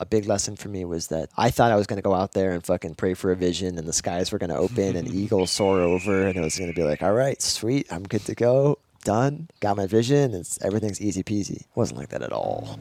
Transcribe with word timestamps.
A 0.00 0.04
big 0.04 0.26
lesson 0.26 0.56
for 0.56 0.68
me 0.68 0.84
was 0.84 1.06
that 1.08 1.30
I 1.36 1.50
thought 1.52 1.70
I 1.70 1.76
was 1.76 1.86
going 1.86 1.98
to 1.98 2.02
go 2.02 2.14
out 2.14 2.32
there 2.32 2.50
and 2.50 2.64
fucking 2.66 2.96
pray 2.96 3.14
for 3.14 3.30
a 3.30 3.36
vision 3.36 3.78
and 3.78 3.86
the 3.86 3.92
skies 3.92 4.32
were 4.32 4.38
going 4.38 4.50
to 4.50 4.56
open 4.56 4.96
and 4.96 5.06
eagles 5.14 5.52
soar 5.52 5.80
over 5.80 6.26
and 6.26 6.36
it 6.36 6.40
was 6.40 6.58
going 6.58 6.68
to 6.68 6.74
be 6.74 6.82
like, 6.82 7.00
all 7.00 7.12
right, 7.12 7.40
sweet, 7.40 7.86
I'm 7.92 8.02
good 8.02 8.24
to 8.24 8.34
go, 8.34 8.78
done, 9.04 9.48
got 9.60 9.76
my 9.76 9.86
vision, 9.86 10.34
it's 10.34 10.58
everything's 10.64 11.00
easy 11.00 11.22
peasy. 11.22 11.60
It 11.60 11.66
wasn't 11.76 12.00
like 12.00 12.08
that 12.08 12.22
at 12.22 12.32
all. 12.32 12.80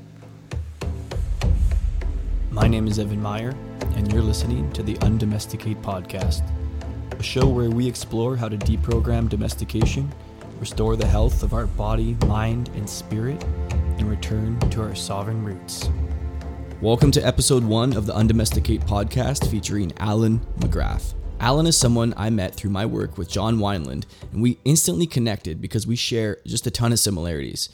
My 2.50 2.68
name 2.68 2.88
is 2.88 2.98
Evan 2.98 3.22
Meyer, 3.22 3.54
and 3.96 4.12
you're 4.12 4.24
listening 4.24 4.72
to 4.74 4.82
the 4.82 4.96
Undomesticate 4.96 5.84
Podcast, 5.84 6.42
a 7.12 7.22
show 7.22 7.48
where 7.48 7.70
we 7.70 7.88
explore 7.88 8.36
how 8.36 8.50
to 8.50 8.58
deprogram 8.58 9.30
domestication, 9.30 10.12
restore 10.60 10.96
the 10.96 11.06
health 11.06 11.44
of 11.44 11.54
our 11.54 11.68
body, 11.68 12.18
mind, 12.26 12.70
and 12.70 12.90
spirit, 12.90 13.44
and 14.00 14.10
return 14.10 14.60
to 14.72 14.82
our 14.82 14.96
sovereign 14.96 15.46
roots. 15.46 15.90
Welcome 16.84 17.12
to 17.12 17.26
episode 17.26 17.64
one 17.64 17.96
of 17.96 18.08
the 18.08 18.12
Undomesticate 18.12 18.86
Podcast 18.86 19.50
featuring 19.50 19.94
Allan 20.00 20.42
McGrath. 20.60 21.14
Allan 21.40 21.66
is 21.66 21.78
someone 21.78 22.14
I 22.18 22.30
met 22.30 22.56
through 22.56 22.72
my 22.72 22.86
work 22.86 23.18
with 23.18 23.30
John 23.30 23.58
Wineland, 23.58 24.04
and 24.34 24.42
we 24.42 24.60
instantly 24.66 25.08
connected 25.08 25.62
because 25.62 25.88
we 25.88 25.96
share 25.96 26.40
just 26.46 26.68
a 26.68 26.72
ton 26.72 26.92
of 26.92 27.00
similarities. 27.00 27.70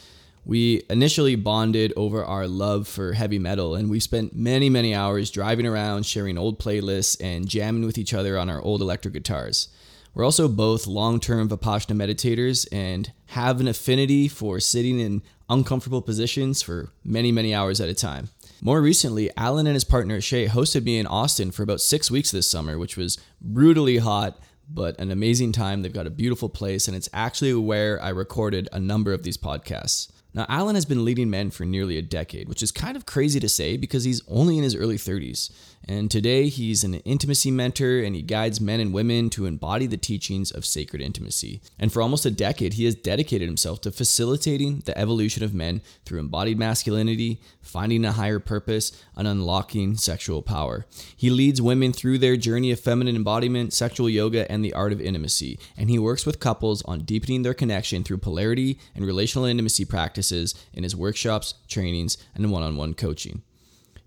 We 0.45 0.84
initially 0.91 1.35
bonded 1.35 1.91
over 1.98 2.23
our 2.23 2.48
love 2.48 2.87
for 2.87 3.13
heavy 3.13 3.39
metal, 3.39 3.73
and 3.73 3.89
we 3.89 3.99
spent 3.99 4.35
many, 4.35 4.70
many 4.70 4.93
hours 4.93 5.31
driving 5.31 5.65
around, 5.65 6.05
sharing 6.05 6.37
old 6.37 6.59
playlists, 6.59 7.17
and 7.20 7.49
jamming 7.49 7.87
with 7.87 7.98
each 7.98 8.13
other 8.13 8.37
on 8.37 8.48
our 8.48 8.62
old 8.62 8.79
electric 8.79 9.15
guitars. 9.15 9.70
We're 10.13 10.23
also 10.23 10.48
both 10.48 10.85
long 10.85 11.20
term 11.20 11.49
Vipassana 11.49 11.95
meditators 11.95 12.67
and 12.71 13.12
have 13.29 13.59
an 13.59 13.67
affinity 13.67 14.27
for 14.27 14.59
sitting 14.59 14.99
in 14.99 15.23
uncomfortable 15.49 16.03
positions 16.03 16.62
for 16.62 16.91
many, 17.03 17.31
many 17.31 17.55
hours 17.55 17.81
at 17.81 17.89
a 17.89 17.95
time. 17.95 18.29
More 18.62 18.81
recently, 18.81 19.31
Allan 19.38 19.68
and 19.68 19.73
his 19.73 19.86
partner 19.86 20.20
Shay 20.20 20.48
hosted 20.48 20.84
me 20.84 20.99
in 20.99 21.08
Austin 21.08 21.52
for 21.52 21.63
about 21.63 21.80
six 21.80 22.12
weeks 22.12 22.31
this 22.31 22.49
summer, 22.49 22.77
which 22.77 22.98
was 22.98 23.18
brutally 23.40 23.99
hot, 23.99 24.38
but 24.70 24.99
an 24.99 25.12
amazing 25.12 25.54
time. 25.54 25.82
They've 25.82 25.93
got 25.93 26.07
a 26.07 26.12
beautiful 26.12 26.49
place, 26.49 26.88
and 26.88 26.96
it's 26.96 27.10
actually 27.13 27.54
where 27.54 28.01
I 28.04 28.10
recorded 28.10 28.68
a 28.74 28.79
number 28.79 29.13
of 29.13 29.24
these 29.24 29.38
podcasts. 29.38 30.12
Now, 30.34 30.46
Allan 30.49 30.76
has 30.76 30.85
been 30.85 31.05
leading 31.05 31.29
men 31.29 31.51
for 31.51 31.66
nearly 31.66 31.98
a 31.98 32.01
decade, 32.01 32.49
which 32.49 32.62
is 32.62 32.71
kind 32.71 32.98
of 32.98 33.05
crazy 33.05 33.40
to 33.40 33.49
say 33.49 33.77
because 33.77 34.04
he's 34.04 34.21
only 34.27 34.57
in 34.57 34.63
his 34.63 34.76
early 34.76 34.98
30s. 34.98 35.51
And 35.90 36.12
today 36.12 36.49
he's 36.49 36.84
an 36.84 36.93
intimacy 36.93 37.49
mentor 37.49 38.01
and 38.01 38.15
he 38.15 38.21
guides 38.21 38.62
men 38.62 38.79
and 38.79 38.93
women 38.93 39.32
to 39.32 39.48
embody 39.48 39.87
the 39.87 39.98
teachings 39.98 40.51
of 40.51 40.63
sacred 40.63 41.01
intimacy. 41.01 41.63
And 41.79 41.91
for 41.91 42.04
almost 42.04 42.27
a 42.27 42.29
decade, 42.29 42.73
he 42.73 42.85
has 42.85 42.93
dedicated 42.93 43.48
himself 43.48 43.82
to 43.82 43.91
facilitating 43.91 44.84
the 44.85 44.95
evolution 44.95 45.43
of 45.43 45.55
men 45.55 45.82
through 46.05 46.20
embodied 46.20 46.60
masculinity, 46.60 47.41
finding 47.63 48.05
a 48.05 48.12
higher 48.12 48.37
purpose, 48.37 48.91
and 49.17 49.27
unlocking 49.27 49.98
sexual 49.98 50.43
power. 50.43 50.85
He 51.17 51.32
leads 51.32 51.60
women 51.60 51.91
through 51.91 52.20
their 52.20 52.37
journey 52.37 52.70
of 52.70 52.79
feminine 52.79 53.15
embodiment, 53.15 53.73
sexual 53.73 54.12
yoga, 54.12 54.49
and 54.51 54.63
the 54.63 54.76
art 54.76 54.93
of 54.93 55.01
intimacy. 55.01 55.57
And 55.76 55.90
he 55.90 55.98
works 55.98 56.23
with 56.23 56.40
couples 56.40 56.84
on 56.84 56.99
deepening 56.99 57.41
their 57.41 57.55
connection 57.55 58.04
through 58.04 58.20
polarity 58.20 58.77
and 58.93 59.07
relational 59.07 59.45
intimacy 59.45 59.85
practices 59.85 60.54
in 60.71 60.84
his 60.84 60.95
workshops, 60.95 61.55
trainings, 61.67 62.15
and 62.35 62.51
one 62.51 62.62
on 62.62 62.77
one 62.77 62.93
coaching. 62.93 63.41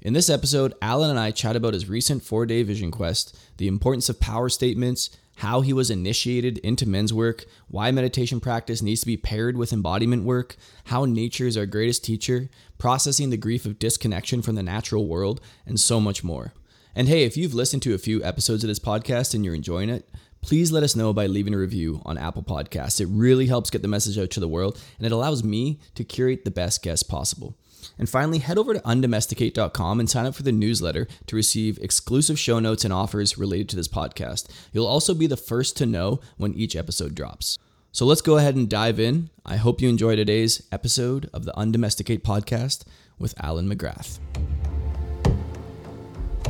In 0.05 0.15
this 0.15 0.29
episode, 0.29 0.75
Allan 0.83 1.11
and 1.11 1.19
I 1.19 1.31
chat 1.31 1.55
about 1.55 1.75
his 1.75 1.89
recent 1.89 2.25
four 2.25 2.45
day 2.45 2.65
vision 2.65 2.91
quest, 2.91 3.39
the 3.59 3.69
importance 3.69 4.09
of 4.09 4.19
power 4.19 4.49
statements, 4.49 5.11
how 5.37 5.61
he 5.61 5.73
was 5.73 5.93
initiated 5.93 6.59
into 6.59 6.89
men's 6.89 7.15
work, 7.15 7.45
why 7.69 7.93
meditation 7.93 8.41
practice 8.41 8.83
needs 8.83 9.03
to 9.03 9.07
be 9.07 9.17
paired 9.17 9.57
with 9.57 9.73
embodiment 9.73 10.25
work, 10.25 10.57
how 10.87 11.05
nature 11.05 11.47
is 11.47 11.57
our 11.57 11.67
greatest 11.67 12.03
teacher, 12.03 12.51
processing 12.79 13.31
the 13.31 13.37
grief 13.37 13.65
of 13.65 13.79
disconnection 13.79 14.43
from 14.43 14.57
the 14.57 14.63
natural 14.65 15.07
world, 15.07 15.41
and 15.67 15.79
so 15.79 16.01
much 16.01 16.25
more. 16.25 16.53
And 16.97 17.07
hey, 17.07 17.23
if 17.23 17.37
you've 17.37 17.55
listened 17.55 17.83
to 17.83 17.95
a 17.95 17.99
few 17.99 18.25
episodes 18.25 18.65
of 18.65 18.69
this 18.69 18.81
podcast 18.81 19.35
and 19.35 19.45
you're 19.45 19.55
enjoying 19.55 19.89
it, 19.89 20.09
please 20.41 20.73
let 20.73 20.83
us 20.83 20.97
know 20.97 21.13
by 21.13 21.27
leaving 21.29 21.55
a 21.55 21.59
review 21.59 22.03
on 22.05 22.19
Apple 22.19 22.43
Podcasts. 22.43 23.01
It 23.01 23.07
really 23.07 23.47
helps 23.47 23.71
get 23.71 23.83
the 23.83 23.89
message 23.89 24.19
out 24.19 24.31
to 24.31 24.41
the 24.41 24.49
world 24.49 24.83
and 24.99 25.07
it 25.07 25.13
allows 25.13 25.45
me 25.45 25.79
to 25.95 26.03
curate 26.03 26.45
the 26.45 26.51
best 26.51 26.83
guests 26.83 27.05
possible. 27.05 27.57
And 27.99 28.09
finally, 28.09 28.39
head 28.39 28.59
over 28.59 28.75
to 28.75 28.81
undomesticate.com 28.81 30.01
and 30.01 30.09
sign 30.09 30.27
up 30.27 30.35
for 30.35 30.43
the 30.43 30.53
newsletter 30.53 31.07
to 31.27 31.37
receive 31.37 31.79
exclusive 31.79 32.39
show 32.39 32.59
notes 32.59 32.85
and 32.85 32.93
offers 32.93 33.39
related 33.39 33.69
to 33.71 33.77
this 33.77 33.89
podcast. 33.89 34.49
You'll 34.73 34.87
also 34.87 35.15
be 35.15 35.27
the 35.27 35.37
first 35.37 35.77
to 35.79 35.87
know 35.87 36.21
when 36.37 36.55
each 36.55 36.77
episode 36.77 37.15
drops. 37.15 37.59
So 37.95 38.07
let's 38.07 38.23
go 38.23 38.39
ahead 38.39 38.57
and 38.57 38.69
dive 38.69 38.99
in. 38.99 39.29
I 39.45 39.57
hope 39.57 39.83
you 39.83 39.89
enjoy 39.89 40.17
today's 40.17 40.63
episode 40.73 41.29
of 41.35 41.45
the 41.45 41.53
Undomesticate 41.53 42.23
podcast 42.23 42.85
with 43.19 43.35
Allan 43.39 43.69
McGrath. 43.69 44.19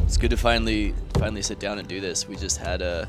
It's 0.05 0.17
good 0.17 0.31
to 0.31 0.37
finally 0.37 0.95
finally 1.15 1.43
sit 1.43 1.59
down 1.59 1.79
and 1.79 1.89
do 1.89 2.01
this. 2.01 2.29
We 2.29 2.37
just 2.37 2.59
had 2.59 2.83
a 2.83 3.09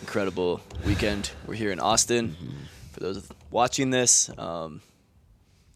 incredible 0.00 0.60
weekend. 0.86 1.30
We're 1.46 1.54
here 1.54 1.70
in 1.70 1.80
Austin. 1.80 2.34
For 2.92 3.00
those 3.00 3.28
watching 3.50 3.90
this, 3.90 4.30
um, 4.38 4.80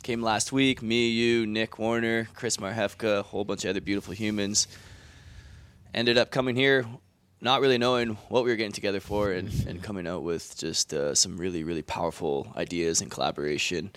came 0.03 0.23
last 0.23 0.53
week. 0.53 0.83
Me, 0.83 1.09
you, 1.09 1.47
Nick 1.47 1.79
Warner, 1.79 2.29
Chris 2.35 2.57
Marhefka, 2.57 3.21
a 3.21 3.23
whole 3.23 3.45
bunch 3.45 3.65
of 3.65 3.71
other 3.71 3.81
beautiful 3.81 4.13
humans. 4.15 4.67
Ended 5.95 6.19
up 6.19 6.31
coming 6.31 6.57
here, 6.57 6.85
not 7.41 7.61
really 7.61 7.79
knowing 7.79 8.15
what 8.29 8.45
we 8.45 8.51
were 8.51 8.57
getting 8.57 8.73
together 8.73 9.01
for, 9.01 9.33
and, 9.33 9.49
and 9.67 9.83
coming 9.83 10.07
out 10.07 10.23
with 10.23 10.57
just 10.59 10.93
uh, 10.93 11.15
some 11.15 11.37
really, 11.37 11.65
really 11.65 11.83
powerful 11.83 12.53
ideas 12.57 13.01
and 13.01 13.11
collaboration. 13.11 13.91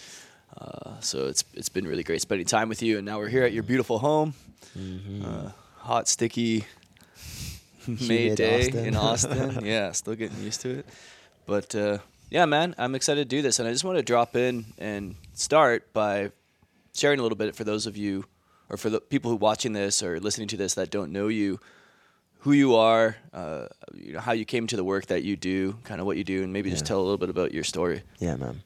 Uh, 0.58 1.00
so 1.00 1.28
it's 1.28 1.44
it's 1.54 1.70
been 1.70 1.86
really 1.88 2.04
great 2.04 2.22
spending 2.22 2.46
time 2.48 2.70
with 2.70 2.82
you, 2.82 2.98
and 2.98 3.06
now 3.06 3.18
we're 3.18 3.28
here 3.28 3.44
at 3.44 3.52
your 3.52 3.64
beautiful 3.64 4.00
home. 4.00 4.34
Mm-hmm. 4.78 5.26
Uh, 5.26 5.52
hot, 5.78 6.08
sticky 6.08 6.66
May 7.88 8.34
day 8.36 8.68
Austin. 8.68 8.86
in 8.86 8.96
Austin. 9.08 9.66
yeah, 9.66 9.92
still 9.92 10.16
getting 10.16 10.42
used 10.44 10.62
to 10.62 10.80
it, 10.80 10.86
but 11.46 11.74
uh, 11.76 11.98
yeah, 12.30 12.46
man, 12.46 12.76
I'm 12.78 12.96
excited 12.96 13.30
to 13.30 13.36
do 13.36 13.42
this, 13.42 13.60
and 13.60 13.68
I 13.68 13.72
just 13.72 13.84
want 13.84 13.98
to 13.98 14.04
drop 14.04 14.36
in 14.36 14.66
and 14.78 15.16
start 15.34 15.94
by 15.94 16.32
sharing 16.94 17.20
a 17.20 17.24
little 17.24 17.38
bit 17.38 17.56
for 17.56 17.64
those 17.64 17.86
of 17.86 17.98
you, 17.98 18.26
or 18.70 18.78
for 18.78 18.90
the 18.90 19.00
people 19.00 19.30
who 19.30 19.36
are 19.36 19.40
watching 19.40 19.74
this 19.74 20.02
or 20.02 20.20
listening 20.20 20.48
to 20.50 20.58
this 20.58 20.74
that 20.76 20.90
don't 20.90 21.12
know 21.12 21.28
you, 21.28 21.60
who 22.40 22.52
you 22.52 22.76
are, 22.76 23.18
uh, 23.34 23.68
you 23.94 24.14
know, 24.14 24.20
how 24.20 24.32
you 24.32 24.46
came 24.46 24.68
to 24.68 24.76
the 24.76 24.84
work 24.84 25.08
that 25.08 25.24
you 25.24 25.36
do, 25.36 25.74
kind 25.84 26.00
of 26.00 26.08
what 26.08 26.18
you 26.18 26.24
do, 26.24 26.44
and 26.44 26.54
maybe 26.54 26.70
yeah. 26.70 26.76
just 26.76 26.86
tell 26.86 27.00
a 27.00 27.04
little 27.04 27.18
bit 27.18 27.30
about 27.30 27.54
your 27.54 27.64
story. 27.64 28.04
Yeah, 28.20 28.36
man. 28.36 28.62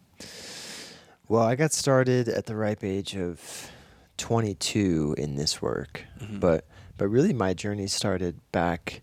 Well, 1.28 1.44
I 1.44 1.56
got 1.56 1.72
started 1.72 2.28
at 2.28 2.46
the 2.46 2.56
ripe 2.56 2.84
age 2.84 3.16
of 3.16 3.70
22 4.18 5.16
in 5.18 5.36
this 5.36 5.62
work, 5.62 6.04
mm-hmm. 6.20 6.40
but 6.40 6.66
but 6.98 7.08
really 7.08 7.34
my 7.34 7.54
journey 7.54 7.88
started 7.88 8.40
back 8.52 9.02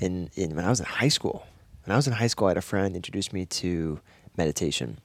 in, 0.00 0.30
in 0.34 0.54
when 0.54 0.64
I 0.64 0.68
was 0.68 0.80
in 0.80 0.86
high 0.86 1.08
school. 1.08 1.46
When 1.84 1.94
I 1.94 1.96
was 1.96 2.06
in 2.06 2.12
high 2.12 2.26
school, 2.26 2.46
I 2.46 2.50
had 2.50 2.56
a 2.56 2.62
friend 2.62 2.94
introduce 2.94 3.32
me 3.32 3.46
to 3.46 4.00
meditation. 4.36 4.98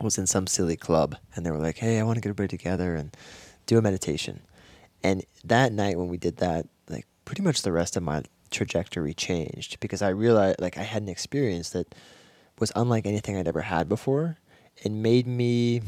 I 0.00 0.04
was 0.04 0.18
in 0.18 0.26
some 0.26 0.46
silly 0.46 0.76
club, 0.76 1.16
and 1.34 1.44
they 1.44 1.50
were 1.50 1.58
like, 1.58 1.78
"Hey, 1.78 1.98
I 1.98 2.02
want 2.02 2.16
to 2.16 2.20
get 2.20 2.28
everybody 2.30 2.56
together 2.56 2.94
and 2.94 3.16
do 3.66 3.78
a 3.78 3.82
meditation." 3.82 4.40
And 5.02 5.24
that 5.44 5.72
night, 5.72 5.98
when 5.98 6.08
we 6.08 6.16
did 6.16 6.38
that, 6.38 6.66
like 6.88 7.06
pretty 7.24 7.42
much 7.42 7.62
the 7.62 7.72
rest 7.72 7.96
of 7.96 8.02
my 8.02 8.22
trajectory 8.50 9.14
changed 9.14 9.80
because 9.80 10.00
I 10.02 10.08
realized, 10.08 10.60
like, 10.60 10.78
I 10.78 10.82
had 10.82 11.02
an 11.02 11.08
experience 11.08 11.70
that 11.70 11.94
was 12.58 12.70
unlike 12.76 13.06
anything 13.06 13.36
I'd 13.36 13.48
ever 13.48 13.62
had 13.62 13.88
before, 13.88 14.38
and 14.84 15.02
made 15.02 15.26
me 15.26 15.82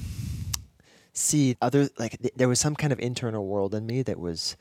see 1.13 1.57
other 1.63 1.89
like 1.99 2.19
th- 2.21 2.35
there 2.37 2.49
was 2.49 2.61
some 2.61 2.77
kind 2.77 2.93
of 2.93 3.01
internal 3.01 3.47
world 3.47 3.75
in 3.75 3.87
me 3.87 4.03
that 4.03 4.19
was 4.19 4.57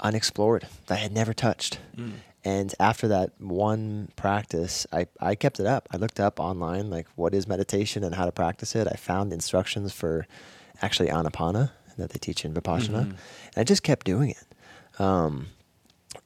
unexplored 0.00 0.66
that 0.86 0.94
I 0.94 0.98
had 0.98 1.12
never 1.12 1.32
touched. 1.32 1.78
Mm. 1.96 2.14
And 2.44 2.74
after 2.80 3.08
that 3.08 3.32
one 3.38 4.08
practice, 4.16 4.86
I, 4.92 5.06
I 5.20 5.34
kept 5.34 5.60
it 5.60 5.66
up. 5.66 5.88
I 5.92 5.98
looked 5.98 6.18
up 6.18 6.40
online, 6.40 6.88
like 6.88 7.06
what 7.14 7.34
is 7.34 7.46
meditation 7.46 8.02
and 8.02 8.14
how 8.14 8.24
to 8.24 8.32
practice 8.32 8.74
it. 8.74 8.88
I 8.90 8.96
found 8.96 9.32
instructions 9.32 9.92
for 9.92 10.26
actually 10.80 11.10
Anapana 11.10 11.70
that 11.98 12.10
they 12.10 12.18
teach 12.18 12.44
in 12.44 12.54
Vipassana. 12.54 13.02
Mm-hmm. 13.02 13.10
And 13.10 13.56
I 13.58 13.64
just 13.64 13.82
kept 13.82 14.06
doing 14.06 14.30
it. 14.30 15.00
Um, 15.00 15.48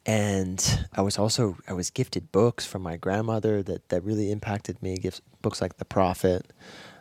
and 0.07 0.87
I 0.93 1.03
was 1.03 1.19
also, 1.19 1.57
I 1.69 1.73
was 1.73 1.91
gifted 1.91 2.31
books 2.31 2.65
from 2.65 2.83
my 2.83 2.97
grandmother 2.97 3.63
that, 3.63 3.89
that 3.89 4.05
really 4.05 4.31
impacted 4.31 4.83
me. 4.83 4.97
Gifts, 4.97 5.21
books 5.43 5.61
like 5.61 5.79
The 5.79 5.85
Prophet, 5.85 6.53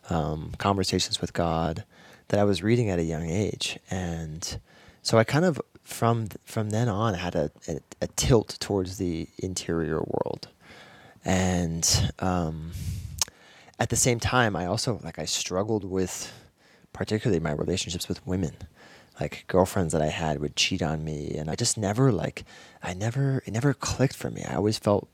um, 0.10 0.54
Conversations 0.58 1.22
with 1.22 1.34
God, 1.34 1.84
that 2.30 2.40
I 2.40 2.44
was 2.44 2.64
reading 2.64 2.90
at 2.90 3.00
a 3.00 3.04
young 3.04 3.30
age. 3.30 3.78
And 3.92 4.60
so 5.02 5.18
I 5.18 5.24
kind 5.24 5.46
of 5.46 5.62
from 5.84 6.28
from 6.46 6.70
then 6.70 6.88
on 6.88 7.14
had 7.14 7.36
a, 7.36 7.52
a, 7.68 7.80
a 8.02 8.08
tilt 8.08 8.58
towards 8.60 8.98
the 8.98 9.28
interior 9.38 10.00
world, 10.00 10.48
and 11.26 12.14
um, 12.20 12.72
at 13.80 13.90
the 13.90 13.96
same 13.96 14.20
time, 14.20 14.56
I 14.56 14.66
also 14.66 15.00
like 15.04 15.20
I 15.20 15.26
struggled 15.26 15.84
with 15.84 16.32
particularly 16.94 17.40
my 17.40 17.52
relationships 17.52 18.08
with 18.08 18.26
women. 18.26 18.56
Like 19.20 19.46
girlfriends 19.48 19.94
that 19.94 20.02
I 20.02 20.08
had 20.08 20.40
would 20.40 20.56
cheat 20.56 20.82
on 20.82 21.04
me, 21.04 21.36
and 21.38 21.50
I 21.50 21.56
just 21.56 21.78
never 21.78 22.12
like 22.12 22.46
I 22.82 22.94
never 22.94 23.44
it 23.46 23.52
never 23.52 23.74
clicked 23.74 24.16
for 24.16 24.32
me. 24.32 24.44
I 24.44 24.56
always 24.56 24.80
felt 24.80 25.08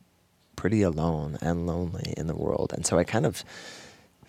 pretty 0.56 0.82
alone 0.82 1.38
and 1.42 1.68
lonely 1.68 2.14
in 2.16 2.28
the 2.28 2.36
world, 2.36 2.72
and 2.74 2.86
so 2.86 2.98
I 2.98 3.04
kind 3.04 3.26
of 3.26 3.44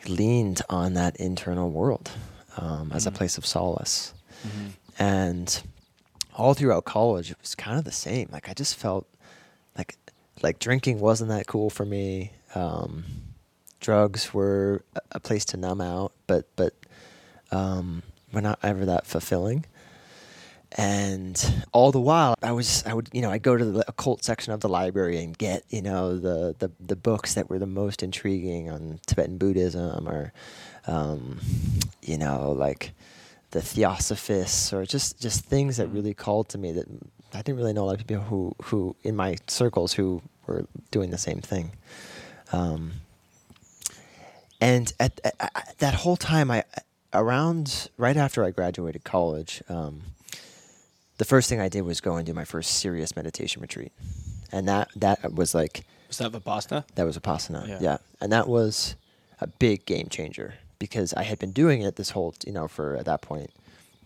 leaned 0.09 0.63
on 0.69 0.95
that 0.95 1.17
internal 1.17 1.71
world 1.71 2.11
um, 2.57 2.91
as 2.93 3.05
mm-hmm. 3.05 3.15
a 3.15 3.19
place 3.19 3.39
of 3.39 3.47
solace. 3.47 4.15
Mm-hmm. 4.47 5.03
And 5.03 5.63
all 6.41 6.55
throughout 6.55 6.85
college, 6.85 7.31
it 7.31 7.37
was 7.41 7.55
kind 7.55 7.79
of 7.79 7.85
the 7.85 7.93
same. 7.93 8.29
Like 8.33 8.49
I 8.49 8.55
just 8.55 8.75
felt 8.75 9.07
like 9.77 9.97
like 10.43 10.59
drinking 10.59 10.99
wasn't 10.99 11.31
that 11.31 11.47
cool 11.47 11.69
for 11.71 11.85
me. 11.85 12.33
Um, 12.55 13.05
drugs 13.79 14.33
were 14.33 14.83
a- 15.13 15.21
place 15.21 15.45
to 15.47 15.57
numb 15.57 15.81
out, 15.81 16.13
but 16.27 16.47
but 16.57 16.75
um, 17.53 18.03
were 18.33 18.41
not 18.41 18.59
ever 18.63 18.87
that 18.87 19.07
fulfilling. 19.07 19.67
And 20.79 21.65
all 21.73 21.91
the 21.93 22.01
while, 22.01 22.37
I 22.43 22.53
was 22.53 22.85
I 22.87 22.95
would 22.95 23.11
you 23.13 23.21
know 23.21 23.31
I 23.31 23.39
go 23.39 23.57
to 23.57 23.65
the 23.65 23.85
occult 23.87 24.25
section 24.25 24.53
of 24.53 24.61
the 24.61 24.69
library 24.69 25.23
and 25.23 25.37
get 25.37 25.65
you 25.69 25.83
know 25.83 26.17
the 26.17 26.57
the, 26.59 26.71
the 26.81 26.97
books 26.97 27.35
that 27.35 27.51
were 27.51 27.59
the 27.59 27.67
most 27.67 28.03
intriguing 28.03 28.71
on 28.71 29.01
Tibetan 29.07 29.37
Buddhism 29.37 30.09
or 30.09 30.33
um, 30.87 31.39
you 32.03 32.17
know 32.17 32.53
like 32.53 32.93
the 33.52 33.61
Theosophists 33.61 34.73
or 34.73 34.85
just 34.85 35.20
just 35.20 35.44
things 35.44 35.76
that 35.79 35.88
really 35.88 36.14
called 36.14 36.49
to 36.50 36.58
me 36.58 36.73
that 36.73 36.87
I 37.35 37.43
didn't 37.43 37.58
really 37.58 37.73
know 37.73 37.85
a 37.85 37.88
lot 37.91 38.00
of 38.00 38.06
people 38.06 38.25
who 38.25 38.55
who 38.64 38.97
in 39.02 39.17
my 39.17 39.37
circles 39.49 39.93
who 39.94 40.23
were 40.47 40.67
doing 40.91 41.11
the 41.11 41.19
same 41.19 41.41
thing. 41.41 41.73
Um, 42.52 42.93
and 44.61 44.93
at, 45.00 45.20
at, 45.25 45.35
at 45.41 45.75
that 45.79 45.94
whole 45.94 46.17
time, 46.17 46.50
I 46.50 46.64
around 47.12 47.88
right 47.97 48.17
after 48.17 48.44
I 48.44 48.50
graduated 48.50 49.05
college, 49.05 49.62
um, 49.69 50.02
the 51.19 51.25
first 51.25 51.49
thing 51.49 51.61
I 51.61 51.69
did 51.69 51.82
was 51.82 52.00
go 52.00 52.17
and 52.17 52.26
do 52.26 52.35
my 52.35 52.44
first 52.44 52.73
serious 52.79 53.17
meditation 53.17 53.62
retreat, 53.62 53.93
and 54.52 54.69
that 54.69 54.88
that 54.97 55.32
was 55.35 55.55
like 55.55 55.85
Was 56.08 56.19
that 56.19 56.32
Vipassana? 56.32 56.85
that 56.94 57.05
was 57.05 57.19
Vipassana, 57.19 57.67
Yeah. 57.69 57.79
yeah. 57.81 57.97
and 58.20 58.32
that 58.32 58.49
was 58.49 58.97
a 59.41 59.47
big 59.47 59.87
game 59.87 60.08
changer 60.11 60.55
because 60.81 61.15
I 61.15 61.23
had 61.23 61.38
been 61.38 61.53
doing 61.53 61.82
it 61.82 61.94
this 61.94 62.11
whole 62.11 62.35
you 62.44 62.53
know 62.53 62.67
for 62.67 62.97
at 62.97 63.05
that 63.05 63.23
point, 63.23 63.50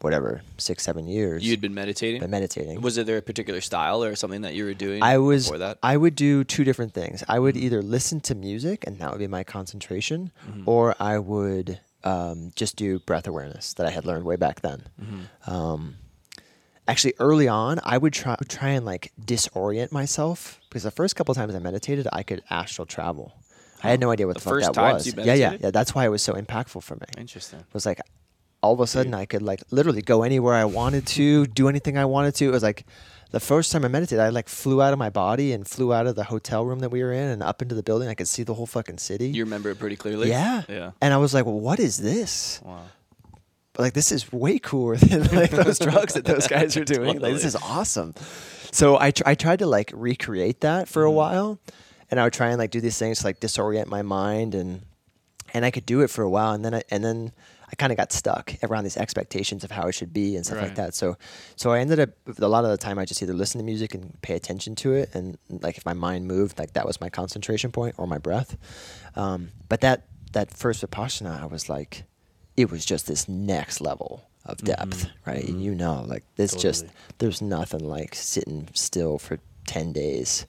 whatever 0.02 0.42
six 0.58 0.82
seven 0.84 1.06
years. 1.08 1.42
You'd 1.42 1.62
been 1.62 1.72
meditating. 1.72 2.20
been 2.20 2.30
meditating. 2.30 2.82
Was 2.82 2.98
it 2.98 3.06
there 3.06 3.16
a 3.16 3.22
particular 3.22 3.62
style 3.62 4.04
or 4.04 4.14
something 4.16 4.42
that 4.42 4.54
you 4.54 4.64
were 4.66 4.74
doing? 4.74 5.02
I 5.02 5.16
was 5.16 5.46
before 5.46 5.58
that. 5.58 5.78
I 5.82 5.96
would 5.96 6.14
do 6.14 6.44
two 6.44 6.64
different 6.64 6.92
things. 6.92 7.24
I 7.28 7.38
would 7.38 7.56
either 7.56 7.80
listen 7.80 8.20
to 8.28 8.34
music 8.34 8.84
and 8.86 8.98
that 8.98 9.10
would 9.10 9.18
be 9.20 9.26
my 9.38 9.44
concentration, 9.44 10.30
Mm-hmm. 10.46 10.68
or 10.68 10.94
I 11.00 11.18
would 11.18 11.80
um, 12.04 12.52
just 12.54 12.76
do 12.76 12.98
breath 13.00 13.26
awareness 13.26 13.72
that 13.74 13.86
I 13.86 13.90
had 13.90 14.04
learned 14.04 14.24
way 14.26 14.36
back 14.36 14.60
then. 14.60 14.82
Mm-hmm. 15.00 15.50
Um, 15.50 15.94
actually, 16.86 17.14
early 17.18 17.48
on, 17.48 17.80
I 17.82 17.96
would 17.96 18.12
try 18.12 18.36
try 18.48 18.70
and 18.70 18.84
like 18.84 19.12
disorient 19.18 19.90
myself 19.92 20.60
because 20.68 20.82
the 20.82 20.90
first 20.90 21.16
couple 21.16 21.34
times 21.34 21.54
I 21.54 21.58
meditated, 21.60 22.06
I 22.12 22.22
could 22.22 22.42
astral 22.50 22.84
travel. 22.84 23.32
I 23.84 23.90
had 23.90 24.00
no 24.00 24.10
idea 24.10 24.26
what 24.26 24.36
The 24.38 24.40
the, 24.50 24.60
fuck 24.62 24.74
that 24.74 24.92
was. 24.94 25.06
yeah, 25.16 25.34
yeah, 25.34 25.56
yeah. 25.60 25.70
That's 25.70 25.94
why 25.94 26.04
it 26.04 26.08
was 26.08 26.22
so 26.22 26.32
impactful 26.34 26.82
for 26.82 26.94
me. 26.96 27.06
Interesting. 27.18 27.60
It 27.60 27.66
was 27.74 27.86
like 27.86 28.00
all 28.62 28.72
of 28.72 28.80
a 28.80 28.86
sudden 28.86 29.12
I 29.14 29.26
could 29.26 29.42
like 29.42 29.62
literally 29.70 30.00
go 30.02 30.22
anywhere 30.22 30.54
I 30.54 30.64
wanted 30.64 31.06
to, 31.08 31.46
do 31.46 31.68
anything 31.68 31.98
I 31.98 32.04
wanted 32.06 32.34
to. 32.36 32.46
It 32.46 32.50
was 32.50 32.62
like 32.62 32.86
the 33.30 33.40
first 33.40 33.70
time 33.72 33.84
I 33.84 33.88
meditated, 33.88 34.20
I 34.24 34.28
like 34.30 34.48
flew 34.48 34.80
out 34.80 34.92
of 34.92 34.98
my 34.98 35.10
body 35.10 35.52
and 35.52 35.66
flew 35.68 35.92
out 35.92 36.06
of 36.06 36.14
the 36.16 36.24
hotel 36.24 36.64
room 36.64 36.78
that 36.78 36.88
we 36.90 37.02
were 37.02 37.12
in 37.12 37.28
and 37.28 37.42
up 37.42 37.60
into 37.62 37.74
the 37.74 37.82
building. 37.82 38.08
I 38.08 38.14
could 38.14 38.28
see 38.28 38.42
the 38.42 38.54
whole 38.54 38.66
fucking 38.66 38.98
city. 38.98 39.28
You 39.28 39.44
remember 39.44 39.70
it 39.70 39.78
pretty 39.78 39.96
clearly. 39.96 40.28
yeah. 40.30 40.62
Yeah. 40.68 40.92
And 41.02 41.12
I 41.12 41.18
was 41.18 41.34
like, 41.34 41.44
well, 41.44 41.60
what 41.60 41.78
is 41.78 41.98
this? 41.98 42.60
Wow. 42.64 42.80
like 43.76 43.92
this 43.92 44.12
is 44.12 44.32
way 44.32 44.58
cooler 44.60 44.96
than 45.10 45.24
like 45.34 45.50
those 45.50 45.78
drugs 45.78 46.14
that 46.14 46.24
those 46.24 46.46
guys 46.46 46.76
are 46.76 46.84
doing. 46.96 47.18
Like 47.20 47.34
this 47.34 47.44
is 47.44 47.56
awesome. 47.56 48.14
So 48.72 48.98
I 48.98 49.10
tr- 49.10 49.24
I 49.26 49.34
tried 49.34 49.58
to 49.60 49.66
like 49.66 49.92
recreate 49.94 50.60
that 50.62 50.88
for 50.88 51.04
a 51.04 51.08
Mm-hmm. 51.08 51.16
while, 51.16 51.58
and 52.14 52.20
I 52.20 52.24
would 52.24 52.32
try 52.32 52.48
and 52.50 52.58
like 52.58 52.70
do 52.70 52.80
these 52.80 52.96
things 52.96 53.18
to 53.18 53.26
like 53.26 53.40
disorient 53.40 53.86
my 53.88 54.02
mind 54.02 54.54
and 54.54 54.82
and 55.52 55.64
I 55.64 55.70
could 55.70 55.84
do 55.86 56.00
it 56.00 56.10
for 56.10 56.22
a 56.22 56.30
while, 56.30 56.52
and 56.52 56.64
then 56.64 56.74
I, 56.74 56.82
and 56.90 57.04
then 57.04 57.32
I 57.70 57.74
kind 57.76 57.92
of 57.92 57.96
got 57.96 58.12
stuck 58.12 58.54
around 58.62 58.84
these 58.84 58.96
expectations 58.96 59.62
of 59.64 59.70
how 59.70 59.86
it 59.88 59.92
should 59.92 60.12
be 60.12 60.36
and 60.36 60.44
stuff 60.44 60.58
Right. 60.58 60.64
like 60.68 60.76
that. 60.76 60.94
So 60.94 61.16
so 61.56 61.70
I 61.72 61.78
ended 61.80 61.98
up 62.00 62.10
a 62.40 62.48
lot 62.48 62.64
of 62.64 62.70
the 62.70 62.76
time 62.76 62.98
I 62.98 63.04
just 63.04 63.20
either 63.22 63.34
listen 63.34 63.58
to 63.58 63.64
music 63.64 63.94
and 63.94 64.20
pay 64.22 64.34
attention 64.34 64.74
to 64.76 64.92
it, 64.94 65.10
and 65.14 65.38
like 65.48 65.76
if 65.76 65.84
my 65.84 65.92
mind 65.92 66.26
moved, 66.26 66.58
like 66.58 66.72
that 66.74 66.86
was 66.86 67.00
my 67.00 67.08
concentration 67.10 67.70
point 67.72 67.94
or 67.98 68.06
my 68.06 68.18
breath. 68.18 68.56
Um, 69.16 69.50
but 69.68 69.80
that 69.82 70.06
that 70.32 70.50
first 70.52 70.82
vipassana, 70.88 71.42
I 71.42 71.46
was 71.46 71.68
like, 71.68 72.04
it 72.56 72.70
was 72.70 72.84
just 72.84 73.06
this 73.06 73.28
next 73.28 73.80
level 73.80 74.22
of 74.46 74.58
depth, 74.58 75.06
right? 75.26 75.44
And 75.48 75.62
you 75.62 75.74
know, 75.74 76.04
like 76.06 76.24
this 76.36 76.52
just 76.54 76.82
Totally. 76.82 76.98
there's 77.18 77.40
nothing 77.42 77.84
like 77.88 78.14
sitting 78.14 78.68
still 78.74 79.18
for 79.18 79.38
ten 79.66 79.92
days, 79.92 80.46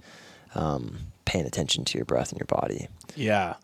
um, 0.56 0.98
paying 1.25 1.45
attention 1.45 1.86
to 1.86 1.98
your 1.98 2.06
breath 2.06 2.31
and 2.31 2.39
your 2.39 2.48
body. 2.48 2.88
Yeah. 3.16 3.56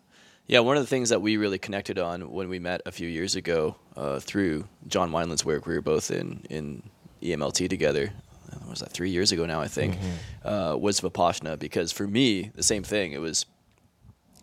Yeah, 0.46 0.60
one 0.60 0.76
of 0.76 0.82
the 0.82 0.88
things 0.88 1.08
that 1.10 1.22
we 1.22 1.36
really 1.36 1.58
connected 1.58 1.98
on 1.98 2.30
when 2.30 2.48
we 2.48 2.58
met 2.58 2.82
a 2.84 2.92
few 2.92 3.08
years 3.08 3.36
ago 3.36 3.76
uh, 3.96 4.18
through 4.18 4.66
John 4.88 5.10
Wineland's 5.10 5.44
work, 5.44 5.66
we 5.66 5.74
were 5.74 5.80
both 5.80 6.10
in, 6.10 6.44
in 6.50 6.82
EMLT 7.22 7.68
together. 7.70 8.12
What 8.58 8.68
was 8.68 8.80
that 8.80 8.92
three 8.92 9.10
years 9.10 9.32
ago 9.32 9.46
now? 9.46 9.60
I 9.60 9.68
think 9.68 9.96
uh, 10.44 10.76
was 10.78 11.00
Vipassana 11.00 11.58
because 11.58 11.90
for 11.90 12.06
me 12.06 12.50
the 12.54 12.62
same 12.62 12.82
thing. 12.82 13.12
It 13.12 13.20
was 13.20 13.46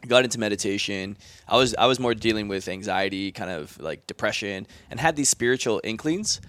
got 0.08 0.24
into 0.24 0.40
meditation. 0.40 1.18
I 1.48 1.58
was 1.58 1.76
I 1.76 1.86
was 1.86 2.00
more 2.00 2.16
dealing 2.16 2.48
with 2.48 2.68
anxiety, 2.68 3.32
kind 3.32 3.52
of 3.52 3.80
like 3.80 4.08
depression, 4.08 4.66
and 4.90 5.00
had 5.00 5.16
these 5.16 5.30
spiritual 5.30 5.82
inklings, 5.84 6.42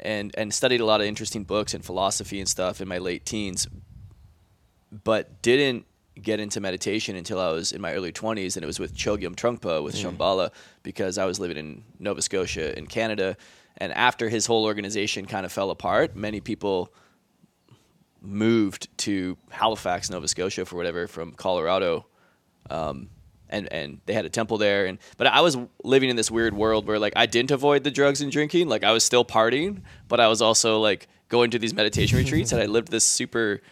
and 0.00 0.34
and 0.38 0.54
studied 0.54 0.80
a 0.80 0.84
lot 0.84 1.00
of 1.00 1.06
interesting 1.06 1.44
books 1.44 1.74
and 1.74 1.84
philosophy 1.84 2.38
and 2.38 2.48
stuff 2.48 2.80
in 2.80 2.88
my 2.88 2.98
late 2.98 3.26
teens, 3.26 3.66
but 5.04 5.42
didn't 5.42 5.84
get 6.20 6.40
into 6.40 6.60
meditation 6.60 7.16
until 7.16 7.40
I 7.40 7.50
was 7.50 7.72
in 7.72 7.80
my 7.80 7.94
early 7.94 8.12
20s, 8.12 8.56
and 8.56 8.64
it 8.64 8.66
was 8.66 8.78
with 8.78 8.94
Chogyam 8.94 9.34
Trungpa 9.34 9.82
with 9.82 9.94
Shambhala 9.94 10.50
because 10.82 11.16
I 11.18 11.24
was 11.24 11.40
living 11.40 11.56
in 11.56 11.84
Nova 11.98 12.20
Scotia 12.20 12.76
in 12.76 12.86
Canada, 12.86 13.36
and 13.78 13.92
after 13.92 14.28
his 14.28 14.46
whole 14.46 14.64
organization 14.64 15.26
kind 15.26 15.46
of 15.46 15.52
fell 15.52 15.70
apart, 15.70 16.14
many 16.14 16.40
people 16.40 16.92
moved 18.20 18.88
to 18.98 19.36
Halifax, 19.50 20.10
Nova 20.10 20.28
Scotia, 20.28 20.64
for 20.64 20.76
whatever 20.76 21.06
from 21.06 21.32
Colorado, 21.32 22.06
um, 22.70 23.08
and 23.48 23.70
and 23.72 24.00
they 24.06 24.12
had 24.12 24.24
a 24.24 24.30
temple 24.30 24.58
there. 24.58 24.86
And 24.86 24.98
but 25.16 25.26
I 25.26 25.40
was 25.40 25.56
living 25.82 26.10
in 26.10 26.16
this 26.16 26.30
weird 26.30 26.54
world 26.54 26.86
where 26.86 26.98
like 26.98 27.14
I 27.16 27.26
didn't 27.26 27.50
avoid 27.50 27.84
the 27.84 27.90
drugs 27.90 28.20
and 28.20 28.30
drinking, 28.30 28.68
like 28.68 28.84
I 28.84 28.92
was 28.92 29.04
still 29.04 29.24
partying, 29.24 29.82
but 30.08 30.20
I 30.20 30.28
was 30.28 30.42
also 30.42 30.78
like 30.78 31.08
going 31.28 31.50
to 31.52 31.58
these 31.58 31.74
meditation 31.74 32.18
retreats, 32.22 32.52
and 32.52 32.60
I 32.60 32.66
lived 32.66 32.90
this 32.90 33.04
super 33.04 33.62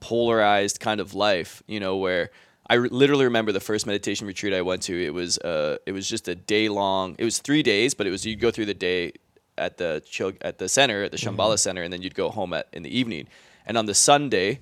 polarized 0.00 0.80
kind 0.80 1.00
of 1.00 1.14
life, 1.14 1.62
you 1.66 1.80
know, 1.80 1.96
where. 1.96 2.30
I 2.68 2.74
re- 2.74 2.88
literally 2.88 3.26
remember 3.26 3.52
the 3.52 3.60
first 3.60 3.86
meditation 3.86 4.26
retreat 4.26 4.52
I 4.52 4.62
went 4.62 4.82
to. 4.82 5.00
It 5.00 5.14
was 5.14 5.38
uh, 5.38 5.76
it 5.86 5.92
was 5.92 6.08
just 6.08 6.26
a 6.26 6.34
day 6.34 6.68
long. 6.68 7.14
It 7.16 7.24
was 7.24 7.38
three 7.38 7.62
days, 7.62 7.94
but 7.94 8.08
it 8.08 8.10
was 8.10 8.26
you'd 8.26 8.40
go 8.40 8.50
through 8.50 8.66
the 8.66 8.74
day 8.74 9.12
at 9.56 9.76
the 9.76 10.02
Chog- 10.10 10.38
at 10.40 10.58
the 10.58 10.68
center 10.68 11.04
at 11.04 11.12
the 11.12 11.16
Shambhala 11.16 11.60
Center, 11.60 11.84
and 11.84 11.92
then 11.92 12.02
you'd 12.02 12.16
go 12.16 12.28
home 12.28 12.52
at 12.52 12.66
in 12.72 12.82
the 12.82 12.90
evening. 12.90 13.28
And 13.66 13.78
on 13.78 13.86
the 13.86 13.94
Sunday, 13.94 14.58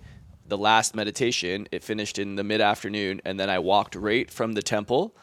the 0.46 0.58
last 0.58 0.94
meditation, 0.94 1.66
it 1.72 1.82
finished 1.82 2.18
in 2.18 2.36
the 2.36 2.44
mid 2.44 2.60
afternoon, 2.60 3.22
and 3.24 3.40
then 3.40 3.48
I 3.48 3.58
walked 3.58 3.94
right 3.94 4.30
from 4.30 4.52
the 4.52 4.62
temple 4.62 5.16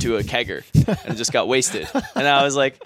to 0.00 0.16
a 0.16 0.22
kegger 0.22 0.64
and 1.06 1.16
just 1.16 1.32
got 1.32 1.48
wasted. 1.48 1.88
And 2.14 2.26
I 2.26 2.42
was 2.42 2.56
like, 2.56 2.82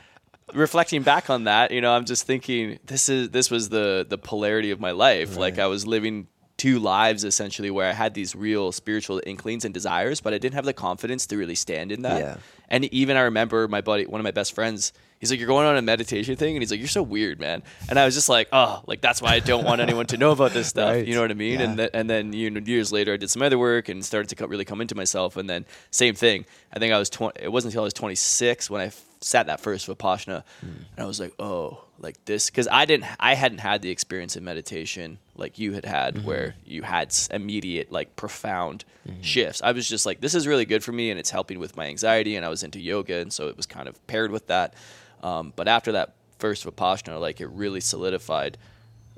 reflecting 0.54 1.02
back 1.02 1.30
on 1.30 1.44
that, 1.44 1.70
you 1.70 1.80
know, 1.80 1.92
I'm 1.92 2.04
just 2.04 2.26
thinking 2.26 2.78
this 2.86 3.08
is 3.08 3.30
this 3.30 3.50
was 3.50 3.68
the 3.68 4.06
the 4.08 4.18
polarity 4.18 4.70
of 4.70 4.80
my 4.80 4.92
life. 4.92 5.36
Like 5.36 5.58
I 5.58 5.66
was 5.66 5.86
living 5.86 6.28
two 6.62 6.78
lives 6.78 7.24
essentially 7.24 7.70
where 7.76 7.88
I 7.88 7.92
had 8.04 8.12
these 8.14 8.32
real 8.48 8.72
spiritual 8.72 9.20
inklings 9.32 9.64
and 9.64 9.72
desires, 9.74 10.20
but 10.20 10.32
I 10.34 10.38
didn't 10.38 10.54
have 10.54 10.64
the 10.64 10.72
confidence 10.88 11.26
to 11.28 11.36
really 11.36 11.54
stand 11.66 11.90
in 11.90 12.02
that. 12.02 12.20
Yeah. 12.20 12.36
And 12.68 12.84
even 13.00 13.16
I 13.16 13.22
remember 13.30 13.68
my 13.68 13.80
buddy, 13.80 14.04
one 14.06 14.20
of 14.20 14.24
my 14.30 14.30
best 14.40 14.54
friends, 14.54 14.92
he's 15.18 15.30
like, 15.30 15.38
You're 15.40 15.48
going 15.54 15.66
on 15.66 15.76
a 15.76 15.82
meditation 15.82 16.36
thing? 16.36 16.52
And 16.56 16.62
he's 16.62 16.70
like, 16.70 16.78
You're 16.84 16.88
so 17.00 17.02
weird, 17.16 17.38
man. 17.40 17.62
And 17.88 17.98
I 17.98 18.04
was 18.04 18.14
just 18.14 18.28
like, 18.28 18.48
Oh, 18.52 18.82
like 18.86 19.00
that's 19.06 19.20
why 19.22 19.32
I 19.34 19.40
don't 19.40 19.64
want 19.64 19.80
anyone 19.80 20.06
to 20.06 20.16
know 20.16 20.30
about 20.30 20.52
this 20.52 20.68
stuff. 20.74 20.90
Right. 20.94 21.06
You 21.06 21.14
know 21.16 21.22
what 21.22 21.30
I 21.30 21.34
mean? 21.34 21.60
And, 21.60 21.72
Yeah. 21.72 21.84
th- 21.88 21.90
and 21.94 22.08
then 22.08 22.32
you 22.32 22.48
know, 22.50 22.60
years 22.60 22.92
later, 22.92 23.12
I 23.12 23.16
did 23.18 23.30
some 23.30 23.42
other 23.42 23.58
work 23.58 23.88
and 23.88 24.04
started 24.04 24.28
to 24.30 24.36
co- 24.36 24.46
really 24.46 24.64
come 24.64 24.80
into 24.80 24.94
myself. 24.94 25.36
And 25.36 25.48
then 25.50 25.64
same 25.90 26.14
thing. 26.14 26.44
I 26.72 26.78
think 26.78 26.92
I 26.94 26.98
was 26.98 27.10
20, 27.10 27.42
it 27.42 27.50
wasn't 27.52 27.72
until 27.72 27.82
I 27.82 27.88
was 27.90 27.94
26 27.94 28.70
when 28.70 28.80
I 28.80 28.86
f- 28.86 29.02
sat 29.20 29.46
that 29.48 29.60
first 29.60 29.86
Vipassana. 29.88 30.42
Hmm. 30.60 30.66
And 30.96 31.04
I 31.04 31.06
was 31.06 31.18
like, 31.20 31.32
Oh, 31.38 31.84
like 32.02 32.22
this. 32.26 32.50
Cause 32.50 32.68
I 32.70 32.84
didn't, 32.84 33.06
I 33.18 33.34
hadn't 33.34 33.58
had 33.58 33.80
the 33.80 33.90
experience 33.90 34.36
in 34.36 34.44
meditation 34.44 35.18
like 35.34 35.58
you 35.58 35.72
had 35.72 35.84
had 35.84 36.16
mm-hmm. 36.16 36.26
where 36.26 36.54
you 36.64 36.82
had 36.82 37.14
immediate, 37.30 37.90
like 37.90 38.16
profound 38.16 38.84
mm-hmm. 39.08 39.22
shifts. 39.22 39.62
I 39.62 39.72
was 39.72 39.88
just 39.88 40.04
like, 40.04 40.20
this 40.20 40.34
is 40.34 40.46
really 40.46 40.64
good 40.64 40.84
for 40.84 40.92
me 40.92 41.10
and 41.10 41.18
it's 41.18 41.30
helping 41.30 41.58
with 41.58 41.76
my 41.76 41.86
anxiety. 41.86 42.36
And 42.36 42.44
I 42.44 42.48
was 42.48 42.62
into 42.62 42.80
yoga. 42.80 43.16
And 43.16 43.32
so 43.32 43.48
it 43.48 43.56
was 43.56 43.66
kind 43.66 43.88
of 43.88 44.06
paired 44.06 44.30
with 44.30 44.48
that. 44.48 44.74
Um, 45.22 45.52
but 45.56 45.68
after 45.68 45.92
that 45.92 46.14
first 46.38 46.66
Vipassana, 46.66 47.20
like 47.20 47.40
it 47.40 47.48
really 47.48 47.80
solidified 47.80 48.58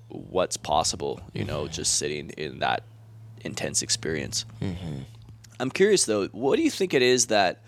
what's 0.08 0.56
possible, 0.56 1.20
you 1.32 1.44
know, 1.44 1.62
mm-hmm. 1.64 1.72
just 1.72 1.96
sitting 1.96 2.30
in 2.30 2.58
that 2.60 2.82
intense 3.40 3.82
experience. 3.82 4.44
I'm 5.58 5.70
curious 5.70 6.04
though, 6.04 6.26
what 6.28 6.56
do 6.56 6.62
you 6.62 6.70
think 6.70 6.94
it 6.94 7.02
is 7.02 7.26
that, 7.26 7.62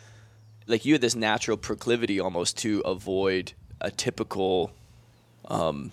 like, 0.68 0.84
you 0.84 0.94
had 0.94 1.00
this 1.00 1.14
natural 1.14 1.56
proclivity 1.56 2.18
almost 2.18 2.58
to 2.58 2.80
avoid 2.84 3.52
a 3.80 3.90
typical, 3.90 4.72
um, 5.48 5.92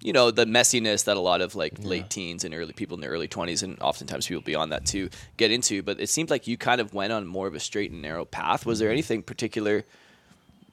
you 0.00 0.12
know, 0.12 0.30
the 0.30 0.44
messiness 0.46 1.04
that 1.04 1.16
a 1.16 1.20
lot 1.20 1.40
of 1.40 1.54
like 1.54 1.74
late 1.80 2.08
teens 2.10 2.44
and 2.44 2.54
early 2.54 2.72
people 2.72 2.96
in 2.96 3.00
their 3.00 3.10
early 3.10 3.26
20s 3.28 3.62
and 3.62 3.80
oftentimes 3.80 4.26
people 4.28 4.42
beyond 4.42 4.70
that 4.72 4.86
too 4.86 5.10
get 5.36 5.50
into. 5.50 5.82
But 5.82 5.98
it 6.00 6.08
seemed 6.08 6.30
like 6.30 6.46
you 6.46 6.56
kind 6.56 6.80
of 6.80 6.94
went 6.94 7.12
on 7.12 7.26
more 7.26 7.46
of 7.48 7.54
a 7.54 7.60
straight 7.60 7.90
and 7.90 8.00
narrow 8.02 8.24
path. 8.24 8.64
Was 8.66 8.78
there 8.78 8.90
anything 8.90 9.22
particular? 9.22 9.84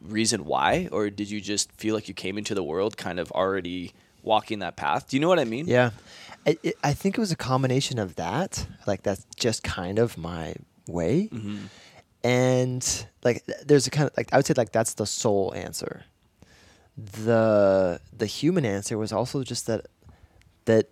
reason 0.01 0.45
why 0.45 0.87
or 0.91 1.09
did 1.09 1.31
you 1.31 1.41
just 1.41 1.71
feel 1.71 1.95
like 1.95 2.07
you 2.07 2.13
came 2.13 2.37
into 2.37 2.53
the 2.53 2.61
world 2.61 2.95
kind 2.95 3.17
of 3.19 3.31
already 3.31 3.91
walking 4.21 4.59
that 4.59 4.75
path. 4.75 5.07
Do 5.09 5.15
you 5.17 5.21
know 5.21 5.27
what 5.29 5.39
I 5.39 5.45
mean? 5.45 5.65
Yeah, 5.67 5.91
I, 6.45 6.57
it, 6.61 6.75
I 6.83 6.93
think 6.93 7.17
it 7.17 7.21
was 7.21 7.31
a 7.31 7.35
combination 7.35 7.97
of 7.97 8.15
that. 8.17 8.67
Like 8.85 9.01
that's 9.01 9.25
just 9.35 9.63
kind 9.63 9.97
of 9.97 10.15
my 10.17 10.53
way, 10.87 11.29
Mm-hmm. 11.31 11.65
and 12.23 13.07
like 13.23 13.43
there's 13.65 13.87
a 13.87 13.89
kind 13.91 14.09
of 14.09 14.17
like 14.17 14.31
I 14.33 14.37
would 14.37 14.45
say 14.45 14.53
like 14.55 14.71
that's 14.71 14.93
the 14.95 15.05
sole 15.05 15.53
answer. 15.55 16.03
The 16.97 17.99
the 18.15 18.25
human 18.25 18.65
answer 18.65 18.97
was 18.97 19.11
also 19.11 19.43
just 19.43 19.67
that 19.67 19.87
that 20.65 20.89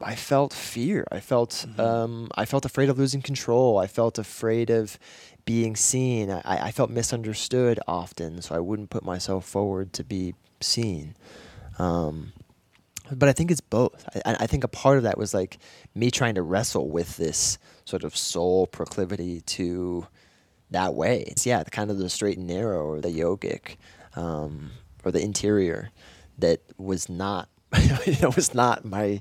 I 0.00 0.14
felt 0.14 0.52
fear. 0.54 1.06
I 1.12 1.20
felt 1.20 1.50
Mm-hmm. 1.68 1.80
um, 1.80 2.28
I 2.34 2.46
felt 2.46 2.64
afraid 2.64 2.88
of 2.88 2.98
losing 2.98 3.20
control. 3.22 3.78
I 3.78 3.86
felt 3.86 4.18
afraid 4.18 4.70
of 4.70 4.98
being 5.44 5.76
seen. 5.76 6.30
I, 6.30 6.40
I 6.44 6.70
felt 6.70 6.90
misunderstood 6.90 7.80
often, 7.86 8.40
so 8.40 8.54
I 8.54 8.60
wouldn't 8.60 8.90
put 8.90 9.04
myself 9.04 9.44
forward 9.44 9.92
to 9.94 10.04
be 10.04 10.34
seen. 10.60 11.16
Um, 11.78 12.32
but 13.12 13.28
I 13.28 13.32
think 13.32 13.50
it's 13.50 13.60
both. 13.60 14.08
I, 14.24 14.36
I 14.40 14.46
think 14.46 14.64
a 14.64 14.68
part 14.68 14.96
of 14.96 15.02
that 15.02 15.18
was 15.18 15.34
like 15.34 15.58
me 15.94 16.10
trying 16.10 16.36
to 16.36 16.42
wrestle 16.42 16.88
with 16.88 17.16
this 17.16 17.58
sort 17.84 18.04
of 18.04 18.16
soul 18.16 18.66
proclivity 18.68 19.40
to 19.42 20.06
that 20.70 20.94
way. 20.94 21.24
It's 21.26 21.44
yeah, 21.44 21.62
the 21.62 21.70
kind 21.70 21.90
of 21.90 21.98
the 21.98 22.08
straight 22.08 22.38
and 22.38 22.46
narrow 22.46 22.84
or 22.86 23.00
the 23.00 23.08
yogic 23.08 23.76
um, 24.14 24.70
or 25.04 25.10
the 25.10 25.20
interior 25.22 25.90
that 26.38 26.60
was 26.78 27.08
not 27.08 27.48
you 28.06 28.16
know 28.20 28.30
was 28.34 28.52
not 28.54 28.84
my 28.84 29.20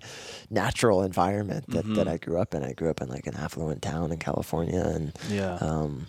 natural 0.49 1.03
environment 1.03 1.65
that, 1.69 1.85
that 1.93 2.07
Mhm. 2.07 2.11
I 2.11 2.17
grew 2.17 2.39
up 2.41 2.55
in. 2.55 2.63
I 2.63 2.73
grew 2.73 2.89
up 2.89 2.99
in 3.01 3.07
like 3.09 3.27
an 3.27 3.35
affluent 3.35 3.81
town 3.81 4.11
in 4.11 4.17
California 4.17 4.81
and 4.81 5.11
Yeah. 5.29 5.55
um, 5.61 6.07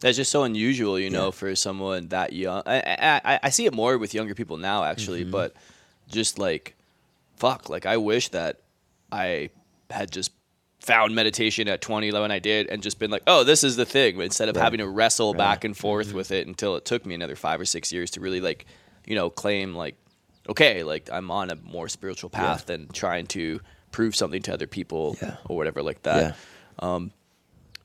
That's 0.00 0.16
just 0.16 0.30
so 0.32 0.42
unusual, 0.42 0.98
you 0.98 1.08
know, 1.10 1.26
Yeah. 1.26 1.30
for 1.30 1.54
someone 1.56 2.08
that 2.08 2.32
young. 2.34 2.62
I, 2.66 3.20
I 3.24 3.40
I- 3.44 3.50
see 3.50 3.64
it 3.66 3.72
more 3.72 3.96
with 3.98 4.12
younger 4.14 4.34
people 4.34 4.56
now, 4.58 4.84
actually, 4.84 5.22
Mm-hmm. 5.22 5.30
but 5.30 5.54
just 6.08 6.38
like, 6.38 6.74
fuck, 7.36 7.70
like 7.70 7.86
I 7.86 7.96
wish 7.96 8.28
that 8.30 8.60
I 9.10 9.48
had 9.90 10.10
just 10.10 10.32
found 10.80 11.14
meditation 11.14 11.68
at 11.68 11.80
20 11.80 12.10
when 12.12 12.30
I 12.32 12.38
did 12.40 12.66
and 12.68 12.82
just 12.82 12.98
been 12.98 13.10
like, 13.10 13.22
oh, 13.26 13.44
this 13.44 13.62
is 13.64 13.76
the 13.76 13.86
thing, 13.86 14.16
but 14.16 14.24
instead 14.24 14.48
of 14.50 14.56
Right. 14.56 14.62
having 14.64 14.78
to 14.78 14.88
wrestle 14.88 15.28
Right. 15.32 15.38
Mm-hmm. 15.40 15.50
back 15.50 15.64
and 15.64 15.76
forth 15.76 16.12
with 16.12 16.32
it 16.32 16.46
until 16.48 16.76
it 16.76 16.84
took 16.84 17.06
me 17.06 17.14
another 17.14 17.36
five 17.36 17.60
or 17.60 17.64
six 17.64 17.92
years 17.92 18.10
to 18.10 18.20
really 18.20 18.40
like, 18.40 18.66
you 19.06 19.14
know, 19.14 19.30
claim 19.30 19.74
like, 19.74 19.96
okay, 20.48 20.82
like 20.82 21.08
I'm 21.12 21.30
on 21.30 21.50
a 21.50 21.56
more 21.56 21.88
spiritual 21.88 22.30
path 22.30 22.66
than 22.66 22.88
trying 22.88 23.26
to 23.28 23.60
prove 23.90 24.16
something 24.16 24.42
to 24.42 24.52
other 24.54 24.66
people 24.66 25.16
Yeah. 25.22 25.36
or 25.48 25.56
whatever 25.56 25.82
like 25.82 26.02
that. 26.02 26.36
yeah. 26.80 26.98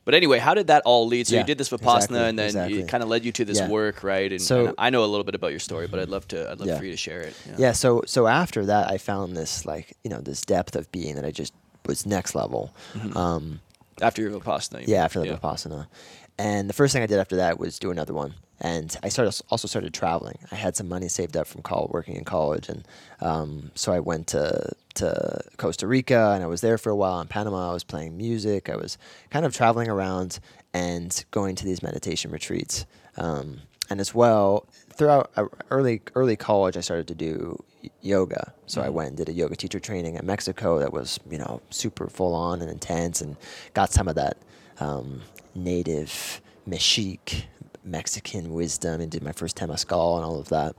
But 0.06 0.14
anyway, 0.14 0.40
how 0.40 0.54
did 0.54 0.68
that 0.68 0.84
all 0.86 1.06
lead? 1.06 1.28
So 1.28 1.36
Yeah, 1.36 1.42
you 1.42 1.48
did 1.48 1.58
this 1.58 1.68
Vipassana, 1.70 1.98
exactly, 1.98 2.20
and 2.30 2.40
then 2.40 2.46
exactly. 2.46 2.80
it 2.80 2.88
kind 2.88 3.04
of 3.04 3.10
led 3.10 3.26
you 3.26 3.34
to 3.34 3.44
this 3.44 3.58
Yeah. 3.58 3.68
work, 3.68 4.04
right? 4.04 4.32
And, 4.32 4.42
So- 4.42 4.68
and 4.68 4.76
I 4.78 4.90
know 4.90 5.04
a 5.04 5.06
little 5.06 5.26
bit 5.26 5.36
about 5.36 5.50
your 5.52 5.60
story, 5.60 5.88
but 5.88 6.00
I'd 6.00 6.08
love 6.08 6.26
to. 6.30 6.50
I'd 6.50 6.60
love 6.60 6.68
Yeah. 6.70 6.78
for 6.78 6.86
you 6.86 6.92
to 6.92 6.98
share 6.98 7.20
it. 7.22 7.34
yeah 7.58 7.74
so 7.74 8.04
so 8.06 8.26
after 8.28 8.66
that 8.68 8.90
i 8.90 8.98
found 8.98 9.36
this 9.36 9.66
like 9.66 9.98
you 10.06 10.10
know 10.10 10.22
this 10.22 10.42
depth 10.42 10.76
of 10.78 10.90
being 10.94 11.16
that 11.16 11.26
i 11.26 11.32
just 11.32 11.54
was 11.86 12.06
next 12.06 12.36
level 12.36 12.74
um 13.16 13.60
After 14.02 14.22
your 14.22 14.32
Vipassana. 14.40 14.80
you 14.82 14.86
yeah 14.88 14.98
mean. 15.00 15.06
after 15.06 15.20
the 15.22 15.28
vipassana 15.38 15.88
and 16.38 16.70
the 16.70 16.74
first 16.74 16.94
thing 16.94 17.04
i 17.04 17.06
did 17.06 17.20
after 17.20 17.38
that 17.38 17.60
was 17.60 17.80
do 17.80 17.92
another 17.92 18.14
one. 18.14 18.34
And 18.60 18.96
i 19.04 19.10
started 19.10 19.40
also 19.50 19.68
started 19.68 19.94
traveling. 19.94 20.40
I 20.52 20.56
had 20.56 20.76
some 20.76 20.90
money 20.90 21.08
saved 21.08 21.38
up 21.38 21.48
from 21.48 21.62
college 21.62 21.92
working 21.92 22.16
in 22.16 22.24
college. 22.24 22.70
And 22.70 22.88
um, 23.22 23.72
so 23.76 23.92
i 23.92 24.00
went 24.00 24.28
to 24.28 24.72
to 24.96 25.42
costa 25.58 25.86
rica 25.86 26.32
and 26.34 26.44
i 26.44 26.48
was 26.48 26.62
there 26.62 26.78
for 26.78 26.90
a 26.90 26.96
while 26.96 27.22
in 27.22 27.28
panama. 27.28 27.70
I 27.70 27.74
was 27.74 27.84
playing 27.84 28.18
music. 28.18 28.70
I 28.70 28.76
was 28.76 28.98
kind 29.30 29.46
of 29.46 29.56
traveling 29.56 29.90
around 29.90 30.40
and 30.74 31.24
going 31.32 31.56
to 31.56 31.66
these 31.66 31.82
meditation 31.84 32.32
retreats. 32.32 32.86
Um, 33.18 33.62
and 33.90 34.00
as 34.00 34.14
well 34.14 34.68
throughout 34.92 35.32
uh, 35.38 35.46
early 35.70 36.02
early 36.16 36.36
college 36.36 36.76
i 36.78 36.82
started 36.82 37.08
to 37.08 37.16
do 37.16 37.64
yoga. 38.02 38.54
So 38.66 38.82
i 38.82 38.90
went 38.90 39.10
and 39.10 39.18
did 39.18 39.30
a 39.30 39.34
yoga 39.34 39.56
teacher 39.56 39.80
training 39.80 40.16
in 40.16 40.26
mexico 40.26 40.80
that 40.80 40.92
was 40.92 41.20
you 41.30 41.38
know 41.38 41.62
super 41.70 42.08
full 42.08 42.34
on 42.34 42.62
and 42.62 42.70
intense 42.72 43.22
and 43.22 43.38
got 43.74 43.92
some 43.92 44.08
of 44.08 44.16
that 44.16 44.38
um, 44.80 45.22
native 45.58 46.42
mexique 46.66 47.48
mexican 47.88 48.54
wisdom 48.54 49.02
and 49.02 49.10
did 49.10 49.24
my 49.24 49.32
first 49.32 49.58
temazcal 49.58 50.18
and 50.18 50.26
all 50.26 50.40
of 50.40 50.50
that. 50.50 50.76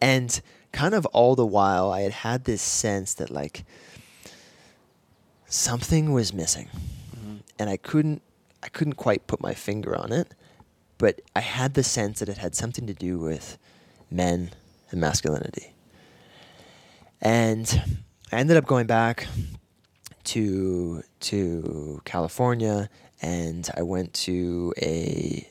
And 0.00 0.40
kind 0.72 0.94
of 0.94 1.04
all 1.06 1.34
the 1.34 1.46
while 1.46 1.90
i 1.90 2.00
had 2.00 2.12
had 2.12 2.44
this 2.44 2.62
sense 2.62 3.14
that 3.14 3.30
like 3.30 3.64
something 5.46 6.12
was 6.12 6.32
missing. 6.32 6.68
Mm-hmm. 7.16 7.36
And 7.58 7.70
i 7.70 7.76
couldn't 7.76 8.22
i 8.62 8.68
couldn't 8.68 8.94
quite 8.94 9.26
put 9.26 9.40
my 9.40 9.54
finger 9.54 9.96
on 9.96 10.12
it 10.12 10.34
but 10.98 11.20
i 11.34 11.40
had 11.40 11.74
the 11.74 11.82
sense 11.82 12.20
that 12.20 12.28
it 12.28 12.38
had 12.38 12.54
something 12.54 12.86
to 12.86 12.94
do 12.94 13.18
with 13.18 13.58
men 14.10 14.50
and 14.90 15.00
masculinity. 15.00 15.72
And 17.20 17.98
i 18.32 18.36
ended 18.36 18.56
up 18.56 18.64
going 18.66 18.86
back 18.86 19.26
to 20.22 21.02
to 21.20 22.00
california 22.04 22.88
and 23.22 23.68
i 23.76 23.82
went 23.82 24.12
to 24.14 24.72
a 24.80 25.46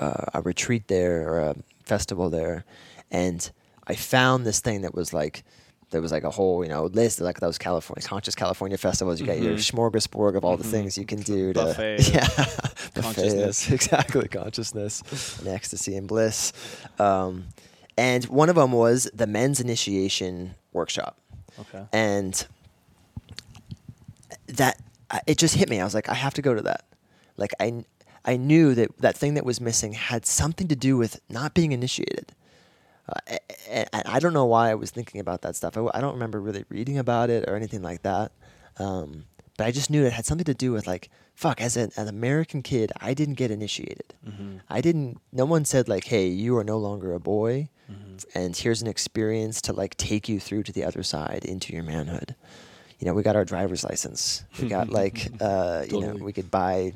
uh, 0.00 0.24
a 0.34 0.42
retreat 0.42 0.88
there 0.88 1.28
or 1.28 1.40
a 1.40 1.54
festival 1.84 2.30
there, 2.30 2.64
and 3.10 3.50
I 3.86 3.94
found 3.94 4.44
this 4.46 4.60
thing 4.60 4.80
that 4.82 4.94
was 4.94 5.12
like 5.12 5.44
there 5.90 6.00
was 6.00 6.10
like 6.10 6.24
a 6.24 6.30
whole 6.30 6.64
you 6.64 6.70
know 6.70 6.86
list 6.86 7.20
of 7.20 7.26
like 7.26 7.38
those 7.40 7.58
California 7.58 8.02
conscious 8.08 8.34
California 8.34 8.78
festivals. 8.78 9.20
You 9.20 9.26
got 9.26 9.38
your 9.40 9.54
smorgasbord 9.56 10.34
of 10.36 10.44
all 10.44 10.56
the 10.56 10.64
things 10.64 10.96
you 10.98 11.04
can 11.04 11.20
do 11.20 11.52
to 11.52 11.60
Mm-hmm. 11.60 11.68
Buffet 11.68 12.14
yeah 12.96 13.00
consciousness. 13.02 13.70
exactly 13.70 14.28
consciousness 14.28 15.38
and 15.38 15.48
ecstasy 15.48 15.94
and 15.96 16.08
bliss. 16.08 16.52
Um, 16.98 17.44
and 17.96 18.24
one 18.24 18.48
of 18.48 18.56
them 18.56 18.72
was 18.72 19.08
the 19.14 19.26
men's 19.26 19.60
initiation 19.60 20.54
workshop 20.72 21.18
Okay. 21.60 21.84
and 21.92 22.46
it 25.26 25.38
just 25.38 25.54
hit 25.54 25.68
me. 25.68 25.80
I 25.80 25.84
was 25.84 25.94
like, 25.94 26.08
I 26.08 26.14
have 26.14 26.34
to 26.34 26.42
go 26.42 26.54
to 26.54 26.62
that. 26.62 26.84
Like 27.36 27.52
I, 27.60 27.84
I 28.24 28.36
knew 28.36 28.74
that 28.74 28.96
that 28.98 29.16
thing 29.16 29.34
that 29.34 29.44
was 29.44 29.60
missing 29.60 29.92
had 29.92 30.26
something 30.26 30.68
to 30.68 30.76
do 30.76 30.96
with 30.96 31.20
not 31.28 31.54
being 31.54 31.72
initiated. 31.72 32.32
Uh, 33.08 33.36
and 33.68 33.88
I 33.92 34.20
don't 34.20 34.32
know 34.32 34.44
why 34.46 34.70
I 34.70 34.74
was 34.74 34.90
thinking 34.90 35.20
about 35.20 35.42
that 35.42 35.56
stuff. 35.56 35.76
I, 35.76 35.86
I 35.92 36.00
don't 36.00 36.14
remember 36.14 36.40
really 36.40 36.64
reading 36.68 36.98
about 36.98 37.30
it 37.30 37.48
or 37.48 37.56
anything 37.56 37.82
like 37.82 38.02
that. 38.02 38.32
Um, 38.78 39.24
but 39.56 39.66
I 39.66 39.70
just 39.70 39.90
knew 39.90 40.04
it 40.04 40.12
had 40.12 40.24
something 40.24 40.44
to 40.44 40.54
do 40.54 40.72
with 40.72 40.86
like, 40.86 41.10
fuck, 41.34 41.60
as 41.60 41.76
an, 41.76 41.90
an 41.96 42.08
American 42.08 42.62
kid, 42.62 42.92
I 43.00 43.12
didn't 43.12 43.34
get 43.34 43.50
initiated. 43.50 44.14
I 44.70 44.80
didn't, 44.80 45.20
no 45.32 45.44
one 45.44 45.64
said 45.64 45.88
like, 45.88 46.04
hey, 46.04 46.26
you 46.28 46.56
are 46.56 46.64
no 46.64 46.78
longer 46.78 47.12
a 47.12 47.20
boy 47.20 47.68
and 48.34 48.56
here's 48.56 48.80
an 48.80 48.88
experience 48.88 49.60
to 49.62 49.72
like 49.72 49.96
take 49.96 50.28
you 50.28 50.40
through 50.40 50.62
to 50.62 50.72
the 50.72 50.84
other 50.84 51.02
side 51.02 51.44
into 51.44 51.72
your 51.72 51.82
manhood. 51.82 52.34
You 53.02 53.08
know, 53.08 53.14
we 53.14 53.24
got 53.24 53.34
our 53.34 53.44
driver's 53.44 53.82
license. 53.82 54.44
We 54.60 54.68
got 54.68 54.88
like, 55.00 55.26
uh, 55.40 55.84
you 55.90 56.00
know, 56.00 56.12
we 56.14 56.32
could 56.32 56.52
buy 56.52 56.92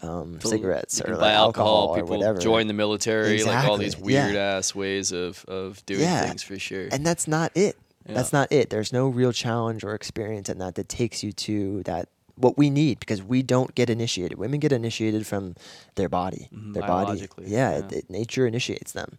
um, 0.00 0.36
Totally. 0.36 0.56
cigarettes 0.56 1.02
or 1.02 1.10
like 1.12 1.20
buy 1.20 1.32
alcohol, 1.32 1.88
or 1.88 1.96
People 1.96 2.16
whatever. 2.16 2.38
join 2.38 2.66
the 2.66 2.72
military, 2.72 3.34
exactly. 3.34 3.54
like 3.54 3.68
all 3.68 3.76
these 3.76 3.88
Exactly, 3.92 4.14
yeah. 4.14 4.24
weird 4.24 4.36
ass 4.36 4.74
ways 4.74 5.12
of 5.12 5.44
of 5.46 5.84
doing 5.84 6.00
Yeah. 6.00 6.22
things 6.26 6.42
for 6.42 6.58
sure. 6.58 6.88
and 6.90 7.04
that's 7.04 7.28
not 7.28 7.52
it. 7.54 7.76
That's 8.06 8.32
not 8.32 8.50
it. 8.52 8.70
There's 8.70 8.90
no 8.92 9.08
real 9.08 9.32
challenge 9.32 9.84
or 9.84 9.94
experience 9.94 10.48
in 10.48 10.58
that 10.60 10.76
that 10.76 10.88
takes 10.88 11.22
you 11.22 11.32
to 11.32 11.82
that 11.84 12.08
what 12.36 12.56
we 12.56 12.70
need 12.70 12.98
because 13.00 13.22
we 13.22 13.42
don't 13.42 13.74
get 13.74 13.90
initiated. 13.90 14.38
Women 14.38 14.60
get 14.60 14.72
initiated 14.72 15.26
from 15.26 15.56
their 15.96 16.08
body. 16.08 16.48
Mhm, 16.54 16.72
Their 16.72 16.86
body. 16.86 17.28
Yeah, 17.42 17.46
yeah. 17.46 17.78
It, 17.78 17.92
it- 17.92 18.10
nature 18.10 18.46
initiates 18.46 18.92
them. 18.92 19.18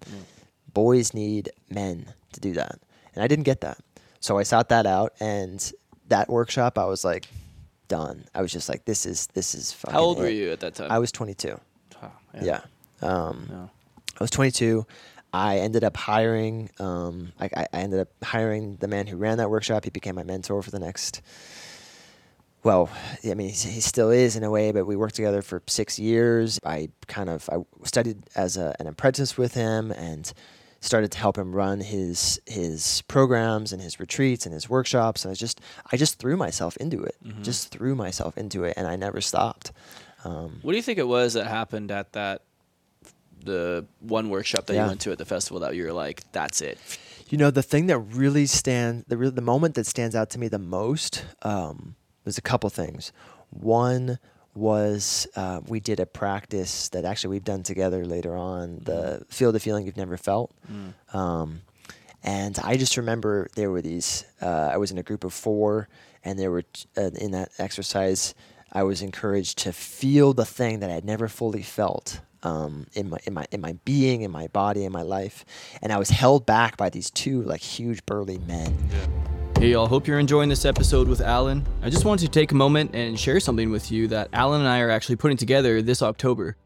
Boys 0.73 1.13
need 1.13 1.49
men 1.69 2.13
to 2.33 2.39
do 2.39 2.53
that. 2.53 2.79
And 3.13 3.23
I 3.23 3.27
didn't 3.27 3.45
get 3.45 3.61
that. 3.61 3.77
So 4.19 4.37
I 4.37 4.43
sought 4.43 4.69
that 4.69 4.85
out 4.85 5.13
and 5.19 5.71
that 6.09 6.29
workshop 6.29 6.77
I 6.77 6.85
was 6.85 7.03
like 7.03 7.27
done. 7.87 8.25
I 8.33 8.41
was 8.41 8.51
just 8.51 8.69
like 8.69 8.85
this 8.85 9.05
is 9.05 9.27
this 9.33 9.55
is 9.55 9.71
fucking 9.71 9.93
How 9.93 10.01
old 10.01 10.17
were 10.19 10.29
you 10.29 10.51
at 10.51 10.59
that 10.61 10.75
time? 10.75 10.91
I 10.91 10.99
was 10.99 11.11
22. 11.11 11.59
Oh, 12.01 12.11
Yeah. 12.41 12.61
Um, 13.01 13.47
Yeah. 13.49 13.67
I 14.19 14.23
was 14.23 14.29
22. 14.31 14.85
I 15.33 15.57
ended 15.57 15.83
up 15.83 15.97
hiring. 15.97 16.69
Um, 16.79 17.33
I, 17.39 17.49
I 17.55 17.67
ended 17.73 17.99
up 17.99 18.07
hiring 18.23 18.77
the 18.77 18.87
man 18.87 19.05
who 19.05 19.17
ran 19.17 19.37
that 19.39 19.49
workshop. 19.49 19.83
He 19.83 19.89
became 19.89 20.15
my 20.15 20.23
mentor 20.23 20.61
for 20.63 20.71
the 20.71 20.79
next. 20.79 21.21
Well, 22.63 22.89
I 23.23 23.33
mean, 23.33 23.49
he 23.49 23.69
he 23.69 23.81
still 23.81 24.09
is 24.09 24.35
in 24.37 24.43
a 24.43 24.49
way, 24.49 24.71
but 24.71 24.85
we 24.85 24.95
worked 24.95 25.15
together 25.15 25.41
for 25.41 25.61
six 25.67 25.99
years. 25.99 26.59
I 26.65 26.89
kind 27.07 27.29
of 27.29 27.49
I 27.51 27.57
studied 27.83 28.23
as 28.35 28.55
a, 28.57 28.75
an 28.79 28.87
apprentice 28.87 29.37
with 29.37 29.53
him 29.53 29.91
and 29.91 30.31
started 30.85 31.11
to 31.11 31.17
help 31.17 31.37
him 31.37 31.53
run 31.55 31.79
his 31.81 32.39
his 32.45 33.01
programs 33.07 33.73
and 33.73 33.81
his 33.81 33.99
retreats 33.99 34.45
and 34.45 34.53
his 34.53 34.69
workshops. 34.69 35.25
And 35.25 35.31
I 35.31 35.35
just 35.35 35.59
I 35.91 35.97
just 35.97 36.19
threw 36.19 36.37
myself 36.37 36.77
into 36.77 37.03
it, 37.03 37.15
just 37.41 37.69
threw 37.71 37.95
myself 37.95 38.37
into 38.37 38.63
it, 38.63 38.73
and 38.77 38.87
I 38.87 38.95
never 38.95 39.21
stopped. 39.21 39.71
Um, 40.23 40.59
What 40.61 40.71
do 40.71 40.77
you 40.77 40.83
think 40.83 40.97
it 40.99 41.07
was 41.07 41.33
that 41.33 41.47
happened 41.47 41.91
at 41.91 42.13
that 42.13 42.41
the 43.43 43.85
one 43.99 44.29
workshop 44.29 44.65
that 44.67 44.73
Yeah. 44.73 44.83
you 44.83 44.87
went 44.89 45.01
to 45.01 45.11
at 45.11 45.17
the 45.17 45.25
festival 45.25 45.59
that 45.61 45.75
you 45.75 45.83
were 45.85 45.93
like, 45.93 46.23
that's 46.31 46.61
it? 46.61 46.79
You 47.29 47.37
know, 47.37 47.51
the 47.51 47.63
thing 47.63 47.87
that 47.87 47.99
really 47.99 48.45
stands, 48.45 49.05
the 49.07 49.17
real, 49.17 49.31
the 49.31 49.41
moment 49.41 49.75
that 49.75 49.85
stands 49.85 50.15
out 50.15 50.29
to 50.31 50.39
me 50.39 50.47
the 50.47 50.59
most, 50.59 51.25
um, 51.41 51.95
there's 52.23 52.37
a 52.37 52.41
couple 52.41 52.69
things. 52.69 53.11
One 53.51 54.17
was 54.55 55.27
uh, 55.35 55.61
we 55.67 55.79
did 55.79 55.99
a 55.99 56.05
practice 56.05 56.89
that 56.89 57.05
actually 57.05 57.31
we've 57.31 57.43
done 57.43 57.63
together 57.63 58.05
later 58.05 58.35
on, 58.35 58.79
the 58.83 59.25
feel 59.29 59.51
the 59.51 59.59
feeling 59.59 59.85
you've 59.85 59.97
never 59.97 60.17
felt. 60.17 60.51
Um, 61.13 61.61
And 62.23 62.57
I 62.63 62.75
just 62.77 62.97
remember 62.97 63.47
there 63.55 63.69
were 63.69 63.83
these. 63.83 64.25
Uh, 64.41 64.69
I 64.73 64.77
was 64.77 64.89
in 64.91 64.97
a 64.97 65.03
group 65.03 65.23
of 65.23 65.31
four, 65.33 65.87
and 66.23 66.39
there 66.39 66.49
were 66.49 66.63
uh, 66.97 67.11
in 67.21 67.31
that 67.31 67.49
exercise. 67.59 68.33
I 68.71 68.81
was 68.83 69.01
encouraged 69.01 69.59
to 69.59 69.71
feel 69.71 70.33
the 70.33 70.45
thing 70.45 70.79
that 70.79 70.89
I'd 70.89 71.05
never 71.05 71.27
fully 71.27 71.61
felt 71.61 72.21
um, 72.41 72.87
in 72.93 73.09
my 73.09 73.17
in 73.25 73.33
my 73.33 73.45
in 73.51 73.61
my 73.61 73.73
being, 73.85 74.23
in 74.23 74.31
my 74.31 74.47
body, 74.47 74.85
in 74.85 74.91
my 74.91 75.03
life, 75.03 75.45
and 75.83 75.93
I 75.93 75.97
was 75.97 76.09
held 76.09 76.45
back 76.45 76.77
by 76.77 76.89
these 76.89 77.11
two 77.11 77.43
like 77.43 77.61
huge 77.61 78.03
burly 78.07 78.39
men. 78.39 78.73
Yeah. 78.91 79.34
Hey, 79.57 79.71
y'all. 79.71 79.87
Hope 79.87 80.05
you're 80.05 80.19
enjoying 80.19 80.49
this 80.49 80.65
episode 80.65 81.07
with 81.07 81.21
Allan. 81.21 81.65
I 81.81 81.89
just 81.89 82.03
wanted 82.03 82.25
to 82.25 82.31
take 82.31 82.51
a 82.51 82.55
moment 82.55 82.93
and 82.93 83.17
share 83.17 83.39
something 83.39 83.71
with 83.71 83.89
you 83.89 84.07
that 84.09 84.27
Allan 84.33 84.61
and 84.61 84.69
I 84.69 84.81
are 84.81 84.91
actually 84.91 85.15
putting 85.15 85.37
together 85.37 85.81
this 85.81 86.01
October. 86.01 86.57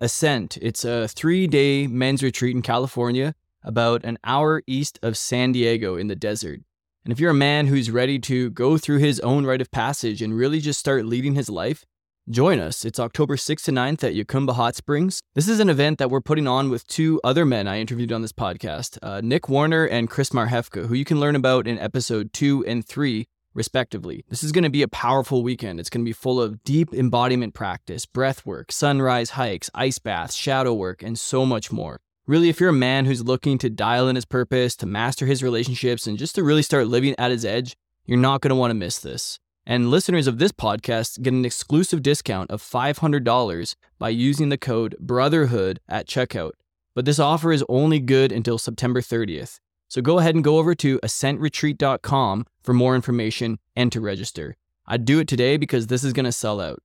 Ascent. 0.00 0.56
It's 0.62 0.84
a 0.84 1.08
three-day 1.08 1.88
men's 1.88 2.22
retreat 2.22 2.54
in 2.54 2.62
California 2.62 3.34
about 3.64 4.04
an 4.04 4.16
hour 4.22 4.62
east 4.66 4.98
of 5.02 5.18
San 5.18 5.52
Diego 5.52 5.96
in 5.96 6.06
the 6.06 6.14
desert. 6.14 6.60
And 7.04 7.12
if 7.12 7.18
you're 7.18 7.32
a 7.32 7.34
man 7.34 7.66
who's 7.66 7.90
ready 7.90 8.18
to 8.20 8.50
go 8.50 8.78
through 8.78 8.98
his 8.98 9.18
own 9.20 9.44
rite 9.44 9.60
of 9.60 9.70
passage 9.72 10.22
and 10.22 10.36
really 10.36 10.60
just 10.60 10.80
start 10.80 11.04
leading 11.04 11.34
his 11.34 11.50
life, 11.50 11.84
join 12.28 12.58
us. 12.58 12.84
It's 12.84 12.98
October 12.98 13.36
6th 13.36 13.64
to 13.64 13.72
9th 13.72 14.02
at 14.04 14.14
Jacumba 14.14 14.54
Hot 14.54 14.74
Springs. 14.74 15.20
This 15.34 15.48
is 15.48 15.60
an 15.60 15.70
event 15.70 15.98
that 15.98 16.10
we're 16.10 16.20
putting 16.20 16.48
on 16.48 16.70
with 16.70 16.86
two 16.86 17.20
other 17.22 17.44
men 17.44 17.68
I 17.68 17.78
interviewed 17.78 18.12
on 18.12 18.22
this 18.22 18.32
podcast 18.32 18.98
uh, 19.02 19.20
Nick 19.22 19.48
Warner 19.48 19.84
and 19.84 20.10
Chris 20.10 20.30
Marhefka, 20.30 20.86
who 20.86 20.94
you 20.94 21.04
can 21.04 21.20
learn 21.20 21.36
about 21.36 21.66
in 21.66 21.78
episode 21.78 22.32
two 22.32 22.64
and 22.66 22.84
three, 22.84 23.28
respectively. 23.54 24.24
This 24.28 24.42
is 24.42 24.52
going 24.52 24.64
to 24.64 24.70
be 24.70 24.82
a 24.82 24.88
powerful 24.88 25.42
weekend. 25.42 25.78
It's 25.78 25.90
going 25.90 26.04
to 26.04 26.08
be 26.08 26.12
full 26.12 26.40
of 26.40 26.62
deep 26.64 26.92
embodiment 26.92 27.54
practice, 27.54 28.06
breath 28.06 28.44
work, 28.44 28.72
sunrise 28.72 29.30
hikes, 29.30 29.70
ice 29.74 29.98
baths, 29.98 30.34
shadow 30.34 30.74
work, 30.74 31.02
and 31.02 31.18
so 31.18 31.46
much 31.46 31.70
more. 31.70 32.00
Really, 32.26 32.48
if 32.48 32.58
you're 32.58 32.70
a 32.70 32.72
man 32.72 33.04
who's 33.04 33.24
looking 33.24 33.56
to 33.58 33.70
dial 33.70 34.08
in 34.08 34.16
his 34.16 34.24
purpose, 34.24 34.74
to 34.76 34.86
master 34.86 35.26
his 35.26 35.44
relationships, 35.44 36.08
and 36.08 36.18
just 36.18 36.34
to 36.34 36.42
really 36.42 36.62
start 36.62 36.88
living 36.88 37.14
at 37.18 37.30
his 37.30 37.44
edge, 37.44 37.76
you're 38.04 38.18
not 38.18 38.40
going 38.40 38.50
to 38.50 38.56
want 38.56 38.70
to 38.70 38.74
miss 38.74 38.98
this. 38.98 39.38
And 39.68 39.90
listeners 39.90 40.28
of 40.28 40.38
this 40.38 40.52
podcast 40.52 41.20
get 41.22 41.32
an 41.32 41.44
exclusive 41.44 42.00
discount 42.00 42.52
of 42.52 42.62
$500 42.62 43.74
by 43.98 44.10
using 44.10 44.48
the 44.48 44.56
code 44.56 44.94
BROTHERHOOD 45.00 45.78
at 45.88 46.06
checkout. 46.06 46.52
But 46.94 47.04
this 47.04 47.18
offer 47.18 47.50
is 47.50 47.64
only 47.68 47.98
good 47.98 48.30
until 48.30 48.58
September 48.58 49.00
30th. 49.00 49.58
So 49.88 50.00
go 50.00 50.20
ahead 50.20 50.36
and 50.36 50.44
go 50.44 50.58
over 50.58 50.76
to 50.76 51.00
ascentretreat.com 51.00 52.46
for 52.62 52.72
more 52.72 52.94
information 52.94 53.58
and 53.74 53.90
to 53.90 54.00
register. 54.00 54.56
I'd 54.86 55.04
do 55.04 55.18
it 55.18 55.26
today 55.26 55.56
because 55.56 55.88
this 55.88 56.04
is 56.04 56.12
going 56.12 56.26
to 56.26 56.32
sell 56.32 56.60
out. 56.60 56.80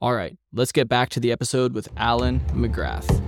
All 0.00 0.14
right, 0.14 0.36
let's 0.52 0.72
get 0.72 0.88
back 0.88 1.10
to 1.10 1.20
the 1.20 1.30
episode 1.30 1.74
with 1.74 1.88
Allan 1.98 2.40
McGrath. 2.52 3.22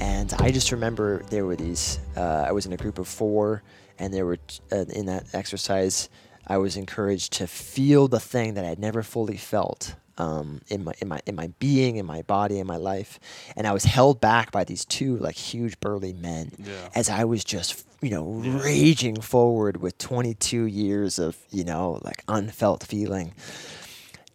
And 0.00 0.32
I 0.38 0.50
just 0.50 0.72
remember 0.72 1.22
there 1.30 1.46
were 1.46 1.56
these. 1.56 2.00
Uh, 2.16 2.44
I 2.48 2.52
was 2.52 2.66
in 2.66 2.72
a 2.72 2.76
group 2.76 2.98
of 2.98 3.06
four, 3.06 3.62
and 3.98 4.12
there 4.12 4.26
were 4.26 4.38
uh, 4.72 4.84
in 4.94 5.06
that 5.06 5.26
exercise. 5.32 6.08
I 6.46 6.58
was 6.58 6.76
encouraged 6.76 7.32
to 7.34 7.46
feel 7.46 8.08
the 8.08 8.20
thing 8.20 8.54
that 8.54 8.64
I 8.64 8.68
had 8.68 8.78
never 8.78 9.02
fully 9.02 9.36
felt 9.36 9.94
um, 10.18 10.60
in 10.68 10.84
my 10.84 10.92
in 11.00 11.08
my 11.08 11.20
in 11.26 11.34
my 11.34 11.48
being, 11.58 11.96
in 11.96 12.06
my 12.06 12.22
body, 12.22 12.58
in 12.58 12.66
my 12.66 12.76
life, 12.76 13.18
and 13.56 13.66
I 13.66 13.72
was 13.72 13.84
held 13.84 14.20
back 14.20 14.52
by 14.52 14.62
these 14.64 14.84
two 14.84 15.16
like 15.18 15.34
huge 15.36 15.80
burly 15.80 16.12
men 16.12 16.52
Yeah. 16.58 16.88
as 16.94 17.08
I 17.10 17.24
was 17.24 17.44
just 17.44 17.84
you 18.00 18.10
know 18.10 18.24
raging 18.24 19.20
forward 19.20 19.78
with 19.78 19.98
22 19.98 20.64
years 20.66 21.18
of 21.18 21.36
you 21.50 21.64
know 21.64 21.98
like 22.02 22.22
unfelt 22.28 22.84
feeling, 22.84 23.34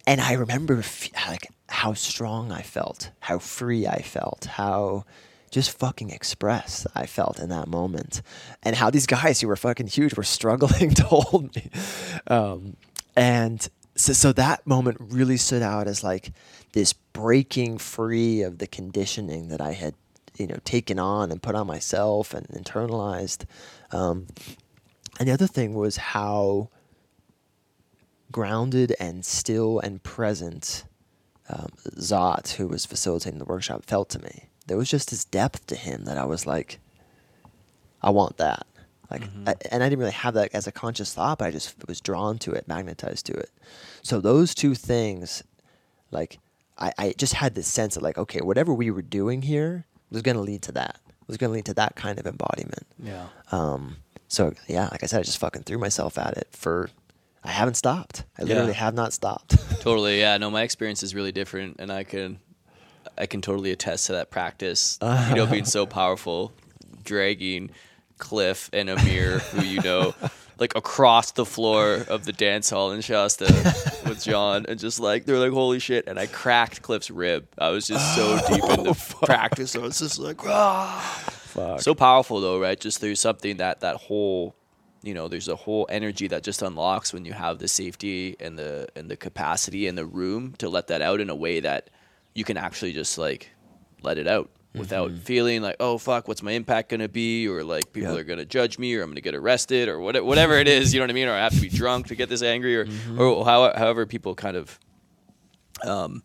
and 0.06 0.20
I 0.20 0.32
remember 0.34 0.78
f- 0.80 1.08
like 1.28 1.46
how 1.68 1.94
strong 1.94 2.52
I 2.52 2.62
felt, 2.62 3.10
how 3.20 3.38
free 3.38 3.86
I 3.86 4.02
felt, 4.02 4.44
how 4.44 5.04
just 5.50 5.76
fucking 5.78 6.10
express, 6.10 6.86
I 6.94 7.06
felt 7.06 7.38
in 7.38 7.48
that 7.48 7.68
moment, 7.68 8.22
and 8.62 8.76
how 8.76 8.90
these 8.90 9.06
guys 9.06 9.40
who 9.40 9.48
were 9.48 9.56
fucking 9.56 9.88
huge 9.88 10.14
were 10.16 10.22
struggling 10.38 10.90
to 10.94 11.04
hold 11.04 11.54
me, 11.54 11.70
um, 12.26 12.76
and 13.16 13.68
so 13.96 14.12
so 14.12 14.32
that 14.32 14.66
moment 14.66 14.96
really 15.00 15.36
stood 15.36 15.62
out 15.62 15.86
as 15.86 16.04
like 16.04 16.32
this 16.72 16.92
breaking 16.92 17.78
free 17.78 18.42
of 18.42 18.58
the 18.58 18.66
conditioning 18.66 19.48
that 19.48 19.60
I 19.60 19.72
had 19.72 19.94
you 20.38 20.46
know 20.46 20.58
taken 20.64 20.98
on 20.98 21.30
and 21.30 21.42
put 21.42 21.54
on 21.54 21.66
myself 21.66 22.32
and 22.32 22.46
internalized, 22.48 23.44
um, 23.92 24.26
and 25.18 25.28
the 25.28 25.32
other 25.32 25.46
thing 25.46 25.74
was 25.74 25.96
how 25.96 26.70
grounded 28.30 28.94
and 29.00 29.24
still 29.24 29.80
and 29.80 30.02
present 30.02 30.84
um, 31.48 31.70
Zot, 31.96 32.52
who 32.52 32.68
was 32.68 32.86
facilitating 32.86 33.38
the 33.38 33.44
workshop, 33.44 33.84
felt 33.84 34.08
to 34.10 34.20
me. 34.20 34.49
There 34.70 34.78
was 34.78 34.88
just 34.88 35.10
this 35.10 35.24
depth 35.24 35.66
to 35.66 35.74
him 35.74 36.04
that 36.04 36.16
I 36.16 36.24
was 36.24 36.46
like, 36.46 36.78
I 38.00 38.10
want 38.10 38.36
that. 38.36 38.64
Like, 39.10 39.22
I, 39.44 39.56
and 39.72 39.82
I 39.82 39.88
didn't 39.88 39.98
really 39.98 40.12
have 40.12 40.34
that 40.34 40.54
as 40.54 40.68
a 40.68 40.72
conscious 40.72 41.12
thought, 41.12 41.38
but 41.38 41.46
I 41.46 41.50
just 41.50 41.74
was 41.88 42.00
drawn 42.00 42.38
to 42.38 42.52
it, 42.52 42.68
magnetized 42.68 43.26
to 43.26 43.32
it. 43.32 43.50
So 44.02 44.20
those 44.20 44.54
two 44.54 44.76
things, 44.76 45.42
like, 46.12 46.38
I, 46.78 46.92
I 46.96 47.14
just 47.18 47.34
had 47.34 47.56
this 47.56 47.66
sense 47.66 47.96
of 47.96 48.04
like, 48.04 48.16
okay, 48.16 48.40
whatever 48.42 48.72
we 48.72 48.92
were 48.92 49.02
doing 49.02 49.42
here 49.42 49.86
was 50.12 50.22
going 50.22 50.36
to 50.36 50.40
lead 50.42 50.62
to 50.62 50.72
that. 50.72 51.00
Was 51.26 51.36
going 51.36 51.50
to 51.50 51.54
lead 51.54 51.64
to 51.66 51.74
that 51.74 51.96
kind 51.96 52.20
of 52.20 52.26
embodiment. 52.28 52.86
Yeah. 53.02 53.26
Um, 53.50 53.96
so 54.28 54.54
yeah, 54.68 54.88
like 54.92 55.02
I 55.02 55.06
said, 55.06 55.18
I 55.18 55.22
just 55.24 55.38
fucking 55.38 55.64
threw 55.64 55.78
myself 55.78 56.16
at 56.16 56.36
it 56.36 56.46
for. 56.52 56.90
I 57.42 57.48
haven't 57.50 57.74
stopped. 57.74 58.22
I 58.38 58.42
literally 58.44 58.68
Yeah. 58.68 58.74
have 58.74 58.94
not 58.94 59.12
stopped. 59.12 59.56
Totally. 59.80 60.20
Yeah. 60.20 60.36
No, 60.38 60.48
my 60.50 60.62
experience 60.62 61.02
is 61.02 61.14
really 61.14 61.32
different, 61.32 61.76
and 61.80 61.90
I 61.90 62.04
can, 62.04 62.38
I 63.20 63.26
can 63.26 63.42
totally 63.42 63.70
attest 63.70 64.06
to 64.06 64.12
that 64.12 64.30
practice. 64.30 64.98
you 65.02 65.34
know, 65.34 65.46
being 65.46 65.64
so 65.66 65.86
powerful, 65.86 66.52
dragging 67.04 67.70
Cliff 68.18 68.70
and 68.72 68.88
Amir, 68.88 69.38
who 69.38 69.64
you 69.64 69.80
know, 69.82 70.14
like 70.58 70.76
across 70.76 71.32
the 71.32 71.44
floor 71.44 72.04
of 72.08 72.24
the 72.24 72.32
dance 72.32 72.70
hall 72.70 72.92
in 72.92 73.00
Shasta 73.00 73.44
with 74.06 74.22
John, 74.22 74.66
and 74.68 74.78
just 74.78 75.00
like 75.00 75.24
they're 75.24 75.38
like, 75.38 75.52
holy 75.52 75.80
shit! 75.80 76.06
And 76.06 76.18
I 76.18 76.26
cracked 76.26 76.82
Cliff's 76.82 77.10
rib. 77.10 77.48
I 77.58 77.70
was 77.70 77.86
just 77.86 78.14
so 78.14 78.38
deep 78.48 78.64
into 78.64 78.94
practice. 79.24 79.76
I 79.76 79.80
was 79.80 79.98
just 79.98 80.18
like, 80.18 80.44
ah. 80.46 81.36
Fuck. 81.50 81.80
So 81.80 81.96
powerful 81.96 82.40
though, 82.40 82.60
right? 82.60 82.78
Just 82.78 83.00
there's 83.00 83.18
something 83.18 83.56
that 83.56 83.80
that 83.80 83.96
whole, 83.96 84.54
you 85.02 85.14
know, 85.14 85.26
there's 85.26 85.48
a 85.48 85.56
whole 85.56 85.84
energy 85.90 86.28
that 86.28 86.44
just 86.44 86.62
unlocks 86.62 87.12
when 87.12 87.24
you 87.24 87.32
have 87.32 87.58
the 87.58 87.66
safety 87.66 88.36
and 88.38 88.56
the 88.56 88.86
and 88.94 89.10
the 89.10 89.16
capacity 89.16 89.88
and 89.88 89.98
the 89.98 90.06
room 90.06 90.54
to 90.58 90.68
let 90.68 90.86
that 90.86 91.02
out 91.02 91.20
in 91.20 91.28
a 91.28 91.34
way 91.34 91.58
that 91.58 91.90
you 92.34 92.44
can 92.44 92.56
actually 92.56 92.92
just 92.92 93.18
like 93.18 93.50
let 94.02 94.18
it 94.18 94.26
out 94.26 94.50
without 94.74 95.10
feeling 95.12 95.62
like, 95.62 95.74
oh 95.80 95.98
fuck, 95.98 96.28
what's 96.28 96.42
my 96.42 96.52
impact 96.52 96.90
gonna 96.90 97.08
be, 97.08 97.48
or 97.48 97.64
like 97.64 97.92
people 97.92 98.16
are 98.16 98.22
gonna 98.24 98.44
judge 98.44 98.78
me, 98.78 98.94
or 98.94 99.02
I'm 99.02 99.10
gonna 99.10 99.20
get 99.20 99.34
arrested, 99.34 99.88
or 99.88 99.98
what, 99.98 100.24
whatever 100.24 100.54
it 100.54 100.68
is, 100.68 100.94
you 100.94 101.00
know 101.00 101.04
what 101.04 101.10
I 101.10 101.14
mean, 101.14 101.26
or 101.28 101.32
I 101.34 101.38
have 101.40 101.54
to 101.54 101.60
be 101.60 101.68
drunk 101.68 102.06
to 102.08 102.14
get 102.14 102.28
this 102.28 102.42
angry, 102.42 102.76
or 102.76 102.86
or 103.18 103.44
how, 103.44 103.72
however 103.76 104.06
people 104.06 104.34
kind 104.36 104.56
of 104.56 104.78
um, 105.84 106.22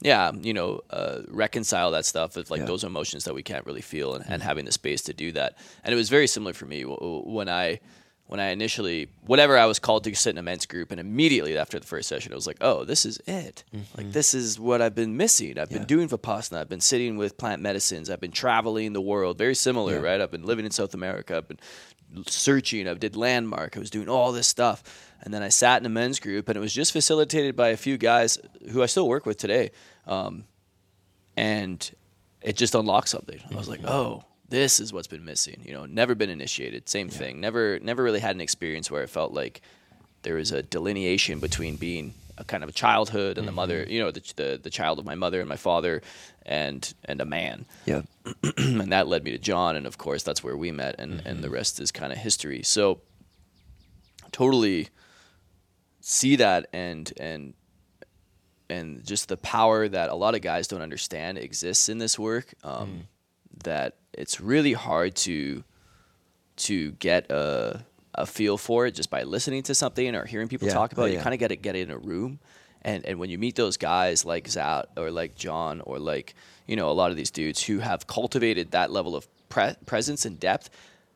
yeah, 0.00 0.32
you 0.34 0.52
know, 0.52 0.80
uh, 0.90 1.20
reconcile 1.28 1.92
that 1.92 2.04
stuff 2.04 2.34
with 2.36 2.50
like 2.50 2.60
Yeah. 2.60 2.66
those 2.66 2.82
emotions 2.84 3.24
that 3.24 3.34
we 3.34 3.42
can't 3.42 3.64
really 3.66 3.80
feel, 3.82 4.14
and, 4.14 4.24
and 4.28 4.42
having 4.42 4.64
the 4.64 4.72
space 4.72 5.02
to 5.02 5.14
do 5.14 5.32
that. 5.32 5.56
And 5.84 5.92
it 5.92 5.96
was 5.96 6.08
very 6.08 6.26
similar 6.26 6.52
for 6.52 6.66
me. 6.66 6.80
W- 6.82 6.98
w- 6.98 7.22
when 7.24 7.48
I 7.48 7.78
when 8.32 8.40
I 8.40 8.48
initially 8.48 9.08
whatever 9.26 9.58
I 9.58 9.66
was 9.66 9.78
called 9.78 10.04
to 10.04 10.14
sit 10.14 10.30
in 10.30 10.38
a 10.38 10.42
men's 10.42 10.64
group, 10.64 10.90
and 10.90 10.98
immediately 10.98 11.58
after 11.58 11.78
the 11.78 11.86
first 11.86 12.08
session, 12.08 12.32
I 12.32 12.34
was 12.34 12.46
like, 12.46 12.56
oh, 12.62 12.82
this 12.82 13.04
is 13.04 13.20
it. 13.26 13.62
Like 13.94 14.10
this 14.10 14.32
is 14.32 14.58
what 14.58 14.80
I've 14.80 14.94
been 14.94 15.18
missing. 15.18 15.58
I've 15.58 15.70
Yeah. 15.70 15.78
been 15.78 15.86
doing 15.86 16.08
vipassana. 16.08 16.56
I've 16.60 16.68
been 16.70 16.80
sitting 16.80 17.18
with 17.18 17.36
plant 17.36 17.60
medicines. 17.60 18.08
I've 18.08 18.22
been 18.22 18.32
traveling 18.32 18.94
the 18.94 19.02
world. 19.02 19.36
Very 19.36 19.54
similar, 19.54 19.96
Yeah. 19.96 20.00
right? 20.08 20.20
I've 20.22 20.30
been 20.30 20.44
living 20.46 20.64
in 20.64 20.70
South 20.70 20.94
America. 20.94 21.36
I've 21.36 21.46
been 21.48 21.58
searching. 22.26 22.88
I 22.88 22.94
did 22.94 23.16
landmark. 23.16 23.76
I 23.76 23.80
was 23.80 23.90
doing 23.90 24.08
all 24.08 24.32
this 24.32 24.48
stuff, 24.48 24.82
and 25.20 25.34
then 25.34 25.42
I 25.42 25.50
sat 25.50 25.82
in 25.82 25.84
a 25.86 25.90
men's 25.90 26.18
group, 26.18 26.48
and 26.48 26.56
it 26.56 26.60
was 26.60 26.72
just 26.72 26.92
facilitated 26.92 27.54
by 27.54 27.68
a 27.68 27.76
few 27.76 27.98
guys 27.98 28.38
who 28.70 28.82
I 28.82 28.86
still 28.86 29.08
work 29.08 29.26
with 29.26 29.36
today, 29.36 29.72
um, 30.06 30.44
and 31.36 31.90
it 32.40 32.56
just 32.56 32.74
unlocked 32.74 33.08
something. 33.10 33.40
I 33.50 33.56
was 33.56 33.68
like, 33.68 33.84
oh, 33.84 34.24
this 34.52 34.78
is 34.78 34.92
what's 34.92 35.08
been 35.08 35.24
missing. 35.24 35.62
You 35.64 35.72
know, 35.72 35.86
never 35.86 36.14
been 36.14 36.28
initiated. 36.28 36.86
Same 36.86 37.08
thing. 37.08 37.40
Never, 37.40 37.80
never 37.80 38.02
really 38.02 38.20
had 38.20 38.36
an 38.36 38.42
experience 38.42 38.90
where 38.90 39.02
it 39.02 39.08
felt 39.08 39.32
like 39.32 39.62
there 40.24 40.34
was 40.34 40.52
a 40.52 40.62
delineation 40.62 41.40
between 41.40 41.76
being 41.76 42.12
a 42.36 42.44
kind 42.44 42.62
of 42.62 42.68
a 42.68 42.72
childhood 42.72 43.38
and 43.38 43.48
the 43.48 43.52
mother, 43.52 43.82
mm-hmm. 43.82 43.90
you 43.90 44.00
know, 44.00 44.10
the, 44.10 44.32
the 44.36 44.60
the 44.62 44.70
child 44.70 44.98
of 44.98 45.06
my 45.06 45.14
mother 45.14 45.40
and 45.40 45.48
my 45.48 45.56
father, 45.56 46.02
and 46.44 46.92
and 47.04 47.20
a 47.20 47.24
man 47.24 47.66
yeah. 47.86 48.02
and 48.56 48.92
that 48.92 49.08
led 49.08 49.24
me 49.24 49.30
to 49.32 49.38
John, 49.38 49.76
and 49.76 49.86
of 49.86 49.98
course 49.98 50.22
that's 50.22 50.44
where 50.44 50.56
we 50.56 50.70
met, 50.70 50.96
and 50.98 51.22
and 51.24 51.42
the 51.42 51.48
mm-hmm. 51.48 51.54
rest 51.54 51.80
is 51.80 51.90
kind 51.90 52.12
of 52.12 52.18
history. 52.18 52.62
So 52.62 53.00
totally 54.32 54.88
see 56.00 56.36
that 56.36 56.66
and 56.72 57.12
and 57.18 57.54
and 58.68 59.04
just 59.04 59.28
the 59.28 59.36
power 59.36 59.88
that 59.88 60.08
a 60.08 60.14
lot 60.14 60.34
of 60.34 60.40
guys 60.40 60.66
don't 60.66 60.80
understand 60.80 61.38
exists 61.38 61.88
in 61.88 61.98
this 61.98 62.18
work. 62.18 62.54
Um, 62.64 62.88
mm. 62.88 63.00
That 63.64 63.96
it's 64.12 64.40
really 64.40 64.72
hard 64.72 65.14
to 65.16 65.64
to 66.56 66.92
get 66.92 67.30
a 67.30 67.84
a 68.14 68.26
feel 68.26 68.58
for 68.58 68.86
it 68.86 68.94
just 68.94 69.08
by 69.08 69.22
listening 69.22 69.62
to 69.62 69.74
something 69.74 70.14
or 70.14 70.26
hearing 70.26 70.46
people 70.48 70.68
Yeah. 70.68 70.74
talk 70.74 70.92
about 70.92 71.02
Oh, 71.02 71.06
it. 71.06 71.12
You 71.12 71.16
yeah. 71.16 71.22
kind 71.22 71.32
of 71.34 71.40
get 71.40 71.48
to 71.48 71.56
get 71.56 71.76
it 71.76 71.88
in 71.88 71.90
a 71.90 71.96
room. 71.98 72.40
And, 72.82 73.06
and 73.06 73.18
when 73.18 73.30
you 73.30 73.38
meet 73.38 73.54
those 73.56 73.78
guys 73.78 74.24
like 74.26 74.46
Zat 74.48 74.86
or 74.98 75.10
like 75.10 75.34
John 75.34 75.80
or 75.80 75.98
like 75.98 76.34
you 76.66 76.76
know 76.76 76.90
a 76.90 76.92
lot 76.92 77.10
of 77.10 77.16
these 77.16 77.30
dudes 77.30 77.62
who 77.62 77.78
have 77.78 78.06
cultivated 78.06 78.72
that 78.72 78.90
level 78.90 79.14
of 79.16 79.26
pre- 79.48 79.76
presence 79.86 80.24
and 80.26 80.38
depth, 80.38 80.68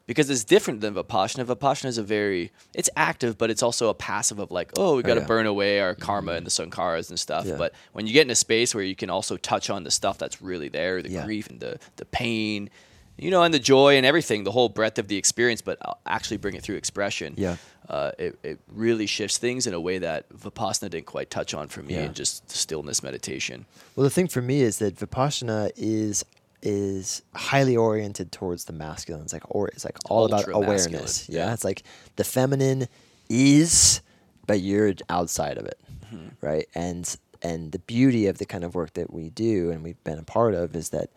because 0.07 0.31
it's 0.31 0.45
different 0.45 0.81
than 0.81 0.95
Vipassana. 0.95 1.45
Vipassana 1.45 1.87
is 1.87 1.99
a 1.99 2.03
very, 2.03 2.53
it's 2.75 2.89
active, 2.97 3.37
but 3.37 3.51
it's 3.51 3.63
also 3.63 3.89
a 3.89 3.95
passive 3.95 4.39
of 4.39 4.51
like, 4.51 4.71
oh, 4.79 4.97
we 4.97 5.03
got 5.03 5.15
to 5.15 5.21
yeah. 5.21 5.27
burn 5.27 5.47
away 5.47 5.81
our 5.81 5.95
karma 5.95 6.33
and 6.33 6.47
the 6.47 6.51
sankharas 6.51 7.11
and 7.11 7.19
stuff. 7.19 7.45
Yeah. 7.45 7.57
But 7.57 7.75
when 7.93 8.07
you 8.07 8.13
get 8.13 8.23
in 8.27 8.31
a 8.31 8.37
space 8.37 8.75
where 8.75 8.85
you 8.85 8.95
can 8.95 9.11
also 9.11 9.37
touch 9.37 9.69
on 9.71 9.85
the 9.85 9.91
stuff 9.91 10.19
that's 10.19 10.41
really 10.41 10.69
there, 10.69 11.03
the 11.03 11.11
Yeah. 11.11 11.25
grief 11.25 11.49
and 11.49 11.59
the, 11.59 11.79
the 11.97 12.05
pain, 12.05 12.71
you 13.19 13.31
know, 13.31 13.43
and 13.43 13.53
the 13.53 13.59
joy 13.59 13.97
and 13.97 14.05
everything, 14.05 14.45
the 14.45 14.53
whole 14.53 14.69
breadth 14.69 14.99
of 14.99 15.09
the 15.09 15.17
experience, 15.17 15.63
but 15.63 15.79
actually 16.07 16.37
bring 16.37 16.55
it 16.55 16.63
through 16.63 16.77
expression. 16.77 17.35
Yeah. 17.37 17.57
Uh, 17.89 18.11
it, 18.19 18.39
it 18.43 18.61
really 18.69 19.07
shifts 19.07 19.39
things 19.39 19.67
in 19.67 19.73
a 19.73 19.81
way 19.81 19.99
that 19.99 20.29
Vipassana 20.29 20.91
didn't 20.91 21.07
quite 21.07 21.31
touch 21.31 21.55
on 21.55 21.69
for 21.69 21.83
me 21.83 21.95
and 21.95 22.15
just 22.15 22.51
stillness 22.51 23.03
meditation. 23.03 23.65
Well, 23.95 24.05
the 24.05 24.11
thing 24.11 24.29
for 24.29 24.43
me 24.43 24.61
is 24.61 24.79
that 24.79 24.97
vipassana 24.97 25.71
is 25.77 26.25
is 26.69 27.23
highly 27.35 27.77
oriented 27.77 28.33
towards 28.33 28.65
the 28.65 28.73
masculine. 28.73 29.23
It's 29.23 29.33
like 29.33 29.45
or 29.49 29.69
it's 29.69 29.85
like 29.85 29.97
all 30.11 30.25
about 30.27 30.49
Ultra 30.49 30.61
masculine, 30.61 30.95
awareness. 30.97 31.29
Yeah? 31.29 31.47
yeah. 31.47 31.53
it's 31.55 31.65
like 31.65 31.85
the 32.17 32.25
feminine 32.25 32.89
is, 33.29 34.01
but 34.49 34.61
you're 34.61 34.93
outside 35.09 35.59
of 35.59 35.65
it, 35.67 35.79
Mm-hmm. 36.13 36.29
right? 36.41 36.67
And 36.75 37.17
and 37.43 37.71
the 37.73 37.79
beauty 37.79 38.27
of 38.27 38.39
the 38.39 38.47
kind 38.47 38.65
of 38.65 38.75
work 38.75 38.95
that 38.95 39.13
we 39.13 39.31
do 39.31 39.71
and 39.71 39.83
we've 39.83 40.03
been 40.05 40.19
a 40.19 40.23
part 40.25 40.55
of 40.55 40.75
is 40.75 40.89
that 40.91 41.11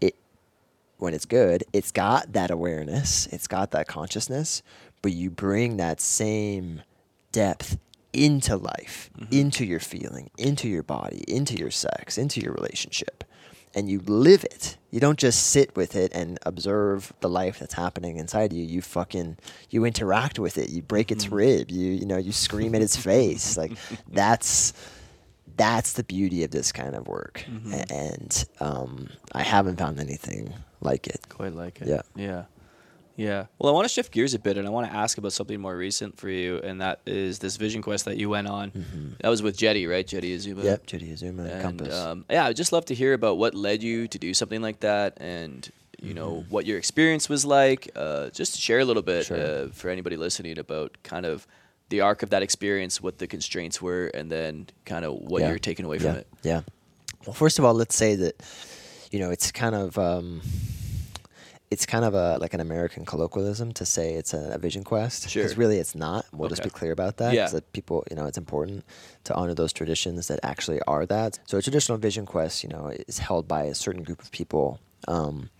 it 0.00 0.14
when 0.98 1.12
it's 1.14 1.26
good, 1.26 1.64
it's 1.72 1.90
got 1.92 2.32
that 2.32 2.50
awareness, 2.50 3.26
it's 3.28 3.46
got 3.46 3.70
that 3.72 3.86
consciousness, 3.86 4.62
but 5.02 5.12
you 5.12 5.28
bring 5.30 5.76
that 5.78 6.00
same 6.00 6.82
depth 7.32 7.78
into 8.12 8.56
life, 8.56 9.08
into 9.30 9.64
your 9.64 9.78
feeling, 9.80 10.30
into 10.36 10.68
your 10.68 10.82
body, 10.82 11.22
into 11.28 11.54
your 11.54 11.70
sex, 11.70 12.18
into 12.18 12.40
your 12.40 12.52
relationship. 12.52 13.24
And 13.74 13.88
you 13.88 14.00
live 14.00 14.42
it. 14.44 14.76
You 14.90 14.98
don't 14.98 15.18
just 15.18 15.46
sit 15.48 15.76
with 15.76 15.94
it 15.94 16.12
and 16.12 16.38
observe 16.42 17.12
the 17.20 17.28
life 17.28 17.60
that's 17.60 17.74
happening 17.74 18.16
inside 18.16 18.52
you. 18.52 18.64
You 18.64 18.82
fucking 18.82 19.36
you 19.70 19.84
interact 19.84 20.38
with 20.40 20.58
it. 20.58 20.70
You 20.70 20.82
break 20.82 21.12
its 21.12 21.28
rib. 21.28 21.70
You 21.70 21.92
you 21.92 22.04
know, 22.06 22.16
you 22.16 22.32
scream 22.32 22.74
at 22.74 22.82
its 22.82 22.96
face. 22.96 23.56
Like 23.56 23.72
that's 24.08 24.72
that's 25.56 25.92
the 25.92 26.02
beauty 26.04 26.42
of 26.44 26.50
this 26.50 26.72
kind 26.72 26.94
of 26.96 27.06
work. 27.06 27.44
A- 27.72 27.92
And 27.92 28.44
um, 28.60 29.08
I 29.32 29.42
haven't 29.42 29.76
found 29.78 30.00
anything 30.00 30.52
like 30.80 31.06
it. 31.06 31.20
Quite 31.28 31.52
like 31.54 31.80
it. 31.80 31.88
Yeah. 31.88 32.02
Yeah. 32.16 32.44
Yeah. 33.20 33.46
Well, 33.58 33.70
I 33.70 33.74
want 33.74 33.84
to 33.86 33.92
shift 33.92 34.12
gears 34.12 34.32
a 34.32 34.38
bit 34.38 34.56
and 34.56 34.66
I 34.66 34.70
want 34.70 34.90
to 34.90 34.96
ask 34.96 35.18
about 35.18 35.32
something 35.34 35.60
more 35.60 35.76
recent 35.76 36.16
for 36.16 36.28
you, 36.30 36.58
and 36.64 36.80
that 36.80 37.00
is 37.04 37.38
this 37.38 37.56
vision 37.56 37.82
quest 37.82 38.06
that 38.06 38.16
you 38.16 38.30
went 38.30 38.48
on. 38.48 38.72
That 39.20 39.28
was 39.28 39.42
with 39.42 39.56
Jeddy, 39.58 39.86
right? 39.86 40.06
Jeddy 40.06 40.32
Azuma. 40.34 40.60
Mm-hmm. 40.60 40.66
Yep, 40.68 40.86
Jeddy 40.86 41.12
Azuma, 41.12 41.44
And, 41.44 41.62
Compass. 41.62 41.94
um, 41.94 42.24
yeah, 42.30 42.46
I'd 42.46 42.56
just 42.56 42.72
love 42.72 42.86
to 42.86 42.94
hear 42.94 43.12
about 43.12 43.36
what 43.36 43.54
led 43.54 43.82
you 43.82 44.08
to 44.08 44.18
do 44.18 44.32
something 44.32 44.62
like 44.62 44.80
that 44.80 45.18
and, 45.20 45.68
you 46.00 46.14
know, 46.14 46.30
Mm-hmm. 46.40 46.50
what 46.50 46.64
your 46.64 46.78
experience 46.78 47.28
was 47.28 47.44
like. 47.44 47.90
Uh, 47.94 48.30
just 48.30 48.54
to 48.54 48.60
share 48.60 48.78
a 48.80 48.84
little 48.86 49.02
bit 49.02 49.26
Sure. 49.26 49.36
uh, 49.36 49.68
for 49.72 49.90
anybody 49.90 50.16
listening 50.16 50.58
about 50.58 50.96
kind 51.02 51.26
of 51.26 51.46
the 51.90 52.00
arc 52.00 52.22
of 52.22 52.30
that 52.30 52.42
experience, 52.42 53.02
what 53.02 53.18
the 53.18 53.26
constraints 53.26 53.82
were, 53.82 54.06
and 54.14 54.30
then 54.32 54.66
kind 54.86 55.04
of 55.04 55.12
what 55.14 55.42
Yeah. 55.42 55.48
you're 55.50 55.58
taking 55.58 55.84
away 55.84 55.98
yeah. 55.98 56.02
from 56.08 56.16
it. 56.20 56.26
Yeah. 56.42 56.60
Well, 57.26 57.34
first 57.34 57.58
of 57.58 57.66
all, 57.66 57.74
let's 57.74 57.96
say 57.96 58.14
that 58.16 58.34
you 59.10 59.18
know 59.18 59.30
it's 59.30 59.52
kind 59.52 59.74
of 59.74 59.98
um, 59.98 60.40
it's 61.70 61.86
kind 61.86 62.04
of 62.04 62.14
a 62.14 62.36
like 62.38 62.52
an 62.54 62.60
American 62.60 63.04
colloquialism 63.04 63.72
to 63.74 63.86
say 63.86 64.14
it's 64.14 64.34
a, 64.34 64.52
a 64.54 64.58
vision 64.58 64.82
quest 64.82 65.28
Sure. 65.28 65.46
really 65.56 65.78
it's 65.78 65.94
not. 65.94 66.26
We'll 66.32 66.48
just 66.48 66.64
be 66.64 66.70
clear 66.70 66.92
about 66.92 67.16
that 67.18 67.32
Yeah. 67.34 67.46
because 67.46 67.60
people 67.72 68.04
you 68.10 68.16
know 68.16 68.26
it's 68.26 68.38
important 68.38 68.84
to 69.24 69.34
honor 69.34 69.54
those 69.54 69.72
traditions 69.72 70.26
that 70.28 70.40
actually 70.42 70.80
are 70.88 71.06
that. 71.06 71.38
So 71.46 71.58
a 71.58 71.62
traditional 71.62 71.98
vision 71.98 72.26
quest, 72.26 72.62
you 72.64 72.68
know, 72.70 72.88
is 73.08 73.18
held 73.18 73.46
by 73.46 73.62
a 73.64 73.74
certain 73.74 74.02
group 74.02 74.20
of 74.22 74.30
people 74.32 74.80
um, 75.08 75.50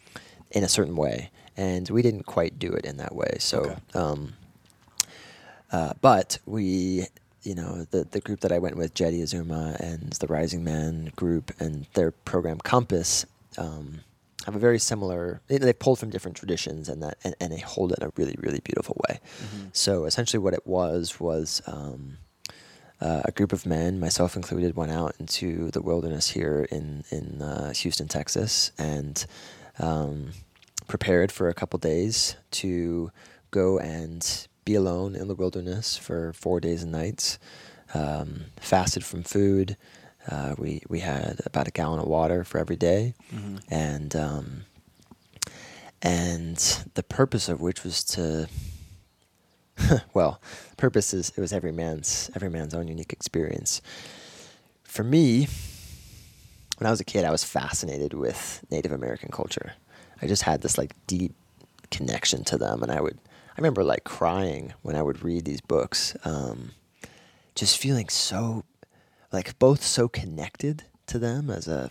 in 0.50 0.64
a 0.64 0.68
certain 0.68 0.96
way, 0.96 1.30
and 1.56 1.88
we 1.90 2.02
didn't 2.02 2.24
quite 2.24 2.58
do 2.58 2.72
it 2.72 2.84
in 2.84 2.96
that 2.96 3.14
way. 3.14 3.36
So. 3.38 3.58
Okay. 3.60 3.76
Um, 3.94 4.32
uh, 5.72 5.92
but 6.00 6.38
we, 6.46 7.06
you 7.42 7.54
know, 7.54 7.86
the 7.92 8.04
the 8.10 8.20
group 8.20 8.40
that 8.40 8.50
I 8.52 8.58
went 8.58 8.76
with, 8.76 8.92
Jeddy 8.94 9.22
Azuma 9.22 9.76
and 9.78 10.12
the 10.14 10.26
Rising 10.26 10.64
Man 10.64 11.12
group, 11.14 11.52
and 11.60 11.86
their 11.94 12.10
program 12.10 12.58
Compass, 12.58 13.24
um, 13.56 14.00
have 14.46 14.57
a 14.57 14.59
very 14.59 14.79
similar. 14.79 15.40
They, 15.48 15.72
pulled 15.72 15.98
from 15.98 16.11
different 16.11 16.37
traditions, 16.37 16.88
and 16.88 17.03
that 17.03 17.18
and, 17.24 17.35
and 17.40 17.53
they 17.53 17.61
hold 17.61 17.92
it 17.92 17.98
in 17.98 18.07
a 18.07 18.12
really 18.16 18.37
really 18.38 18.61
beautiful 18.61 18.96
way. 19.09 19.20
So 19.72 20.05
essentially, 20.05 20.40
what 20.40 20.55
it 20.55 20.66
was 20.66 21.20
was. 21.20 21.62
Um, 21.66 22.18
uh, 23.03 23.22
a 23.24 23.33
group 23.33 23.55
of 23.55 23.64
men, 23.64 23.98
myself 23.98 24.37
included, 24.37 24.76
went 24.76 24.92
out 24.92 25.14
into 25.18 25.70
the 25.70 25.81
wilderness 25.81 26.29
here 26.29 26.66
in 26.70 27.03
in 27.11 27.40
uh, 27.40 27.72
Houston, 27.72 28.09
Texas, 28.09 28.72
and 28.76 29.24
um, 29.79 30.33
prepared 30.87 31.33
for 31.33 31.48
a 31.48 31.55
couple 31.55 31.79
days 31.79 32.37
to 32.50 33.11
go 33.50 33.79
and 33.79 34.46
be 34.64 34.74
alone 34.74 35.16
in 35.16 35.29
the 35.29 35.35
wilderness 35.35 35.96
for 35.96 36.33
four 36.35 36.61
days 36.61 36.83
and 36.83 36.92
nights. 36.92 37.38
Um, 37.94 38.44
fasted 38.61 39.05
from 39.05 39.22
food. 39.22 39.76
Uh, 40.30 40.54
we 40.58 40.82
we 40.88 41.00
had 41.00 41.40
about 41.44 41.66
a 41.68 41.70
gallon 41.72 41.98
of 42.00 42.06
water 42.06 42.44
for 42.44 42.58
every 42.58 42.76
day, 42.76 43.14
and 43.68 44.14
um, 44.14 44.62
and 46.02 46.56
the 46.94 47.02
purpose 47.02 47.48
of 47.48 47.60
which 47.60 47.82
was 47.84 48.04
to 48.04 48.48
well, 50.14 50.40
purpose 50.76 51.12
is 51.14 51.32
it 51.36 51.40
was 51.40 51.52
every 51.52 51.72
man's 51.72 52.30
every 52.34 52.50
man's 52.50 52.74
own 52.74 52.88
unique 52.88 53.12
experience. 53.12 53.80
For 54.84 55.04
me, 55.04 55.48
when 56.78 56.86
I 56.86 56.90
was 56.90 57.00
a 57.00 57.04
kid, 57.04 57.24
I 57.24 57.30
was 57.30 57.44
fascinated 57.44 58.14
with 58.14 58.64
Native 58.70 58.92
American 58.92 59.30
culture. 59.30 59.74
I 60.22 60.26
just 60.26 60.42
had 60.42 60.62
this 60.62 60.76
like 60.76 60.94
deep 61.06 61.34
connection 61.90 62.44
to 62.44 62.58
them, 62.58 62.82
and 62.82 62.92
I 62.92 63.00
would 63.00 63.18
I 63.50 63.54
remember 63.58 63.84
like 63.84 64.04
crying 64.04 64.74
when 64.82 64.96
I 64.96 65.02
would 65.02 65.22
read 65.24 65.44
these 65.44 65.60
books, 65.60 66.16
um, 66.24 66.72
just 67.54 67.78
feeling 67.78 68.08
so 68.08 68.64
like 69.32 69.58
both 69.58 69.82
so 69.82 70.08
connected 70.08 70.84
to 71.06 71.18
them 71.18 71.50
as 71.50 71.68
a 71.68 71.90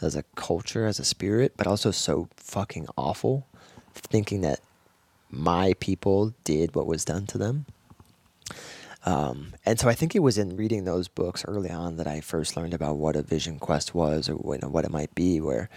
as 0.00 0.14
a 0.14 0.24
culture, 0.34 0.86
as 0.86 0.98
a 0.98 1.04
spirit, 1.04 1.54
but 1.56 1.66
also 1.66 1.90
so 1.90 2.28
fucking 2.36 2.86
awful, 2.98 3.46
thinking 3.94 4.42
that 4.42 4.60
my 5.30 5.74
people 5.80 6.34
did 6.44 6.74
what 6.74 6.86
was 6.86 7.04
done 7.04 7.26
to 7.26 7.38
them. 7.38 7.64
Um, 9.06 9.54
and 9.64 9.78
so 9.78 9.88
I 9.88 9.94
think 9.94 10.14
it 10.14 10.20
was 10.20 10.36
in 10.36 10.56
reading 10.56 10.84
those 10.84 11.08
books 11.08 11.44
early 11.46 11.70
on 11.70 11.96
that 11.96 12.08
I 12.08 12.20
first 12.20 12.56
learned 12.56 12.74
about 12.74 12.96
what 12.96 13.16
a 13.16 13.22
vision 13.22 13.58
quest 13.58 13.94
was, 13.94 14.28
or 14.28 14.34
what, 14.34 14.84
it 14.84 14.90
might 14.90 15.14
be. 15.14 15.40
Where, 15.40 15.70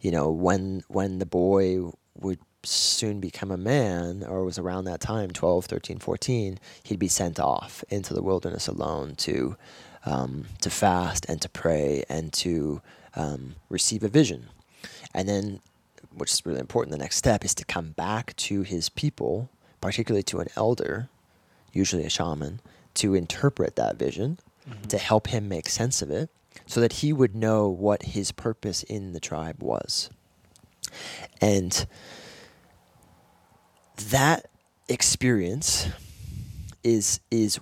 you 0.00 0.10
know, 0.10 0.30
when 0.30 0.82
when 0.88 1.18
the 1.18 1.26
boy 1.26 1.90
would 2.14 2.38
soon 2.62 3.20
become 3.20 3.50
a 3.50 3.56
man, 3.56 4.24
or 4.24 4.44
was 4.44 4.58
around 4.58 4.84
that 4.84 5.00
time, 5.00 5.30
12, 5.30 5.66
13, 5.66 5.98
14, 5.98 6.58
he'd 6.84 6.98
be 6.98 7.08
sent 7.08 7.38
off 7.38 7.84
into 7.90 8.14
the 8.14 8.22
wilderness 8.22 8.68
alone 8.68 9.14
to 9.16 9.56
um, 10.06 10.46
to 10.62 10.70
fast 10.70 11.26
and 11.28 11.42
to 11.42 11.48
pray 11.48 12.04
and 12.08 12.32
to 12.32 12.80
um, 13.14 13.56
receive 13.68 14.02
a 14.02 14.08
vision, 14.08 14.46
and 15.12 15.28
then 15.28 15.60
which 16.16 16.32
is 16.32 16.46
really 16.46 16.60
important, 16.60 16.92
the 16.92 16.98
next 16.98 17.16
step 17.16 17.44
is 17.44 17.54
to 17.54 17.64
come 17.64 17.90
back 17.90 18.34
to 18.36 18.62
his 18.62 18.88
people, 18.88 19.50
particularly 19.82 20.22
to 20.22 20.40
an 20.40 20.48
elder, 20.56 21.08
usually 21.72 22.04
a 22.04 22.10
shaman, 22.10 22.60
to 22.94 23.14
interpret 23.14 23.76
that 23.76 23.96
vision, 23.96 24.38
to 24.88 24.98
help 24.98 25.28
him 25.28 25.46
make 25.48 25.68
sense 25.68 26.00
of 26.00 26.10
it, 26.10 26.30
so 26.66 26.80
that 26.80 26.94
he 26.94 27.12
would 27.12 27.34
know 27.34 27.68
what 27.68 28.02
his 28.02 28.32
purpose 28.32 28.82
in 28.84 29.12
the 29.12 29.20
tribe 29.20 29.62
was. 29.62 30.08
And 31.40 31.86
that 34.08 34.48
experience 34.88 35.88
is 36.82 37.20
is 37.30 37.58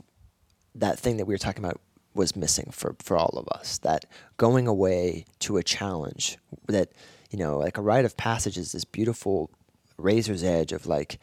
that 0.74 0.98
thing 0.98 1.16
that 1.16 1.24
we 1.24 1.34
were 1.34 1.38
talking 1.38 1.64
about 1.64 1.80
was 2.14 2.36
missing 2.36 2.70
for, 2.70 2.96
for 3.00 3.16
all 3.16 3.36
of 3.36 3.48
us. 3.48 3.78
That 3.78 4.06
going 4.36 4.66
away 4.66 5.24
to 5.40 5.56
a 5.56 5.62
challenge 5.62 6.38
that, 6.66 6.92
you 7.30 7.38
know, 7.38 7.58
like 7.58 7.78
a 7.78 7.82
rite 7.82 8.04
of 8.04 8.16
passage 8.16 8.56
is 8.56 8.72
this 8.72 8.84
beautiful 8.84 9.50
razor's 9.96 10.44
edge 10.44 10.72
of 10.72 10.86
like, 10.86 11.18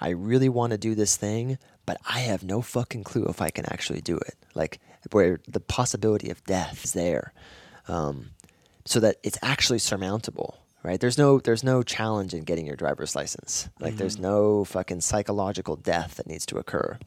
I 0.00 0.10
really 0.10 0.48
want 0.48 0.72
to 0.72 0.78
do 0.78 0.94
this 0.94 1.16
thing, 1.16 1.58
but 1.86 1.98
I 2.08 2.20
have 2.20 2.42
no 2.42 2.62
fucking 2.62 3.04
clue 3.04 3.26
if 3.26 3.40
I 3.40 3.50
can 3.50 3.64
actually 3.66 4.00
do 4.00 4.16
it. 4.16 4.34
Like 4.54 4.80
where 5.10 5.40
the 5.46 5.60
possibility 5.60 6.30
of 6.30 6.44
death 6.44 6.84
is 6.84 6.92
there. 6.92 7.32
Um, 7.88 8.30
so 8.84 9.00
that 9.00 9.16
it's 9.22 9.38
actually 9.42 9.78
surmountable 9.78 10.58
right 10.82 11.00
there's 11.00 11.18
no 11.18 11.38
there's 11.40 11.64
no 11.64 11.82
challenge 11.82 12.34
in 12.34 12.44
getting 12.44 12.66
your 12.66 12.76
driver's 12.76 13.16
license 13.16 13.68
like 13.80 13.96
there's 13.96 14.18
no 14.18 14.64
fucking 14.64 15.00
psychological 15.00 15.76
death 15.76 16.16
that 16.16 16.26
needs 16.26 16.46
to 16.46 16.58
occur 16.58 16.98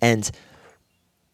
and 0.00 0.30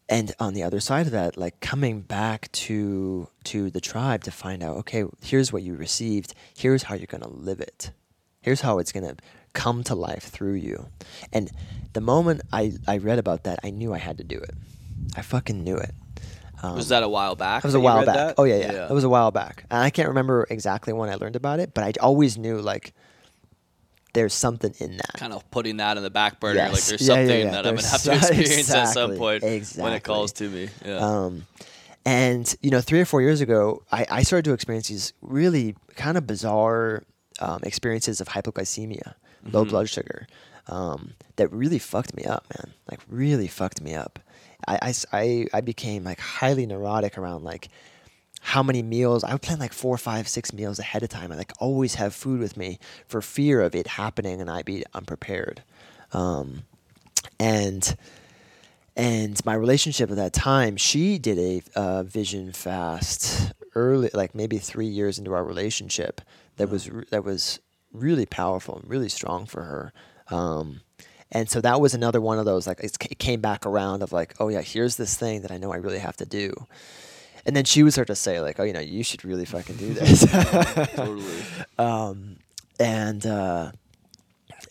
and 0.09 0.33
on 0.39 0.53
the 0.53 0.63
other 0.63 0.79
side 0.79 1.05
of 1.05 1.11
that 1.11 1.37
like 1.37 1.59
coming 1.59 2.01
back 2.01 2.51
to 2.51 3.27
to 3.43 3.69
the 3.69 3.81
tribe 3.81 4.23
to 4.23 4.31
find 4.31 4.63
out 4.63 4.77
okay 4.77 5.05
here's 5.21 5.51
what 5.51 5.63
you 5.63 5.75
received 5.75 6.33
here's 6.55 6.83
how 6.83 6.95
you're 6.95 7.07
going 7.07 7.21
to 7.21 7.29
live 7.29 7.59
it 7.59 7.91
here's 8.41 8.61
how 8.61 8.79
it's 8.79 8.91
going 8.91 9.05
to 9.05 9.15
come 9.53 9.83
to 9.83 9.95
life 9.95 10.23
through 10.23 10.53
you 10.53 10.87
and 11.33 11.51
the 11.93 12.01
moment 12.01 12.41
i 12.53 12.73
i 12.87 12.97
read 12.97 13.19
about 13.19 13.43
that 13.43 13.59
i 13.63 13.69
knew 13.69 13.93
i 13.93 13.97
had 13.97 14.17
to 14.17 14.23
do 14.23 14.37
it 14.37 14.55
i 15.15 15.21
fucking 15.21 15.63
knew 15.63 15.75
it 15.75 15.93
um, 16.63 16.75
was 16.75 16.89
that 16.89 17.03
a 17.03 17.09
while 17.09 17.35
back? 17.35 17.63
It 17.63 17.67
was 17.67 17.75
a 17.75 17.79
while 17.79 18.03
back. 18.03 18.15
that? 18.15 18.35
Oh 18.39 18.43
yeah, 18.43 18.55
yeah, 18.55 18.71
That 18.71 18.91
was 18.91 19.03
a 19.03 19.09
while 19.09 19.29
back. 19.29 19.65
And 19.69 19.79
I 19.79 19.91
can't 19.91 20.07
remember 20.07 20.47
exactly 20.49 20.91
when 20.91 21.07
I 21.07 21.13
learned 21.13 21.35
about 21.35 21.59
it, 21.59 21.75
but 21.75 21.83
I 21.83 21.93
always 22.01 22.35
knew 22.35 22.59
like 22.59 22.95
there's 24.17 24.33
something 24.33 24.73
in 24.79 24.97
that. 24.97 25.13
kind 25.13 25.31
of 25.31 25.49
putting 25.51 25.77
that 25.77 25.95
in 25.97 26.03
the 26.03 26.09
back 26.09 26.39
burner. 26.39 26.59
Like 26.59 26.71
Yes. 26.73 26.89
there's 26.89 27.07
Yeah, 27.07 27.13
yeah, 27.13 27.19
something 27.21 27.39
yeah. 27.45 27.51
that 27.51 27.57
I'm 27.67 27.75
gonna 27.75 27.81
There's 27.81 27.91
have 27.91 28.01
to 28.01 28.25
so- 28.25 28.33
experience 28.33 28.71
at 28.71 28.87
some 28.89 29.11
exactly, 29.11 29.17
point 29.17 29.77
when 29.83 29.93
it 29.93 30.03
calls 30.03 30.31
to 30.33 30.49
me. 30.49 30.69
Yeah. 30.85 30.97
Um, 30.97 31.45
and 32.05 32.55
you 32.61 32.69
know, 32.71 32.81
three 32.81 32.99
or 33.01 33.05
four 33.05 33.21
years 33.21 33.41
ago, 33.41 33.83
I, 33.91 34.05
I 34.09 34.23
started 34.23 34.45
to 34.45 34.53
experience 34.53 34.87
these 34.87 35.13
really 35.21 35.75
kind 35.95 36.17
of 36.17 36.25
bizarre 36.25 37.03
um, 37.39 37.59
experiences 37.63 38.19
of 38.21 38.27
hypoglycemia, 38.29 39.13
low 39.45 39.61
Mm-hmm. 39.61 39.69
blood 39.69 39.89
sugar, 39.89 40.27
um, 40.67 41.13
that 41.35 41.51
really 41.51 41.79
fucked 41.79 42.15
me 42.15 42.23
up, 42.23 42.45
man. 42.57 42.73
Like 42.89 42.99
really 43.09 43.47
fucked 43.47 43.81
me 43.81 43.93
up. 43.93 44.19
I, 44.67 44.93
I, 45.13 45.45
I 45.53 45.61
became 45.61 46.03
like 46.03 46.19
highly 46.19 46.65
neurotic 46.65 47.17
around 47.17 47.43
like 47.43 47.69
how 48.41 48.63
many 48.63 48.81
meals 48.81 49.23
I 49.23 49.33
would 49.33 49.41
plan 49.41 49.59
like 49.59 49.73
four, 49.73 49.97
five, 49.97 50.27
six 50.27 50.53
meals 50.53 50.79
ahead 50.79 51.03
of 51.03 51.09
time. 51.09 51.31
I 51.31 51.35
like 51.35 51.53
always 51.59 51.95
have 51.95 52.13
food 52.13 52.39
with 52.39 52.57
me 52.57 52.79
for 53.07 53.21
fear 53.21 53.61
of 53.61 53.75
it 53.75 53.87
happening 53.87 54.39
and 54.41 54.49
I 54.49 54.61
be 54.61 54.83
unprepared. 54.93 55.63
Um, 56.13 56.63
and 57.39 57.95
and 58.95 59.45
my 59.45 59.53
relationship 59.53 60.09
at 60.09 60.15
that 60.15 60.33
time, 60.33 60.75
she 60.75 61.19
did 61.19 61.37
a 61.37 61.61
uh, 61.75 62.03
vision 62.03 62.51
fast 62.51 63.53
early, 63.75 64.09
like 64.13 64.33
maybe 64.33 64.57
three 64.57 64.87
years 64.87 65.19
into 65.19 65.33
our 65.33 65.43
relationship. 65.43 66.21
That 66.55 66.69
was 66.69 66.89
that 67.11 67.23
was 67.23 67.59
really 67.93 68.25
powerful, 68.25 68.77
and 68.77 68.89
really 68.89 69.09
strong 69.09 69.45
for 69.45 69.63
her. 69.63 69.93
Um, 70.35 70.81
and 71.31 71.49
so 71.49 71.61
that 71.61 71.79
was 71.79 71.93
another 71.93 72.21
one 72.21 72.39
of 72.39 72.45
those 72.45 72.65
like 72.65 72.79
it 72.83 73.19
came 73.19 73.41
back 73.41 73.65
around 73.65 74.01
of 74.01 74.11
like, 74.11 74.33
oh 74.39 74.47
yeah, 74.47 74.61
here's 74.61 74.95
this 74.95 75.15
thing 75.15 75.41
that 75.41 75.51
I 75.51 75.57
know 75.57 75.71
I 75.71 75.77
really 75.77 75.99
have 75.99 76.17
to 76.17 76.25
do. 76.25 76.53
And 77.47 77.55
then 77.55 77.63
she 77.63 77.81
was 77.81 77.93
start 77.93 78.07
to 78.07 78.15
say 78.15 78.41
like, 78.41 78.59
oh, 78.59 78.63
you 78.63 78.73
know, 78.73 78.81
you 78.81 79.03
should 79.03 79.23
really 79.23 79.45
fucking 79.45 79.77
do 79.77 79.93
this. 79.93 80.29
totally. 80.95 81.33
um, 81.79 82.35
and 82.77 83.25
uh, 83.25 83.71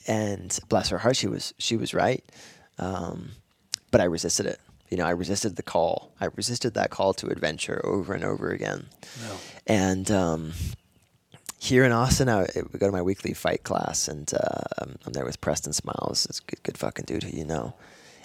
and 0.06 0.58
bless 0.68 0.90
her 0.90 0.98
heart, 0.98 1.16
she 1.16 1.26
was 1.26 1.54
she 1.58 1.76
was 1.76 1.94
right. 1.94 2.22
Um, 2.78 3.30
but 3.90 4.02
I 4.02 4.04
resisted 4.04 4.44
it. 4.44 4.60
You 4.90 4.98
know, 4.98 5.06
I 5.06 5.10
resisted 5.10 5.56
the 5.56 5.62
call. 5.62 6.12
I 6.20 6.26
resisted 6.36 6.74
that 6.74 6.90
call 6.90 7.14
to 7.14 7.28
adventure 7.28 7.80
over 7.84 8.12
and 8.12 8.22
over 8.22 8.50
again. 8.50 8.86
No. 9.22 9.36
And 9.66 10.10
um, 10.10 10.52
here 11.58 11.84
in 11.84 11.92
Austin, 11.92 12.28
I 12.28 12.46
we 12.54 12.78
go 12.78 12.86
to 12.86 12.92
my 12.92 13.02
weekly 13.02 13.32
fight 13.32 13.64
class, 13.64 14.06
and 14.06 14.32
uh, 14.34 14.84
I'm, 15.06 15.12
there 15.12 15.24
with 15.24 15.40
Preston 15.40 15.72
Smiles. 15.72 16.26
It's 16.26 16.40
a 16.40 16.42
good, 16.42 16.62
good 16.62 16.78
fucking 16.78 17.06
dude 17.06 17.24
who 17.24 17.36
you 17.36 17.44
know. 17.44 17.74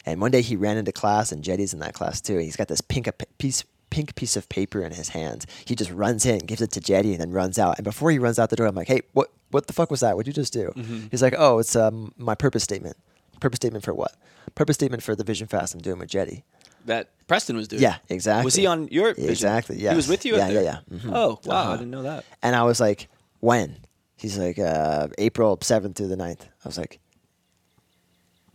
And 0.05 0.19
one 0.19 0.31
day 0.31 0.41
he 0.41 0.55
ran 0.55 0.77
into 0.77 0.91
class, 0.91 1.31
and 1.31 1.43
Jeddy's 1.43 1.73
in 1.73 1.79
that 1.79 1.93
class 1.93 2.21
too. 2.21 2.33
And 2.33 2.43
he's 2.43 2.55
got 2.55 2.67
this 2.67 2.81
pink 2.81 3.09
piece 3.37 3.63
pink 3.91 4.15
piece 4.15 4.35
of 4.35 4.49
paper 4.49 4.81
in 4.83 4.91
his 4.93 5.09
hand. 5.09 5.45
He 5.65 5.75
just 5.75 5.91
runs 5.91 6.25
in, 6.25 6.39
gives 6.39 6.61
it 6.61 6.71
to 6.71 6.79
Jeddy, 6.81 7.11
and 7.11 7.21
then 7.21 7.31
runs 7.31 7.59
out. 7.59 7.77
And 7.77 7.83
before 7.83 8.09
he 8.09 8.17
runs 8.17 8.39
out 8.39 8.49
the 8.49 8.55
door, 8.55 8.65
I'm 8.65 8.73
like, 8.75 8.87
"Hey, 8.87 9.01
what 9.13 9.29
what 9.51 9.67
the 9.67 9.73
fuck 9.73 9.91
was 9.91 9.99
that? 9.99 10.15
What'd 10.15 10.25
you 10.27 10.33
just 10.33 10.53
do?" 10.53 10.71
He's 11.11 11.21
like, 11.21 11.35
"Oh, 11.37 11.59
it's 11.59 11.75
um, 11.75 12.13
my 12.17 12.33
purpose 12.33 12.63
statement. 12.63 12.97
Purpose 13.39 13.57
statement 13.57 13.83
for 13.83 13.93
what? 13.93 14.13
Purpose 14.55 14.75
statement 14.75 15.03
for 15.03 15.15
the 15.15 15.23
Vision 15.23 15.45
Fast 15.47 15.75
I'm 15.75 15.81
doing 15.81 15.99
with 15.99 16.09
Jeddy." 16.09 16.43
That 16.85 17.09
Preston 17.27 17.55
was 17.57 17.67
doing. 17.67 17.81
Yeah, 17.83 17.97
exactly. 18.09 18.45
Was 18.45 18.55
he 18.55 18.65
on 18.65 18.87
your 18.87 19.13
vision? 19.13 19.29
Exactly, 19.29 19.77
He 19.77 19.93
was 19.95 20.07
with 20.07 20.25
you. 20.25 20.35
Yeah, 20.37 20.49
yeah, 20.49 20.61
yeah. 20.61 20.77
Mhm. 20.91 21.11
Oh 21.13 21.39
wow, 21.45 21.55
Uh-huh. 21.55 21.71
I 21.73 21.77
didn't 21.77 21.91
know 21.91 22.03
that. 22.03 22.25
And 22.41 22.55
I 22.55 22.63
was 22.63 22.79
like, 22.79 23.07
when? 23.39 23.77
He's 24.15 24.37
like, 24.37 24.57
uh, 24.57 25.07
April 25.17 25.57
7th 25.57 25.95
through 25.95 26.07
the 26.07 26.15
9th. 26.15 26.41
I 26.41 26.67
was 26.67 26.77
like, 26.77 26.99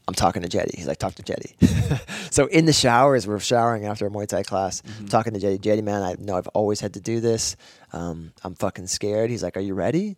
I'm 0.09 0.15
talking 0.15 0.43
to 0.43 0.49
Jeddy. 0.49 0.73
He's 0.77 0.87
like, 0.87 0.99
talk 0.99 1.15
to 1.17 1.23
Jeddy. 1.23 1.57
so 2.31 2.47
in 2.47 2.65
the 2.65 2.73
showers, 2.73 3.27
we're 3.27 3.41
showering 3.41 3.87
after 3.87 4.07
a 4.07 4.11
Muay 4.11 4.27
Thai 4.29 4.45
class, 4.45 4.83
Mm-hmm. 4.83 5.07
talking 5.07 5.33
to 5.35 5.41
Jeddy. 5.41 5.59
Jeddy, 5.59 5.83
man, 5.83 6.03
I 6.03 6.15
know 6.19 6.37
I've 6.37 6.47
always 6.49 6.81
had 6.81 6.95
to 6.95 7.01
do 7.01 7.19
this. 7.21 7.57
Um, 7.93 8.33
I'm 8.45 8.55
fucking 8.55 8.87
scared. 8.87 9.31
He's 9.31 9.43
like, 9.43 9.57
are 9.57 9.61
you 9.61 9.75
ready? 9.75 10.17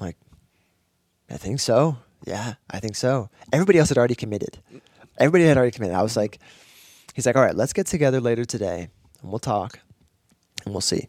I'm 0.00 0.06
like, 0.06 0.16
I 1.30 1.36
think 1.36 1.60
so. 1.60 1.98
Yeah, 2.26 2.54
I 2.70 2.80
think 2.80 2.96
so. 2.96 3.30
Everybody 3.52 3.78
else 3.78 3.88
had 3.90 3.98
already 3.98 4.16
committed. 4.16 4.58
Everybody 5.18 5.44
had 5.44 5.56
already 5.56 5.70
committed. 5.72 5.94
I 5.96 6.02
was 6.02 6.16
like, 6.16 6.38
he's 7.14 7.24
like, 7.26 7.36
all 7.36 7.42
right, 7.42 7.54
let's 7.54 7.72
get 7.72 7.86
together 7.86 8.20
later 8.20 8.44
today 8.44 8.88
and 9.22 9.30
we'll 9.30 9.38
talk 9.38 9.78
and 10.64 10.74
we'll 10.74 10.80
see. 10.80 11.08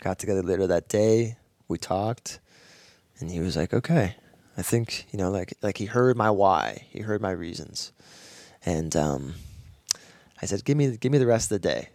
Got 0.00 0.18
together 0.20 0.42
later 0.42 0.66
that 0.68 0.88
day. 0.88 1.36
We 1.68 1.78
talked, 1.78 2.38
and 3.18 3.28
he 3.28 3.40
was 3.40 3.56
like, 3.56 3.74
"Okay, 3.74 4.14
I 4.56 4.62
think 4.62 5.06
you 5.12 5.18
know, 5.18 5.30
like, 5.30 5.54
like 5.62 5.78
he 5.78 5.86
heard 5.86 6.16
my 6.16 6.30
why. 6.30 6.86
He 6.90 7.00
heard 7.00 7.20
my 7.20 7.30
reasons." 7.30 7.92
And 8.64 8.96
um, 8.96 9.34
I 10.40 10.46
said, 10.46 10.64
"Give 10.64 10.76
me, 10.76 10.96
give 10.96 11.12
me 11.12 11.18
the 11.18 11.26
rest 11.26 11.50
of 11.52 11.60
the 11.60 11.68
day." 11.68 11.88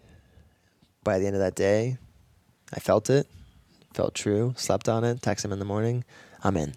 By 1.03 1.17
the 1.17 1.25
end 1.25 1.35
of 1.35 1.41
that 1.41 1.55
day, 1.55 1.97
I 2.71 2.79
felt 2.79 3.09
it, 3.09 3.27
felt 3.93 4.13
true. 4.13 4.53
Slept 4.55 4.87
on 4.87 5.03
it. 5.03 5.21
Text 5.21 5.43
him 5.43 5.51
in 5.51 5.57
the 5.57 5.65
morning. 5.65 6.03
I'm 6.43 6.55
in. 6.55 6.75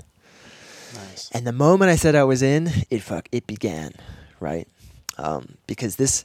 Nice. 0.94 1.30
And 1.32 1.46
the 1.46 1.52
moment 1.52 1.90
I 1.90 1.96
said 1.96 2.14
I 2.14 2.24
was 2.24 2.42
in, 2.42 2.70
it 2.90 3.02
fuck 3.02 3.28
it 3.32 3.46
began, 3.46 3.92
right? 4.40 4.68
Um, 5.18 5.56
because 5.66 5.96
this 5.96 6.24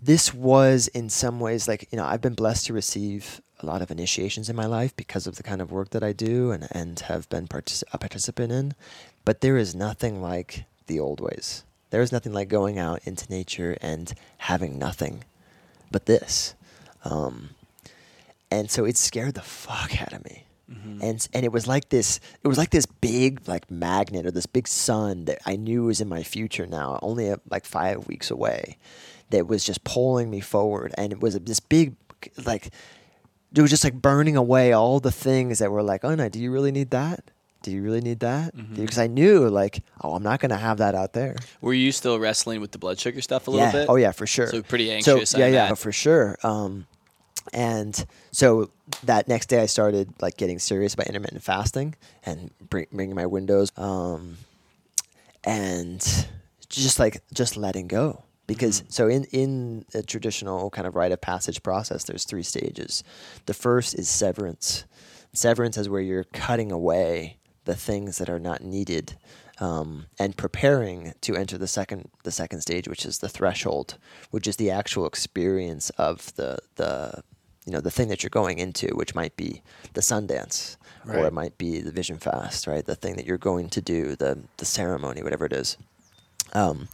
this 0.00 0.34
was 0.34 0.88
in 0.88 1.08
some 1.08 1.40
ways 1.40 1.66
like 1.68 1.88
you 1.90 1.96
know 1.96 2.04
I've 2.04 2.20
been 2.20 2.34
blessed 2.34 2.66
to 2.66 2.72
receive 2.72 3.40
a 3.60 3.66
lot 3.66 3.82
of 3.82 3.90
initiations 3.90 4.48
in 4.48 4.56
my 4.56 4.66
life 4.66 4.94
because 4.96 5.26
of 5.26 5.36
the 5.36 5.42
kind 5.42 5.62
of 5.62 5.72
work 5.72 5.90
that 5.90 6.02
I 6.02 6.12
do 6.12 6.50
and 6.50 6.68
and 6.70 7.00
have 7.00 7.28
been 7.28 7.48
partic- 7.48 7.84
a 7.92 7.98
participant 7.98 8.52
in, 8.52 8.74
but 9.24 9.40
there 9.40 9.56
is 9.56 9.74
nothing 9.74 10.22
like 10.22 10.64
the 10.86 11.00
old 11.00 11.20
ways. 11.20 11.64
There 11.90 12.02
is 12.02 12.12
nothing 12.12 12.32
like 12.32 12.48
going 12.48 12.78
out 12.78 13.00
into 13.04 13.30
nature 13.30 13.76
and 13.80 14.12
having 14.38 14.78
nothing, 14.78 15.24
but 15.90 16.06
this. 16.06 16.54
Um, 17.04 17.50
and 18.50 18.70
so 18.70 18.84
it 18.84 18.96
scared 18.96 19.34
the 19.34 19.42
fuck 19.42 20.00
out 20.00 20.12
of 20.12 20.24
me 20.24 20.46
and 21.00 21.28
and 21.32 21.44
it 21.44 21.52
was 21.52 21.68
like 21.68 21.90
this 21.90 22.18
it 22.42 22.48
was 22.48 22.58
like 22.58 22.70
this 22.70 22.86
big 22.86 23.46
like 23.46 23.70
magnet 23.70 24.26
or 24.26 24.32
this 24.32 24.46
big 24.46 24.66
sun 24.66 25.26
that 25.26 25.38
I 25.46 25.54
knew 25.54 25.84
was 25.84 26.00
in 26.00 26.08
my 26.08 26.24
future 26.24 26.66
now 26.66 26.98
only 27.02 27.30
uh, 27.30 27.36
like 27.48 27.64
5 27.64 28.08
weeks 28.08 28.30
away 28.30 28.76
that 29.30 29.46
was 29.46 29.62
just 29.62 29.84
pulling 29.84 30.28
me 30.28 30.40
forward 30.40 30.92
and 30.98 31.12
it 31.12 31.20
was 31.20 31.38
this 31.38 31.60
big 31.60 31.94
like 32.44 32.70
it 33.54 33.62
was 33.62 33.70
just 33.70 33.84
like 33.84 33.94
burning 33.94 34.36
away 34.36 34.72
all 34.72 35.00
the 35.00 35.12
things 35.12 35.58
that 35.58 35.70
were 35.70 35.82
like 35.82 36.04
oh 36.04 36.14
no 36.14 36.28
do 36.28 36.38
you 36.38 36.50
really 36.50 36.72
need 36.72 36.90
that 36.90 37.30
do 37.62 37.72
you 37.72 37.82
really 37.82 38.00
need 38.00 38.20
that 38.20 38.54
because 38.76 38.98
I 38.98 39.08
knew 39.08 39.48
like 39.48 39.82
oh 40.02 40.14
I'm 40.14 40.22
not 40.22 40.38
going 40.38 40.50
to 40.50 40.56
have 40.56 40.78
that 40.78 40.94
out 40.94 41.14
there 41.14 41.34
Were 41.60 41.74
you 41.74 41.90
still 41.90 42.18
wrestling 42.20 42.60
with 42.60 42.70
the 42.70 42.78
blood 42.78 43.00
sugar 43.00 43.20
stuff 43.20 43.48
a 43.48 43.50
yeah. 43.50 43.56
little 43.56 43.80
bit? 43.80 43.88
Oh 43.88 43.96
yeah, 43.96 44.12
for 44.12 44.24
sure. 44.24 44.46
So 44.46 44.62
pretty 44.62 44.92
anxious, 44.92 45.34
I 45.34 45.38
yeah, 45.40 45.46
yeah, 45.48 45.74
for 45.74 45.90
sure. 45.90 46.36
Um, 46.44 46.86
and 47.52 48.06
so 48.32 48.70
that 49.04 49.28
next 49.28 49.46
day, 49.46 49.60
I 49.60 49.66
started 49.66 50.12
like 50.20 50.36
getting 50.36 50.58
serious 50.58 50.94
about 50.94 51.06
intermittent 51.06 51.42
fasting 51.42 51.94
and 52.24 52.50
bring, 52.68 52.86
bringing 52.92 53.14
my 53.14 53.26
windows, 53.26 53.72
um, 53.76 54.38
and 55.44 56.00
just 56.68 56.98
like 56.98 57.22
just 57.32 57.56
letting 57.56 57.88
go. 57.88 58.22
Because 58.46 58.80
Mm-hmm. 58.82 58.90
so 58.90 59.08
in 59.08 59.24
in 59.32 59.84
a 59.94 60.02
traditional 60.02 60.70
kind 60.70 60.86
of 60.86 60.94
rite 60.94 61.12
of 61.12 61.20
passage 61.20 61.62
process, 61.62 62.04
there's 62.04 62.24
three 62.24 62.42
stages. 62.44 63.02
The 63.46 63.54
first 63.54 63.94
is 63.98 64.08
severance. 64.08 64.84
Severance 65.32 65.76
is 65.76 65.88
where 65.88 66.00
you're 66.00 66.24
cutting 66.24 66.70
away 66.72 67.38
the 67.64 67.74
things 67.74 68.18
that 68.18 68.28
are 68.30 68.38
not 68.38 68.62
needed 68.62 69.16
um, 69.58 70.06
and 70.18 70.36
preparing 70.36 71.12
to 71.22 71.34
enter 71.34 71.58
the 71.58 71.66
second 71.66 72.10
the 72.22 72.30
second 72.30 72.60
stage, 72.60 72.86
which 72.88 73.04
is 73.04 73.18
the 73.18 73.28
threshold, 73.28 73.98
which 74.30 74.46
is 74.46 74.56
the 74.56 74.70
actual 74.70 75.06
experience 75.06 75.90
of 75.98 76.34
the 76.36 76.58
the 76.76 77.22
you 77.66 77.72
know 77.72 77.80
the 77.80 77.90
thing 77.90 78.06
that 78.08 78.22
you're 78.22 78.30
going 78.30 78.58
into, 78.58 78.86
which 78.94 79.14
might 79.14 79.36
be 79.36 79.62
the 79.94 80.00
Sundance 80.00 80.76
or 81.08 81.26
it 81.26 81.32
might 81.32 81.56
be 81.58 81.80
the 81.80 81.90
Vision 81.92 82.16
Fast, 82.18 82.66
right? 82.66 82.84
The 82.86 82.94
thing 82.94 83.16
that 83.16 83.26
you're 83.26 83.38
going 83.38 83.68
to 83.70 83.80
do, 83.80 84.14
the 84.16 84.38
the 84.58 84.64
ceremony, 84.64 85.22
whatever 85.22 85.46
it 85.46 85.52
is. 85.52 85.76
Um, 86.52 86.88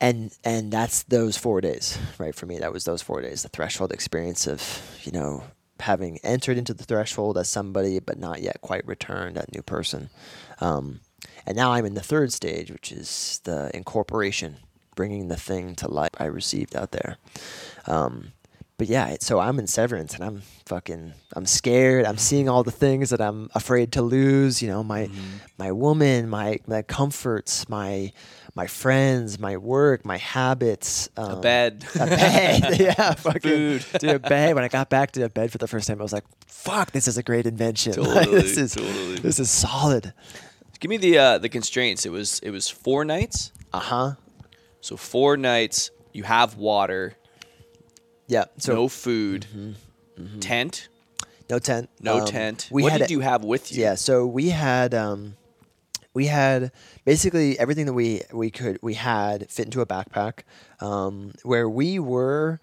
and 0.00 0.36
and 0.44 0.72
that's 0.72 1.02
those 1.04 1.36
four 1.36 1.60
days, 1.60 1.98
right? 2.18 2.34
For 2.34 2.46
me, 2.46 2.58
that 2.58 2.72
was 2.72 2.84
those 2.84 3.02
four 3.02 3.20
days, 3.22 3.42
the 3.42 3.48
threshold 3.48 3.92
experience 3.92 4.46
of 4.46 5.00
you 5.04 5.12
know 5.12 5.44
having 5.80 6.18
entered 6.22 6.58
into 6.58 6.74
the 6.74 6.84
threshold 6.84 7.36
as 7.38 7.48
somebody, 7.48 7.98
but 8.00 8.18
not 8.18 8.40
yet 8.40 8.60
quite 8.60 8.86
returned 8.86 9.36
that 9.36 9.52
new 9.54 9.62
person. 9.62 10.08
Um, 10.60 11.00
and 11.46 11.56
now 11.56 11.72
I'm 11.72 11.84
in 11.84 11.94
the 11.94 12.02
third 12.02 12.32
stage, 12.32 12.70
which 12.70 12.92
is 12.92 13.40
the 13.44 13.70
incorporation, 13.74 14.56
bringing 14.94 15.28
the 15.28 15.36
thing 15.36 15.74
to 15.76 15.88
life 15.88 16.10
I 16.18 16.24
received 16.24 16.74
out 16.74 16.92
there. 16.92 17.18
Um, 17.86 18.32
but 18.78 18.88
yeah, 18.88 19.16
so 19.20 19.38
I'm 19.38 19.58
in 19.58 19.66
severance 19.66 20.14
and 20.14 20.22
I'm 20.22 20.42
fucking, 20.66 21.14
I'm 21.34 21.46
scared. 21.46 22.04
I'm 22.04 22.18
seeing 22.18 22.48
all 22.48 22.62
the 22.62 22.70
things 22.70 23.08
that 23.10 23.22
I'm 23.22 23.48
afraid 23.54 23.92
to 23.92 24.02
lose. 24.02 24.60
You 24.60 24.68
know, 24.68 24.82
my, 24.82 25.08
my 25.56 25.72
woman, 25.72 26.28
my, 26.28 26.60
my 26.66 26.82
comforts, 26.82 27.68
my, 27.70 28.12
my 28.56 28.66
friends, 28.66 29.38
my 29.38 29.56
work, 29.58 30.04
my 30.04 30.16
habits, 30.16 31.08
um, 31.16 31.30
A 31.32 31.40
bed. 31.40 31.84
a 31.94 32.06
bed, 32.06 32.76
yeah, 32.80 33.12
fucking, 33.14 33.78
Food. 33.80 33.84
dude, 34.00 34.10
a 34.10 34.18
bed. 34.18 34.54
When 34.56 34.64
I 34.64 34.68
got 34.68 34.88
back 34.90 35.12
to 35.12 35.22
a 35.22 35.28
bed 35.28 35.52
for 35.52 35.58
the 35.58 35.68
first 35.68 35.86
time, 35.86 36.00
I 36.00 36.02
was 36.02 36.12
like, 36.12 36.24
"Fuck, 36.46 36.90
this 36.92 37.06
is 37.06 37.16
a 37.18 37.22
great 37.22 37.46
invention. 37.46 37.92
Like, 38.02 38.30
this 38.30 38.56
is 38.56 38.74
totally. 38.74 39.16
this 39.16 39.38
is 39.38 39.50
solid." 39.50 40.12
Give 40.80 40.88
me 40.88 40.96
the 40.96 41.18
uh, 41.18 41.38
the 41.38 41.48
constraints. 41.48 42.04
It 42.06 42.10
was 42.10 42.40
it 42.40 42.50
was 42.50 42.68
four 42.68 43.04
nights. 43.04 43.52
Uh 43.72 43.78
huh. 43.80 44.12
So 44.80 44.96
four 44.96 45.36
nights. 45.36 45.90
You 46.12 46.22
have 46.24 46.56
water, 46.56 47.12
Yeah. 48.26 48.44
So 48.58 48.74
no 48.74 48.88
food, 48.88 49.46
Mm-hmm. 50.18 50.40
tent. 50.40 50.88
No 51.50 51.58
tent. 51.58 51.90
No 52.00 52.20
Um, 52.20 52.26
tent. 52.26 52.68
We 52.72 52.82
what 52.82 52.92
had 52.92 52.98
did 53.02 53.10
you 53.10 53.20
have 53.20 53.44
with 53.44 53.70
you? 53.70 53.82
Yeah, 53.82 53.96
so 53.96 54.26
we 54.26 54.48
had 54.48 54.94
um, 54.94 55.36
we 56.16 56.28
had 56.28 56.72
basically 57.04 57.58
everything 57.58 57.84
that 57.84 57.92
we 57.92 58.22
we 58.32 58.50
could 58.50 58.78
we 58.80 58.94
had 58.94 59.50
fit 59.50 59.66
into 59.66 59.82
a 59.82 59.86
backpack. 59.86 60.44
Um, 60.80 61.34
where 61.42 61.68
we 61.68 61.98
were, 61.98 62.58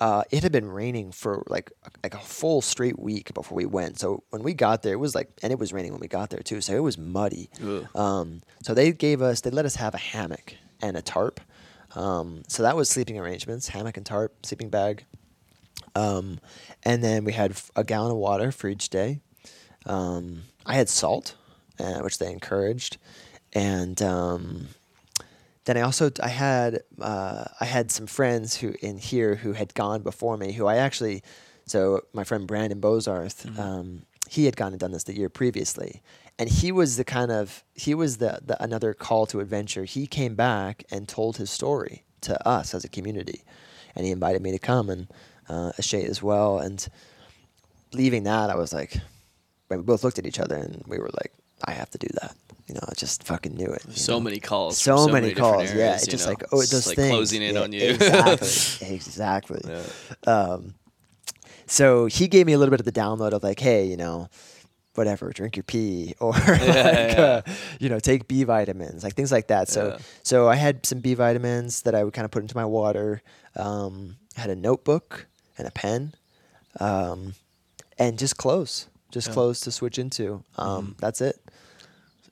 uh, 0.00 0.24
it 0.32 0.42
had 0.42 0.50
been 0.50 0.68
raining 0.68 1.12
for 1.12 1.44
like 1.46 1.70
like 2.02 2.14
a 2.14 2.18
full 2.18 2.60
straight 2.60 2.98
week 2.98 3.32
before 3.32 3.54
we 3.54 3.64
went. 3.64 4.00
So 4.00 4.24
when 4.30 4.42
we 4.42 4.54
got 4.54 4.82
there, 4.82 4.92
it 4.94 4.98
was 4.98 5.14
like 5.14 5.28
and 5.40 5.52
it 5.52 5.58
was 5.58 5.72
raining 5.72 5.92
when 5.92 6.00
we 6.00 6.08
got 6.08 6.30
there 6.30 6.40
too. 6.40 6.60
So 6.60 6.74
it 6.74 6.82
was 6.82 6.98
muddy. 6.98 7.48
Um, 7.94 8.42
so 8.64 8.74
they 8.74 8.90
gave 8.90 9.22
us 9.22 9.40
they 9.40 9.50
let 9.50 9.66
us 9.66 9.76
have 9.76 9.94
a 9.94 9.98
hammock 9.98 10.56
and 10.82 10.96
a 10.96 11.02
tarp. 11.02 11.40
Um, 11.94 12.42
so 12.48 12.64
that 12.64 12.74
was 12.74 12.90
sleeping 12.90 13.20
arrangements: 13.20 13.68
hammock 13.68 13.96
and 13.96 14.04
tarp, 14.04 14.44
sleeping 14.44 14.68
bag. 14.68 15.04
Um, 15.94 16.40
and 16.82 17.04
then 17.04 17.24
we 17.24 17.32
had 17.34 17.56
a 17.76 17.84
gallon 17.84 18.10
of 18.10 18.16
water 18.16 18.50
for 18.50 18.66
each 18.66 18.88
day. 18.90 19.20
Um, 19.86 20.42
I 20.66 20.74
had 20.74 20.88
salt, 20.88 21.36
uh, 21.78 22.00
which 22.00 22.18
they 22.18 22.30
encouraged, 22.30 22.98
and 23.52 24.00
um, 24.02 24.68
then 25.64 25.76
I 25.76 25.80
also 25.80 26.10
I 26.22 26.28
had 26.28 26.82
uh, 27.00 27.44
I 27.60 27.64
had 27.64 27.90
some 27.90 28.06
friends 28.06 28.56
who 28.56 28.74
in 28.80 28.98
here 28.98 29.34
who 29.36 29.52
had 29.52 29.74
gone 29.74 30.02
before 30.02 30.36
me. 30.36 30.52
Who 30.52 30.66
I 30.66 30.76
actually, 30.76 31.22
so 31.66 32.02
my 32.12 32.24
friend 32.24 32.46
Brandon 32.46 32.80
Bozarth, 32.80 33.58
um, 33.58 34.02
he 34.28 34.44
had 34.44 34.56
gone 34.56 34.72
and 34.72 34.80
done 34.80 34.92
this 34.92 35.04
the 35.04 35.16
year 35.16 35.28
previously, 35.28 36.02
and 36.38 36.48
he 36.48 36.70
was 36.72 36.96
the 36.96 37.04
kind 37.04 37.30
of 37.30 37.64
he 37.74 37.94
was 37.94 38.18
the, 38.18 38.40
the 38.44 38.62
another 38.62 38.94
call 38.94 39.26
to 39.26 39.40
adventure. 39.40 39.84
He 39.84 40.06
came 40.06 40.34
back 40.34 40.84
and 40.90 41.08
told 41.08 41.36
his 41.36 41.50
story 41.50 42.04
to 42.22 42.48
us 42.48 42.74
as 42.74 42.84
a 42.84 42.88
community, 42.88 43.42
and 43.94 44.04
he 44.06 44.12
invited 44.12 44.42
me 44.42 44.52
to 44.52 44.58
come 44.58 44.88
and 44.90 45.08
uh, 45.48 45.72
Ashay 45.80 46.04
as 46.04 46.22
well. 46.22 46.58
And 46.58 46.86
leaving 47.92 48.24
that, 48.24 48.50
I 48.50 48.56
was 48.56 48.72
like, 48.72 48.98
we 49.68 49.76
both 49.78 50.04
looked 50.04 50.18
at 50.18 50.26
each 50.26 50.38
other 50.38 50.56
and 50.56 50.82
we 50.86 50.98
were 50.98 51.10
like, 51.14 51.32
I 51.66 51.72
have 51.72 51.90
to 51.90 51.98
do 51.98 52.08
that. 52.20 52.36
You 52.66 52.74
know, 52.74 52.80
I 52.88 52.94
just 52.94 53.22
fucking 53.22 53.54
knew 53.54 53.66
it. 53.72 53.82
So 53.96 54.14
know? 54.14 54.20
many 54.20 54.40
calls. 54.40 54.78
So, 54.78 54.96
so 54.96 55.12
many, 55.12 55.28
different 55.28 55.52
calls. 55.52 55.72
yeah, 55.74 55.94
it's 55.94 56.06
just 56.06 56.26
know? 56.26 56.30
like 56.32 56.42
oh, 56.52 56.60
It's 56.60 56.70
those 56.70 56.86
like 56.86 56.96
things 56.96 57.10
closing 57.10 57.42
in 57.42 57.54
Yeah, 57.54 57.60
on 57.62 57.72
you. 57.72 57.90
exactly, 57.90 58.88
exactly. 58.94 59.60
Yeah. 59.64 59.82
Um, 60.32 60.74
so 61.66 62.06
he 62.06 62.28
gave 62.28 62.46
me 62.46 62.52
a 62.52 62.58
little 62.58 62.70
bit 62.70 62.80
of 62.80 62.86
the 62.86 62.92
download 62.92 63.32
of 63.32 63.42
like, 63.42 63.60
hey, 63.60 63.84
you 63.86 63.96
know, 63.96 64.28
whatever, 64.94 65.30
drink 65.30 65.56
your 65.56 65.62
pee, 65.62 66.14
or 66.20 66.32
like, 66.32 66.60
yeah. 66.60 67.42
Uh, 67.46 67.52
you 67.78 67.88
know, 67.88 68.00
take 68.00 68.26
B 68.28 68.44
vitamins, 68.44 69.04
like 69.04 69.14
things 69.14 69.30
like 69.32 69.48
that. 69.48 69.68
So, 69.68 69.88
Yeah. 69.88 69.98
so 70.22 70.48
I 70.48 70.56
had 70.56 70.84
some 70.86 71.00
B 71.00 71.14
vitamins 71.14 71.82
that 71.82 71.94
I 71.94 72.02
would 72.02 72.14
kind 72.14 72.24
of 72.24 72.30
put 72.30 72.42
into 72.42 72.56
my 72.56 72.64
water. 72.64 73.22
Um, 73.54 74.16
I 74.36 74.40
had 74.40 74.50
a 74.50 74.56
notebook 74.56 75.26
and 75.58 75.66
a 75.68 75.70
pen, 75.70 76.14
um, 76.80 77.34
and 77.98 78.18
just 78.18 78.36
clothes, 78.36 78.88
just 79.10 79.28
Yeah. 79.28 79.34
clothes 79.34 79.60
to 79.60 79.70
switch 79.72 79.98
into. 79.98 80.42
Um, 80.56 80.96
That's 80.98 81.20
it. 81.20 81.40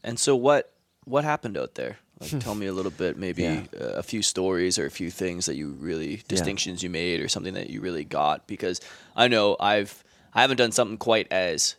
And 0.05 0.19
so 0.19 0.37
what 0.37 0.71
what 1.05 1.25
happened 1.25 1.57
out 1.59 1.75
there? 1.75 1.99
Like, 2.21 2.39
tell 2.39 2.55
me 2.55 2.67
a 2.67 2.73
little 2.73 2.93
bit, 2.93 3.19
maybe 3.19 3.43
Yeah. 3.43 3.65
uh, 3.79 3.85
a 3.99 4.03
few 4.03 4.23
stories 4.23 4.79
or 4.79 4.87
a 4.87 4.91
few 4.91 5.11
things 5.11 5.47
that 5.47 5.57
you 5.57 5.73
really 5.73 6.23
distinctions 6.29 6.81
you 6.81 6.89
made 6.89 7.21
or 7.21 7.27
something 7.29 7.55
that 7.55 7.71
you 7.71 7.81
really 7.81 8.05
got. 8.05 8.47
Because 8.47 8.81
I 9.17 9.27
know 9.27 9.57
I've 9.59 10.05
I 10.33 10.41
haven't 10.43 10.59
done 10.59 10.71
something 10.71 10.97
quite 10.97 11.27
as 11.33 11.75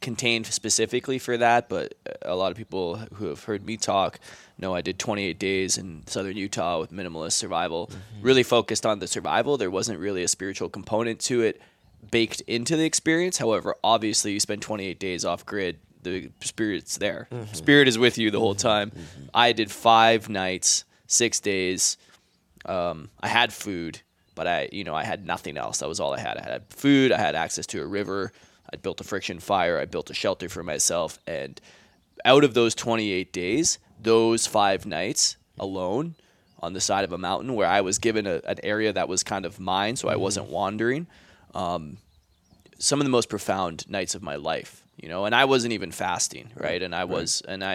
contained 0.00 0.46
specifically 0.46 1.18
for 1.18 1.36
that, 1.36 1.68
but 1.68 1.94
a 2.22 2.34
lot 2.34 2.50
of 2.50 2.56
people 2.56 2.96
who 3.14 3.26
have 3.26 3.44
heard 3.44 3.64
me 3.64 3.76
talk 3.76 4.18
know 4.58 4.74
I 4.74 4.80
did 4.80 4.98
28 4.98 5.38
days 5.38 5.76
in 5.78 6.02
southern 6.06 6.36
Utah 6.36 6.80
with 6.80 6.90
minimalist 6.92 7.32
survival, 7.32 7.90
really 8.22 8.42
focused 8.42 8.84
on 8.86 8.98
the 9.00 9.06
survival. 9.06 9.56
There 9.58 9.70
wasn't 9.70 9.98
really 10.00 10.22
a 10.22 10.28
spiritual 10.28 10.68
component 10.70 11.20
to 11.20 11.42
it 11.42 11.60
baked 12.10 12.40
into 12.42 12.76
the 12.76 12.84
experience. 12.84 13.38
However, 13.38 13.76
obviously, 13.84 14.32
you 14.32 14.40
spend 14.40 14.62
28 14.62 14.98
days 14.98 15.24
off 15.24 15.44
grid, 15.46 15.78
the 16.10 16.30
spirit's 16.40 16.98
there. 16.98 17.28
Spirit 17.52 17.88
is 17.88 17.98
with 17.98 18.18
you 18.18 18.30
the 18.30 18.40
whole 18.40 18.54
time. 18.54 18.92
I 19.34 19.52
did 19.52 19.70
five 19.70 20.28
nights, 20.28 20.84
six 21.06 21.40
days. 21.40 21.96
Um, 22.64 23.10
I 23.20 23.28
had 23.28 23.52
food, 23.52 24.00
but 24.34 24.46
I, 24.46 24.68
you 24.72 24.84
know, 24.84 24.94
I 24.94 25.04
had 25.04 25.26
nothing 25.26 25.56
else. 25.56 25.78
That 25.78 25.88
was 25.88 26.00
all 26.00 26.14
I 26.14 26.20
had. 26.20 26.36
I 26.38 26.42
had 26.42 26.62
food. 26.70 27.12
I 27.12 27.18
had 27.18 27.34
access 27.34 27.66
to 27.68 27.82
a 27.82 27.86
river. 27.86 28.32
I 28.72 28.76
built 28.76 29.00
a 29.00 29.04
friction 29.04 29.38
fire. 29.38 29.78
I 29.78 29.84
built 29.84 30.10
a 30.10 30.14
shelter 30.14 30.48
for 30.48 30.62
myself. 30.62 31.18
And 31.26 31.60
out 32.24 32.42
of 32.44 32.54
those 32.54 32.74
28 32.74 33.32
days, 33.32 33.78
those 34.02 34.46
five 34.46 34.86
nights 34.86 35.36
alone 35.58 36.16
on 36.60 36.72
the 36.72 36.80
side 36.80 37.04
of 37.04 37.12
a 37.12 37.18
mountain 37.18 37.54
where 37.54 37.68
I 37.68 37.80
was 37.82 37.98
given 37.98 38.26
a, 38.26 38.40
an 38.44 38.56
area 38.62 38.92
that 38.92 39.08
was 39.08 39.22
kind 39.22 39.44
of 39.44 39.60
mine, 39.60 39.96
so 39.96 40.08
I 40.08 40.16
wasn't 40.16 40.48
wandering. 40.48 41.06
Um, 41.54 41.98
some 42.78 43.00
of 43.00 43.04
the 43.04 43.10
most 43.10 43.28
profound 43.28 43.88
nights 43.88 44.14
of 44.14 44.22
my 44.22 44.36
life, 44.36 44.82
you 44.96 45.08
know, 45.08 45.24
and 45.24 45.34
I 45.34 45.44
wasn't 45.44 45.72
even 45.72 45.90
fasting, 45.90 46.50
right? 46.54 46.82
And 46.82 46.94
I 46.94 47.04
was, 47.04 47.42
and 47.46 47.62
I, 47.62 47.74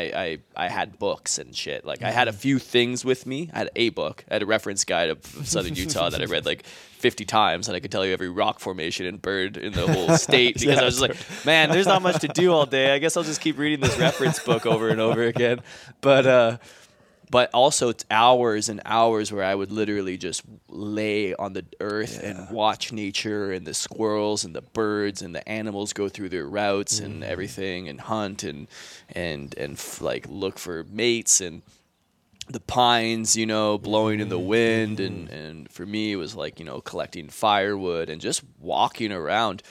I, 0.55 0.65
I 0.65 0.67
had 0.69 0.97
books 0.99 1.37
and 1.37 1.55
shit. 1.55 1.85
Like 1.85 2.01
I 2.03 2.11
had 2.11 2.27
a 2.27 2.33
few 2.33 2.59
things 2.59 3.05
with 3.05 3.25
me. 3.25 3.49
I 3.53 3.59
had 3.59 3.69
a 3.75 3.89
book. 3.89 4.23
I 4.29 4.35
had 4.35 4.43
a 4.43 4.45
reference 4.45 4.83
guide 4.85 5.09
of 5.09 5.23
Southern 5.43 5.75
Utah 5.75 6.09
that 6.09 6.21
I 6.21 6.25
read 6.25 6.45
like 6.45 6.65
50 7.01 7.25
times, 7.25 7.67
and 7.67 7.75
I 7.75 7.79
could 7.79 7.91
tell 7.91 8.05
you 8.05 8.13
every 8.13 8.29
rock 8.29 8.59
formation 8.59 9.07
and 9.07 9.19
bird 9.19 9.57
in 9.57 9.73
the 9.73 9.91
whole 9.91 10.17
state 10.17 10.59
because 10.59 10.77
I 10.77 10.85
was 10.85 10.99
just 10.99 11.09
like, 11.09 11.45
man, 11.45 11.69
there's 11.69 11.87
not 11.87 12.03
much 12.03 12.21
to 12.21 12.27
do 12.27 12.53
all 12.53 12.67
day. 12.67 12.93
I 12.93 12.99
guess 12.99 13.17
I'll 13.17 13.23
just 13.23 13.41
keep 13.41 13.57
reading 13.57 13.79
this 13.79 13.97
reference 13.97 14.39
book 14.39 14.67
over 14.67 14.89
and 14.89 15.01
over 15.01 15.23
again. 15.23 15.61
But, 16.01 16.27
uh, 16.27 16.57
but 17.31 17.49
also 17.53 17.87
it's 17.87 18.03
hours 18.11 18.67
and 18.67 18.81
hours 18.85 19.31
where 19.31 19.45
I 19.45 19.55
would 19.55 19.71
literally 19.71 20.17
just 20.17 20.43
lay 20.67 21.33
on 21.33 21.53
the 21.53 21.65
earth 21.79 22.21
and 22.21 22.49
watch 22.51 22.91
nature 22.91 23.53
and 23.53 23.65
the 23.65 23.73
squirrels 23.73 24.43
and 24.43 24.53
the 24.53 24.61
birds 24.61 25.21
and 25.21 25.33
the 25.33 25.47
animals 25.47 25.93
go 25.93 26.09
through 26.09 26.27
their 26.29 26.45
routes 26.45 26.99
and 26.99 27.15
mm-hmm. 27.23 27.31
everything 27.31 27.87
and 27.87 28.01
hunt 28.01 28.43
and 28.43 28.67
and 29.15 29.57
and 29.57 29.73
f- 29.73 30.01
like 30.01 30.27
look 30.27 30.59
for 30.59 30.83
mates 30.83 31.39
and 31.39 31.61
the 32.49 32.59
pines, 32.59 33.37
you 33.37 33.45
know, 33.45 33.77
blowing 33.77 34.19
in 34.19 34.27
the 34.27 34.37
mm-hmm. 34.37 34.47
wind. 34.47 34.99
And 34.99 35.29
mm-hmm. 35.29 35.33
and 35.33 35.71
for 35.71 35.85
me 35.85 36.11
it 36.11 36.17
was 36.17 36.35
like, 36.35 36.59
you 36.59 36.65
know, 36.65 36.81
collecting 36.81 37.29
firewood 37.29 38.09
and 38.09 38.19
just 38.19 38.43
walking 38.59 39.13
around. 39.13 39.63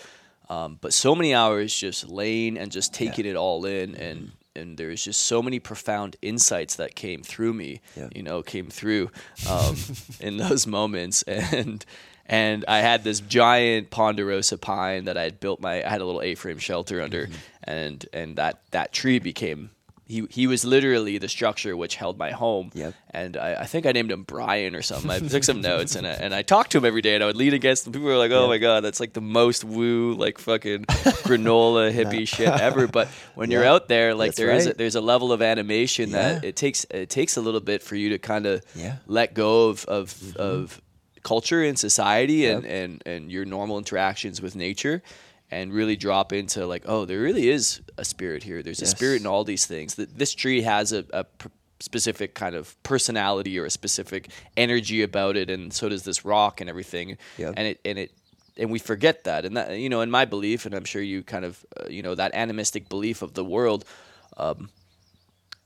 Um, 0.49 0.79
but 0.81 0.95
so 0.95 1.15
many 1.15 1.35
hours 1.35 1.75
just 1.75 2.09
laying 2.09 2.57
and 2.57 2.73
just 2.73 2.95
taking 2.95 3.27
it 3.27 3.37
all 3.37 3.67
in 3.67 3.95
and 3.95 4.33
and 4.57 4.77
there's 4.77 5.05
just 5.05 5.23
so 5.23 5.43
many 5.43 5.59
profound 5.61 6.17
insights 6.23 6.77
that 6.77 6.95
came 6.95 7.23
through 7.23 7.53
me 7.55 7.81
Yeah. 7.97 8.09
you 8.15 8.23
know 8.23 8.43
came 8.43 8.67
through 8.69 9.11
um, 9.49 9.77
in 10.21 10.37
those 10.37 10.67
moments 10.67 11.23
and 11.23 11.85
and 12.27 12.65
I 12.69 12.79
had 12.79 13.03
this 13.03 13.19
giant 13.21 13.91
ponderosa 13.91 14.57
pine 14.59 15.05
that 15.07 15.17
I 15.17 15.23
had 15.23 15.41
built 15.41 15.61
my 15.61 15.85
I 15.85 15.89
had 15.89 16.01
a 16.01 16.05
little 16.05 16.23
A-frame 16.23 16.59
shelter 16.59 17.01
under 17.01 17.27
Mm-hmm. 17.27 17.35
and 17.65 18.07
and 18.13 18.37
that 18.37 18.61
that 18.73 18.93
tree 18.93 19.19
became 19.21 19.71
he, 20.11 20.27
he 20.29 20.47
was 20.47 20.65
literally 20.65 21.19
the 21.19 21.29
structure 21.29 21.77
which 21.77 21.95
held 21.95 22.19
my 22.19 22.31
home. 22.33 22.71
Yep. 22.75 22.95
And 23.13 23.37
I, 23.37 23.55
I 23.61 23.67
think 23.67 23.87
I 23.87 23.93
named 23.93 24.11
him 24.11 24.25
Brian 24.25 24.75
or 24.75 24.83
something. 24.83 25.11
I 25.11 25.21
took 25.21 25.45
some 25.45 25.61
notes 25.61 25.95
and 25.95 26.07
I, 26.07 26.11
and 26.11 26.35
I 26.35 26.43
talked 26.43 26.73
to 26.73 26.79
him 26.79 26.85
every 26.85 27.01
day 27.01 27.15
and 27.15 27.23
I 27.23 27.27
would 27.27 27.37
lean 27.37 27.55
against 27.55 27.87
him. 27.87 27.93
People 27.93 28.09
were 28.09 28.17
like, 28.17 28.33
oh 28.33 28.49
my 28.49 28.59
God, 28.59 28.83
that's 28.83 28.99
like 28.99 29.13
the 29.13 29.21
most 29.21 29.63
woo, 29.65 30.15
like 30.15 30.39
fucking 30.39 30.85
granola 30.85 31.93
hippie 31.97 32.27
shit 32.27 32.49
ever. 32.49 32.87
But 32.89 33.09
when 33.35 33.51
you're 33.51 33.65
out 33.65 33.89
there, 33.89 34.15
like 34.15 34.31
That's 34.31 34.39
there 34.39 34.51
is 34.51 34.67
a, 34.67 34.75
there's 34.75 34.97
a 34.97 35.01
level 35.01 35.33
of 35.33 35.43
animation 35.43 36.11
that 36.11 36.45
it 36.45 36.57
takes 36.57 36.85
it 36.91 37.09
takes 37.09 37.37
a 37.37 37.41
little 37.41 37.61
bit 37.61 37.83
for 37.83 37.95
you 37.95 38.11
to 38.11 38.19
kind 38.19 38.47
of 38.47 38.65
Yeah. 38.75 38.97
let 39.07 39.35
go 39.35 39.69
of 39.69 39.85
of, 39.85 40.13
mm-hmm. 40.13 40.41
of 40.41 40.81
culture 41.23 41.63
and 41.63 41.79
society 41.79 42.47
and, 42.47 42.65
and 42.65 43.03
and 43.07 43.31
your 43.31 43.45
normal 43.45 43.79
interactions 43.79 44.41
with 44.41 44.57
nature 44.57 45.03
and 45.51 45.73
really 45.73 45.97
drop 45.97 46.33
into 46.33 46.67
like 46.67 46.85
oh 46.87 47.05
there 47.05 47.21
really 47.21 47.49
is 47.49 47.81
a 47.99 48.05
spirit 48.05 48.43
here. 48.43 48.63
There's 48.63 48.83
a 48.83 48.87
spirit 48.87 49.21
in 49.21 49.27
all 49.27 49.45
these 49.45 49.67
things. 49.67 49.95
That 49.97 50.17
this 50.19 50.35
tree 50.35 50.63
has 50.63 50.93
a, 50.93 51.05
a 51.13 51.25
p- 51.25 51.51
specific 51.81 52.35
kind 52.35 52.55
of 52.55 52.81
personality 52.83 53.59
or 53.59 53.65
a 53.65 53.71
specific 53.71 54.31
energy 54.57 55.03
about 55.03 55.37
it 55.37 55.49
and 55.51 55.73
so 55.73 55.89
does 55.89 56.03
this 56.05 56.25
rock 56.25 56.61
and 56.61 56.69
everything. 56.69 57.17
Yep. 57.39 57.55
and 57.57 57.67
it 57.69 57.81
and 57.85 57.99
it 57.99 58.13
and 58.57 58.71
we 58.71 58.79
forget 58.79 59.25
that. 59.25 59.45
And 59.45 59.57
that 59.57 59.79
you 59.79 59.89
know 59.89 60.01
in 60.03 60.11
my 60.11 60.25
belief 60.25 60.67
and 60.67 60.75
i'm 60.75 60.85
sure 60.85 61.03
you 61.03 61.23
kind 61.23 61.45
of 61.45 61.65
uh, 61.79 61.89
you 61.89 62.03
know 62.03 62.15
that 62.15 62.35
animistic 62.35 62.89
belief 62.89 63.23
of 63.23 63.35
the 63.35 63.45
world 63.45 63.85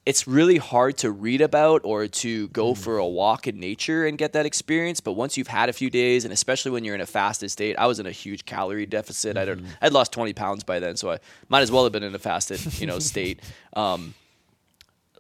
it's 0.06 0.28
really 0.28 0.58
hard 0.58 0.98
to 0.98 1.10
read 1.10 1.40
about 1.40 1.80
or 1.84 2.06
to 2.06 2.48
go 2.48 2.74
for 2.74 2.98
a 2.98 3.06
walk 3.06 3.46
in 3.46 3.58
nature 3.58 4.04
and 4.06 4.18
get 4.18 4.34
that 4.34 4.44
experience. 4.44 5.00
But 5.00 5.12
once 5.12 5.38
you've 5.38 5.46
had 5.48 5.68
a 5.70 5.72
few 5.72 5.88
days, 5.88 6.24
and 6.24 6.32
especially 6.32 6.72
when 6.72 6.84
you're 6.84 6.94
in 6.94 7.00
a 7.00 7.06
fasted 7.06 7.50
state, 7.50 7.74
I 7.78 7.86
was 7.86 7.98
in 7.98 8.06
a 8.06 8.10
huge 8.10 8.44
calorie 8.44 8.84
deficit. 8.84 9.38
I 9.38 9.46
don't, 9.46 9.64
I'd 9.80 9.92
lost 9.94 10.12
20 10.12 10.34
pounds 10.34 10.62
by 10.62 10.78
then, 10.78 10.96
so 10.96 11.10
I 11.12 11.18
might 11.48 11.62
as 11.62 11.72
well 11.72 11.84
have 11.84 11.92
been 11.92 12.02
in 12.02 12.14
a 12.14 12.18
fasted, 12.18 12.60
you 12.78 12.86
know, 12.86 12.98
state. 13.12 13.40
Um, 13.74 14.12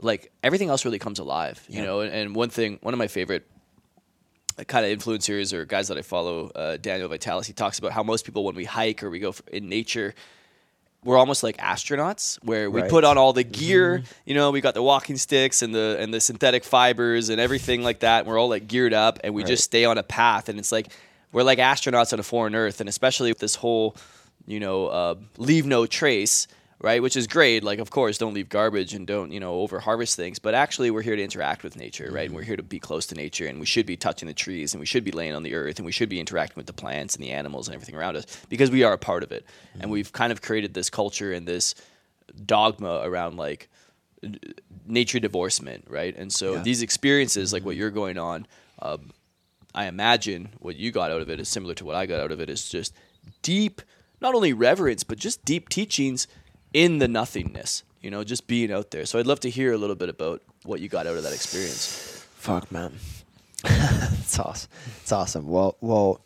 like 0.00 0.30
everything 0.42 0.68
else 0.68 0.84
really 0.84 0.98
comes 0.98 1.18
alive, 1.18 1.64
you 1.68 1.78
Yeah. 1.78 1.84
know. 1.86 2.00
And, 2.00 2.12
and 2.12 2.34
one 2.36 2.50
thing, 2.50 2.78
one 2.82 2.92
of 2.92 2.98
my 2.98 3.08
favorite 3.08 3.46
kind 4.66 4.84
of 4.84 4.96
influencers 4.98 5.52
or 5.52 5.64
guys 5.64 5.88
that 5.88 5.96
I 5.98 6.02
follow, 6.02 6.50
uh, 6.54 6.76
Daniel 6.76 7.08
Vitalis, 7.08 7.46
he 7.46 7.52
talks 7.52 7.78
about 7.78 7.92
how 7.92 8.02
most 8.02 8.24
people 8.26 8.44
when 8.44 8.54
we 8.54 8.64
hike 8.64 9.02
or 9.02 9.08
we 9.08 9.18
go 9.18 9.34
in 9.50 9.68
nature, 9.68 10.14
we're 11.04 11.18
almost 11.18 11.42
like 11.42 11.56
astronauts 11.58 12.38
where 12.44 12.70
we 12.70 12.80
Right. 12.80 12.90
put 12.90 13.04
on 13.04 13.18
all 13.18 13.32
the 13.32 13.44
gear 13.44 14.02
you 14.24 14.34
know 14.34 14.50
we 14.50 14.60
got 14.60 14.74
the 14.74 14.82
walking 14.82 15.16
sticks 15.16 15.62
and 15.62 15.74
the 15.74 15.96
and 16.00 16.12
the 16.12 16.20
synthetic 16.20 16.64
fibers 16.64 17.28
and 17.28 17.40
everything 17.40 17.82
like 17.82 18.00
that 18.00 18.20
and 18.20 18.28
we're 18.28 18.38
all 18.40 18.48
like 18.48 18.66
geared 18.66 18.94
up 18.94 19.18
and 19.22 19.34
we 19.34 19.42
Right. 19.42 19.48
just 19.48 19.64
stay 19.64 19.84
on 19.84 19.98
a 19.98 20.02
path 20.02 20.48
and 20.48 20.58
it's 20.58 20.72
like 20.72 20.88
we're 21.32 21.42
like 21.42 21.58
astronauts 21.58 22.12
on 22.12 22.20
a 22.20 22.22
foreign 22.22 22.54
earth 22.54 22.80
and 22.80 22.88
especially 22.88 23.30
with 23.30 23.38
this 23.38 23.54
whole 23.56 23.94
you 24.46 24.60
know, 24.60 24.88
uh, 24.88 25.14
leave 25.38 25.64
no 25.64 25.86
trace, 25.86 26.46
right? 26.80 27.02
Which 27.02 27.16
is 27.16 27.26
great. 27.26 27.64
Like, 27.64 27.78
of 27.78 27.90
course, 27.90 28.18
don't 28.18 28.34
leave 28.34 28.48
garbage 28.48 28.94
and 28.94 29.06
don't, 29.06 29.32
you 29.32 29.40
know, 29.40 29.54
over 29.54 29.80
harvest 29.80 30.16
things. 30.16 30.38
But 30.38 30.54
actually, 30.54 30.90
we're 30.90 31.02
here 31.02 31.16
to 31.16 31.22
interact 31.22 31.62
with 31.62 31.76
nature, 31.76 32.10
right? 32.12 32.26
And 32.26 32.34
we're 32.34 32.42
mm-hmm. 32.42 32.48
here 32.48 32.56
to 32.56 32.62
be 32.62 32.78
close 32.78 33.06
to 33.06 33.14
nature, 33.14 33.46
and 33.46 33.60
we 33.60 33.66
should 33.66 33.86
be 33.86 33.96
touching 33.96 34.26
the 34.26 34.34
trees, 34.34 34.72
and 34.72 34.80
we 34.80 34.86
should 34.86 35.04
be 35.04 35.12
laying 35.12 35.34
on 35.34 35.42
the 35.42 35.54
earth, 35.54 35.78
and 35.78 35.86
we 35.86 35.92
should 35.92 36.08
be 36.08 36.20
interacting 36.20 36.56
with 36.56 36.66
the 36.66 36.72
plants 36.72 37.14
and 37.14 37.24
the 37.24 37.30
animals 37.30 37.68
and 37.68 37.74
everything 37.74 37.94
around 37.94 38.16
us 38.16 38.26
because 38.48 38.70
we 38.70 38.82
are 38.82 38.92
a 38.92 38.98
part 38.98 39.22
of 39.22 39.32
it. 39.32 39.44
And 39.74 39.82
mm-hmm. 39.82 39.90
we've 39.92 40.12
kind 40.12 40.32
of 40.32 40.42
created 40.42 40.74
this 40.74 40.90
culture 40.90 41.32
and 41.32 41.46
this 41.46 41.74
dogma 42.44 43.02
around 43.04 43.36
like 43.36 43.68
nature 44.86 45.20
divorcement, 45.20 45.84
right? 45.88 46.16
And 46.16 46.32
so 46.32 46.54
Yeah. 46.54 46.62
these 46.62 46.82
experiences, 46.82 47.52
like 47.52 47.64
what 47.64 47.72
mm-hmm. 47.72 47.80
you're 47.80 47.90
going 47.90 48.18
on, 48.18 48.46
um, 48.80 49.10
I 49.74 49.86
imagine 49.86 50.50
what 50.60 50.76
you 50.76 50.92
got 50.92 51.10
out 51.10 51.20
of 51.20 51.28
it 51.28 51.40
is 51.40 51.48
similar 51.48 51.74
to 51.74 51.84
what 51.84 51.96
I 51.96 52.06
got 52.06 52.20
out 52.20 52.30
of 52.30 52.40
it. 52.40 52.48
Is 52.48 52.68
just 52.68 52.94
deep, 53.42 53.82
not 54.20 54.34
only 54.34 54.52
reverence, 54.52 55.02
but 55.04 55.18
just 55.18 55.44
deep 55.44 55.68
teachings 55.68 56.28
in 56.74 56.98
the 56.98 57.08
nothingness. 57.08 57.84
You 58.02 58.10
know, 58.10 58.22
just 58.22 58.46
being 58.46 58.70
out 58.70 58.90
there. 58.90 59.06
So 59.06 59.18
I'd 59.18 59.26
love 59.26 59.40
to 59.40 59.50
hear 59.50 59.72
a 59.72 59.78
little 59.78 59.96
bit 59.96 60.10
about 60.10 60.42
what 60.64 60.80
you 60.80 60.88
got 60.90 61.06
out 61.06 61.16
of 61.16 61.22
that 61.22 61.32
experience. 61.32 62.26
Fuck, 62.34 62.70
man. 62.70 62.92
it's 63.64 64.38
awesome. 64.38 64.70
It's 65.00 65.12
awesome. 65.12 65.48
Well, 65.48 65.76
well. 65.80 66.20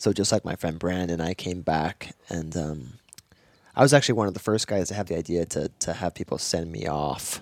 So 0.00 0.12
just 0.12 0.32
like 0.32 0.44
my 0.44 0.56
friend 0.56 0.78
Brandon, 0.78 1.20
I 1.20 1.32
came 1.34 1.62
back, 1.62 2.14
and 2.28 2.54
um, 2.56 2.94
I 3.76 3.82
was 3.82 3.94
actually 3.94 4.16
one 4.16 4.26
of 4.26 4.34
the 4.34 4.40
first 4.40 4.66
guys 4.66 4.88
to 4.88 4.94
have 4.94 5.06
the 5.06 5.16
idea 5.16 5.46
to 5.46 5.68
to 5.68 5.92
have 5.92 6.14
people 6.14 6.38
send 6.38 6.72
me 6.72 6.88
off 6.88 7.40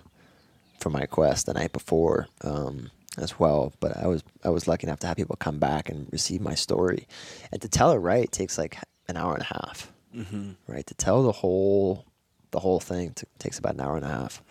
for 0.78 0.90
my 0.90 1.06
quest 1.06 1.46
the 1.46 1.54
night 1.54 1.72
before 1.72 2.28
um, 2.42 2.90
as 3.16 3.38
well. 3.38 3.72
But 3.80 3.96
I 3.96 4.06
was 4.06 4.22
I 4.44 4.50
was 4.50 4.68
lucky 4.68 4.86
enough 4.86 5.00
to 5.00 5.06
have 5.06 5.16
people 5.16 5.36
come 5.36 5.58
back 5.58 5.88
and 5.88 6.08
receive 6.12 6.42
my 6.42 6.54
story, 6.54 7.08
and 7.50 7.62
to 7.62 7.68
tell 7.68 7.90
it 7.92 7.96
right 7.96 8.30
takes 8.30 8.58
like 8.58 8.78
an 9.08 9.16
hour 9.16 9.32
and 9.32 9.42
a 9.42 9.46
half. 9.46 9.92
Mm-hmm. 10.14 10.50
Right 10.66 10.86
to 10.86 10.94
tell 10.94 11.22
the 11.22 11.32
whole 11.32 12.04
the 12.52 12.60
whole 12.60 12.78
thing 12.80 13.12
t- 13.14 13.26
takes 13.38 13.58
about 13.58 13.74
an 13.74 13.80
hour 13.80 13.96
and 13.96 14.04
a 14.04 14.08
half. 14.08 14.42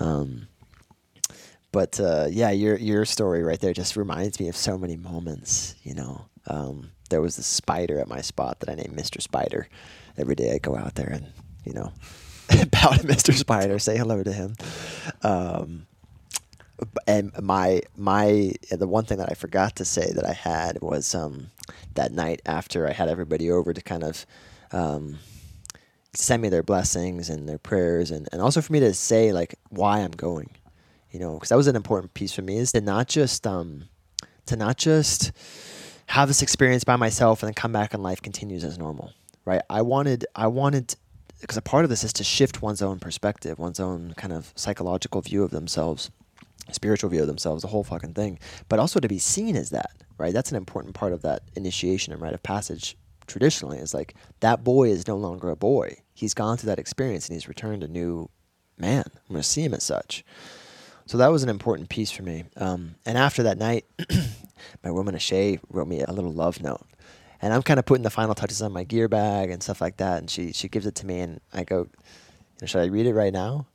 Um, 0.00 0.48
but 1.70 1.98
uh, 2.00 2.26
yeah, 2.30 2.50
your 2.50 2.76
your 2.76 3.04
story 3.06 3.42
right 3.42 3.60
there 3.60 3.72
just 3.72 3.96
reminds 3.96 4.38
me 4.40 4.48
of 4.48 4.56
so 4.56 4.76
many 4.76 4.96
moments. 4.96 5.74
You 5.84 5.94
know, 5.94 6.26
um, 6.46 6.90
there 7.08 7.22
was 7.22 7.36
this 7.36 7.46
spider 7.46 7.98
at 7.98 8.08
my 8.08 8.20
spot 8.20 8.60
that 8.60 8.68
I 8.68 8.74
named 8.74 8.94
Mister 8.94 9.20
Spider. 9.20 9.68
Every 10.18 10.34
day 10.34 10.52
I 10.52 10.58
go 10.58 10.76
out 10.76 10.96
there 10.96 11.08
and 11.08 11.26
you 11.64 11.72
know 11.72 11.92
bow 12.70 12.90
to 12.92 13.06
Mister 13.06 13.32
Spider, 13.32 13.78
say 13.78 13.96
hello 13.96 14.22
to 14.22 14.32
him. 14.32 14.54
Um, 15.22 15.86
and 17.06 17.32
my 17.40 17.80
my 17.96 18.52
the 18.70 18.86
one 18.86 19.04
thing 19.04 19.18
that 19.18 19.30
I 19.30 19.34
forgot 19.34 19.76
to 19.76 19.84
say 19.84 20.12
that 20.12 20.26
I 20.26 20.32
had 20.32 20.80
was 20.82 21.14
um, 21.14 21.50
that 21.94 22.12
night 22.12 22.42
after 22.44 22.86
I 22.88 22.92
had 22.92 23.08
everybody 23.08 23.50
over 23.50 23.72
to 23.72 23.80
kind 23.80 24.04
of 24.04 24.26
um, 24.72 25.18
send 26.14 26.42
me 26.42 26.48
their 26.48 26.62
blessings 26.62 27.30
and 27.30 27.48
their 27.48 27.58
prayers 27.58 28.10
and, 28.10 28.28
and 28.32 28.42
also 28.42 28.60
for 28.60 28.72
me 28.72 28.80
to 28.80 28.92
say 28.92 29.32
like 29.32 29.54
why 29.70 30.00
I'm 30.00 30.10
going 30.10 30.50
you 31.10 31.18
know 31.18 31.34
because 31.34 31.48
that 31.48 31.56
was 31.56 31.66
an 31.66 31.76
important 31.76 32.14
piece 32.14 32.32
for 32.32 32.42
me 32.42 32.58
is 32.58 32.72
to 32.72 32.80
not 32.80 33.08
just 33.08 33.46
um 33.46 33.84
to 34.46 34.56
not 34.56 34.76
just 34.76 35.32
have 36.06 36.28
this 36.28 36.42
experience 36.42 36.84
by 36.84 36.96
myself 36.96 37.42
and 37.42 37.48
then 37.48 37.54
come 37.54 37.72
back 37.72 37.94
and 37.94 38.02
life 38.02 38.20
continues 38.20 38.64
as 38.64 38.78
normal 38.78 39.12
right 39.44 39.62
I 39.70 39.82
wanted 39.82 40.26
I 40.36 40.48
wanted 40.48 40.94
because 41.40 41.56
a 41.56 41.62
part 41.62 41.84
of 41.84 41.90
this 41.90 42.04
is 42.04 42.12
to 42.14 42.24
shift 42.24 42.60
one's 42.60 42.82
own 42.82 42.98
perspective 42.98 43.58
one's 43.58 43.80
own 43.80 44.14
kind 44.16 44.32
of 44.32 44.52
psychological 44.54 45.22
view 45.22 45.42
of 45.42 45.50
themselves 45.50 46.10
spiritual 46.70 47.10
view 47.10 47.20
of 47.20 47.26
themselves, 47.26 47.62
the 47.62 47.68
whole 47.68 47.84
fucking 47.84 48.14
thing, 48.14 48.38
but 48.68 48.78
also 48.78 49.00
to 49.00 49.08
be 49.08 49.18
seen 49.18 49.56
as 49.56 49.70
that, 49.70 49.90
right? 50.18 50.32
That's 50.32 50.50
an 50.50 50.56
important 50.56 50.94
part 50.94 51.12
of 51.12 51.22
that 51.22 51.42
initiation 51.56 52.12
and 52.12 52.22
rite 52.22 52.34
of 52.34 52.42
passage 52.42 52.96
traditionally 53.26 53.78
is 53.78 53.94
like 53.94 54.14
that 54.40 54.64
boy 54.64 54.90
is 54.90 55.06
no 55.06 55.16
longer 55.16 55.50
a 55.50 55.56
boy. 55.56 55.96
He's 56.22 56.34
gone 56.34 56.56
through 56.56 56.68
that 56.68 56.78
experience 56.78 57.28
and 57.28 57.34
he's 57.34 57.48
returned 57.48 57.82
a 57.82 57.88
new 57.88 58.30
man. 58.78 59.02
I'm 59.06 59.28
going 59.34 59.42
to 59.42 59.46
see 59.48 59.62
him 59.62 59.74
as 59.74 59.82
such. 59.82 60.24
So 61.06 61.18
that 61.18 61.28
was 61.32 61.42
an 61.42 61.48
important 61.48 61.88
piece 61.88 62.12
for 62.12 62.22
me. 62.22 62.44
Um, 62.56 62.94
and 63.04 63.18
after 63.18 63.42
that 63.42 63.58
night, 63.58 63.84
my 64.84 64.92
woman 64.92 65.16
Ashay 65.16 65.58
wrote 65.68 65.88
me 65.88 66.00
a 66.02 66.12
little 66.12 66.32
love 66.32 66.62
note. 66.62 66.86
And 67.40 67.52
I'm 67.52 67.62
kind 67.62 67.80
of 67.80 67.86
putting 67.86 68.04
the 68.04 68.10
final 68.10 68.36
touches 68.36 68.62
on 68.62 68.72
my 68.72 68.84
gear 68.84 69.08
bag 69.08 69.50
and 69.50 69.60
stuff 69.60 69.80
like 69.80 69.96
that. 69.96 70.18
And 70.18 70.30
she, 70.30 70.52
she 70.52 70.68
gives 70.68 70.86
it 70.86 70.94
to 70.96 71.06
me, 71.06 71.18
and 71.18 71.40
I 71.52 71.64
go, 71.64 71.88
Should 72.64 72.80
I 72.82 72.84
read 72.86 73.06
it 73.06 73.14
right 73.14 73.32
now? 73.32 73.66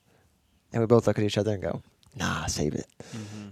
And 0.72 0.82
we 0.82 0.86
both 0.88 1.06
look 1.06 1.18
at 1.20 1.26
each 1.26 1.38
other 1.38 1.52
and 1.54 1.62
go, 1.62 1.82
Nah, 2.16 2.46
save 2.46 2.76
it. 2.76 2.88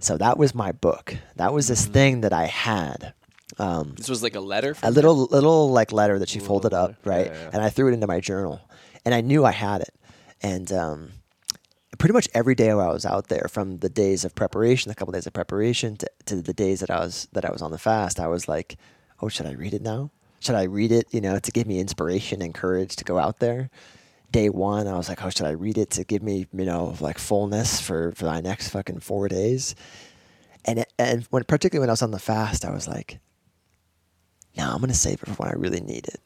So 0.00 0.16
that 0.16 0.38
was 0.38 0.54
my 0.54 0.72
book. 0.72 1.14
That 1.36 1.52
was 1.52 1.68
this 1.68 1.84
thing 1.84 2.22
that 2.22 2.32
I 2.32 2.46
had. 2.46 3.12
Um, 3.58 3.92
This 3.98 4.08
was 4.08 4.22
like 4.22 4.34
a 4.36 4.40
letter. 4.40 4.74
A 4.82 4.90
little 4.90 5.26
little 5.26 5.70
like 5.70 5.92
letter 5.92 6.18
that 6.18 6.30
she 6.30 6.38
folded 6.40 6.72
up, 6.72 6.94
right? 7.04 7.26
Yeah, 7.26 7.32
yeah. 7.42 7.50
And 7.52 7.62
I 7.62 7.68
threw 7.68 7.88
it 7.88 7.92
into 7.94 8.06
my 8.06 8.20
journal, 8.20 8.60
and 9.06 9.14
I 9.14 9.22
knew 9.22 9.46
I 9.46 9.52
had 9.52 9.80
it. 9.80 9.94
And 10.42 10.70
um, 10.72 11.12
pretty 11.96 12.12
much 12.12 12.28
every 12.34 12.54
day 12.54 12.74
while 12.74 12.90
I 12.90 12.92
was 12.92 13.06
out 13.06 13.28
there, 13.28 13.46
from 13.48 13.78
the 13.78 13.88
days 13.88 14.24
of 14.24 14.34
preparation, 14.34 14.90
a 14.90 14.94
couple 14.94 15.12
days 15.12 15.26
of 15.26 15.32
preparation, 15.32 15.96
to, 15.96 16.10
to 16.26 16.42
the 16.42 16.52
days 16.52 16.80
that 16.80 16.90
I 16.90 16.98
was 16.98 17.28
that 17.32 17.44
I 17.44 17.50
was 17.50 17.62
on 17.62 17.70
the 17.70 17.78
fast, 17.78 18.20
I 18.20 18.26
was 18.26 18.48
like, 18.48 18.76
"Oh, 19.22 19.28
should 19.28 19.46
I 19.46 19.52
read 19.52 19.72
it 19.72 19.80
now? 19.80 20.10
Should 20.40 20.56
I 20.56 20.64
read 20.64 20.92
it? 20.92 21.06
You 21.12 21.22
know, 21.22 21.38
to 21.38 21.50
give 21.52 21.66
me 21.66 21.78
inspiration 21.78 22.42
and 22.42 22.52
courage 22.52 22.96
to 22.96 23.04
go 23.04 23.18
out 23.18 23.38
there." 23.38 23.70
Day 24.32 24.50
one, 24.50 24.88
I 24.88 24.96
was 24.96 25.08
like, 25.08 25.24
"Oh, 25.24 25.30
should 25.30 25.46
I 25.46 25.50
read 25.50 25.78
it 25.78 25.90
to 25.92 26.04
give 26.04 26.22
me, 26.22 26.46
you 26.52 26.66
know, 26.66 26.96
like 27.00 27.18
fullness 27.18 27.80
for 27.80 28.12
for 28.12 28.26
my 28.26 28.40
next 28.40 28.68
fucking 28.70 29.00
four 29.00 29.28
days?" 29.28 29.74
And 30.64 30.84
and 30.98 31.24
when 31.30 31.44
particularly 31.44 31.84
when 31.84 31.90
I 31.90 31.92
was 31.92 32.02
on 32.02 32.10
the 32.10 32.18
fast, 32.18 32.64
I 32.64 32.72
was 32.72 32.88
like, 32.88 33.20
no, 34.56 34.72
I'm 34.72 34.80
gonna 34.80 34.94
save 34.94 35.22
it 35.22 35.28
for 35.28 35.34
when 35.34 35.48
I 35.48 35.52
really 35.52 35.80
need 35.80 36.08
it. 36.08 36.20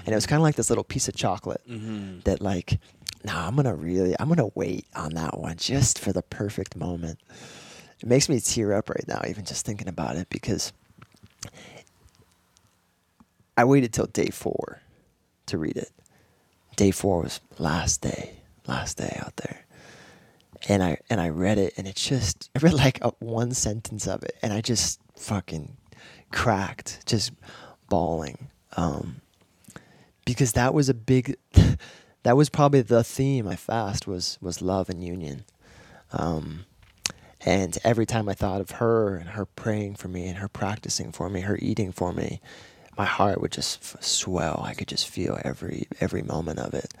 And 0.00 0.08
it 0.08 0.14
was 0.14 0.26
kind 0.26 0.38
of 0.38 0.42
like 0.42 0.56
this 0.56 0.70
little 0.70 0.84
piece 0.84 1.08
of 1.08 1.14
chocolate 1.14 1.60
Mhm. 1.68 2.24
that, 2.24 2.40
like, 2.40 2.78
no, 3.24 3.32
I'm 3.36 3.54
gonna 3.56 3.74
really, 3.74 4.14
I'm 4.18 4.28
gonna 4.28 4.50
wait 4.54 4.86
on 4.94 5.14
that 5.14 5.38
one 5.38 5.56
just 5.56 5.98
for 5.98 6.12
the 6.12 6.22
perfect 6.22 6.76
moment. 6.76 7.18
It 8.00 8.06
makes 8.08 8.28
me 8.28 8.40
tear 8.40 8.72
up 8.74 8.90
right 8.90 9.04
now, 9.06 9.20
even 9.28 9.44
just 9.44 9.64
thinking 9.64 9.88
about 9.88 10.16
it, 10.16 10.28
because 10.30 10.72
I 13.56 13.64
waited 13.64 13.92
till 13.92 14.06
day 14.06 14.28
four 14.30 14.80
to 15.46 15.58
read 15.58 15.76
it. 15.76 15.90
Day 16.76 16.90
four 16.90 17.22
was 17.22 17.40
last 17.58 18.00
day, 18.00 18.34
last 18.66 18.98
day 18.98 19.16
out 19.24 19.36
there, 19.36 19.64
and 20.68 20.82
I 20.82 20.98
and 21.08 21.20
I 21.20 21.28
read 21.28 21.58
it, 21.58 21.72
and 21.76 21.86
it 21.86 21.94
just 21.94 22.50
I 22.56 22.58
read 22.58 22.74
like 22.74 22.98
a, 23.04 23.10
one 23.20 23.54
sentence 23.54 24.08
of 24.08 24.22
it, 24.24 24.36
and 24.42 24.52
I 24.52 24.60
just 24.60 24.98
fucking 25.16 25.76
cracked, 26.32 27.06
just 27.06 27.30
bawling, 27.88 28.48
um, 28.76 29.20
because 30.24 30.52
that 30.52 30.74
was 30.74 30.88
a 30.88 30.94
big, 30.94 31.36
that 32.22 32.36
was 32.36 32.48
probably 32.48 32.82
the 32.82 33.04
theme 33.04 33.46
I 33.46 33.56
fast 33.56 34.06
was 34.06 34.38
was 34.40 34.62
love 34.62 34.88
and 34.88 35.02
union, 35.02 35.44
um, 36.12 36.64
and 37.44 37.76
every 37.84 38.06
time 38.06 38.28
I 38.28 38.34
thought 38.34 38.60
of 38.60 38.72
her 38.72 39.16
and 39.16 39.30
her 39.30 39.44
praying 39.44 39.96
for 39.96 40.08
me 40.08 40.26
and 40.26 40.38
her 40.38 40.48
practicing 40.48 41.12
for 41.12 41.28
me, 41.28 41.40
her 41.42 41.58
eating 41.60 41.92
for 41.92 42.12
me, 42.12 42.40
my 42.96 43.04
heart 43.04 43.40
would 43.40 43.52
just 43.52 44.02
swell. 44.02 44.62
I 44.64 44.74
could 44.74 44.88
just 44.88 45.08
feel 45.08 45.38
every 45.44 45.86
every 46.00 46.22
moment 46.22 46.58
of 46.58 46.74
it, 46.74 46.92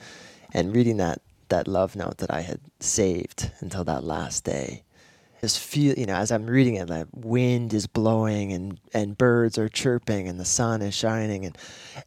and 0.52 0.74
reading 0.74 0.98
that 0.98 1.20
that 1.48 1.68
love 1.68 1.94
note 1.94 2.18
that 2.18 2.32
I 2.32 2.40
had 2.40 2.60
saved 2.80 3.50
until 3.60 3.84
that 3.84 4.04
last 4.04 4.44
day 4.44 4.82
just 5.44 5.58
feel 5.60 5.94
you 5.98 6.06
know 6.06 6.14
as 6.14 6.32
i'm 6.32 6.46
reading 6.46 6.76
it 6.76 6.88
the 6.88 7.06
wind 7.12 7.74
is 7.74 7.86
blowing 7.86 8.52
and 8.52 8.80
and 8.94 9.18
birds 9.18 9.58
are 9.58 9.68
chirping 9.68 10.26
and 10.26 10.40
the 10.40 10.44
sun 10.44 10.80
is 10.80 10.94
shining 10.94 11.44
and 11.44 11.58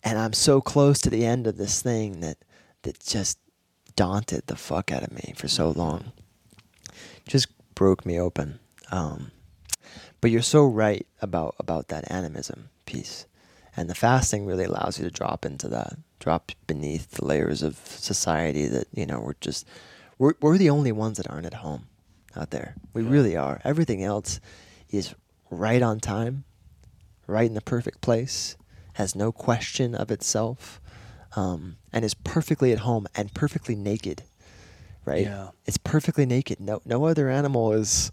and 0.04 0.18
i'm 0.18 0.34
so 0.34 0.60
close 0.60 1.00
to 1.00 1.10
the 1.12 1.24
end 1.24 1.46
of 1.46 1.58
this 1.58 1.82
thing 1.82 2.20
that 2.22 2.38
that 2.82 3.00
just 3.00 3.38
daunted 3.98 4.48
the 4.48 4.56
fuck 4.56 4.92
out 4.92 5.04
of 5.04 5.12
me 5.12 5.34
for 5.36 5.50
so 5.50 5.72
long. 5.72 6.14
Just 7.28 7.48
broke 7.76 8.06
me 8.06 8.18
open. 8.20 8.60
Um 8.92 9.32
but 10.22 10.32
you're 10.32 10.42
so 10.42 10.66
right 10.66 11.06
about 11.22 11.56
about 11.60 11.90
that 11.90 12.10
animism 12.10 12.70
piece. 12.86 13.26
And 13.76 13.90
the 13.90 13.96
fasting 13.96 14.46
really 14.46 14.64
allows 14.64 14.98
you 14.98 15.06
to 15.06 15.12
drop 15.12 15.46
into 15.46 15.68
that 15.68 15.98
drop 16.20 16.52
beneath 16.66 17.12
the 17.12 17.26
layers 17.26 17.62
of 17.62 17.76
society 17.76 18.68
that 18.68 18.88
you 18.94 19.06
know 19.06 19.20
we're 19.20 19.36
just 19.42 19.68
we're, 20.18 20.34
we're 20.40 20.58
the 20.58 20.70
only 20.70 20.92
ones 20.92 21.18
that 21.18 21.30
aren't 21.30 21.46
at 21.46 21.56
home 21.56 21.88
out 22.38 22.52
there 22.52 22.76
we 22.94 23.02
Yeah. 23.04 23.10
really 23.10 23.36
are 23.36 23.60
everything 23.64 24.04
else 24.04 24.40
is 24.90 25.16
right 25.50 25.82
on 25.82 26.00
time 26.00 26.44
right 27.26 27.46
in 27.48 27.54
the 27.54 27.62
perfect 27.62 28.02
place 28.02 28.56
has 28.94 29.16
no 29.16 29.32
question 29.32 29.96
of 29.96 30.12
itself 30.12 30.80
um, 31.36 31.78
and 31.94 32.04
is 32.06 32.14
perfectly 32.14 32.72
at 32.72 32.80
home 32.80 33.08
and 33.16 33.34
perfectly 33.34 33.76
naked 33.76 34.24
right 35.06 35.24
Yeah. 35.24 35.50
it's 35.66 35.78
perfectly 35.78 36.26
naked 36.26 36.60
no 36.60 36.82
no 36.86 37.06
other 37.06 37.30
animal 37.30 37.74
is 37.74 38.12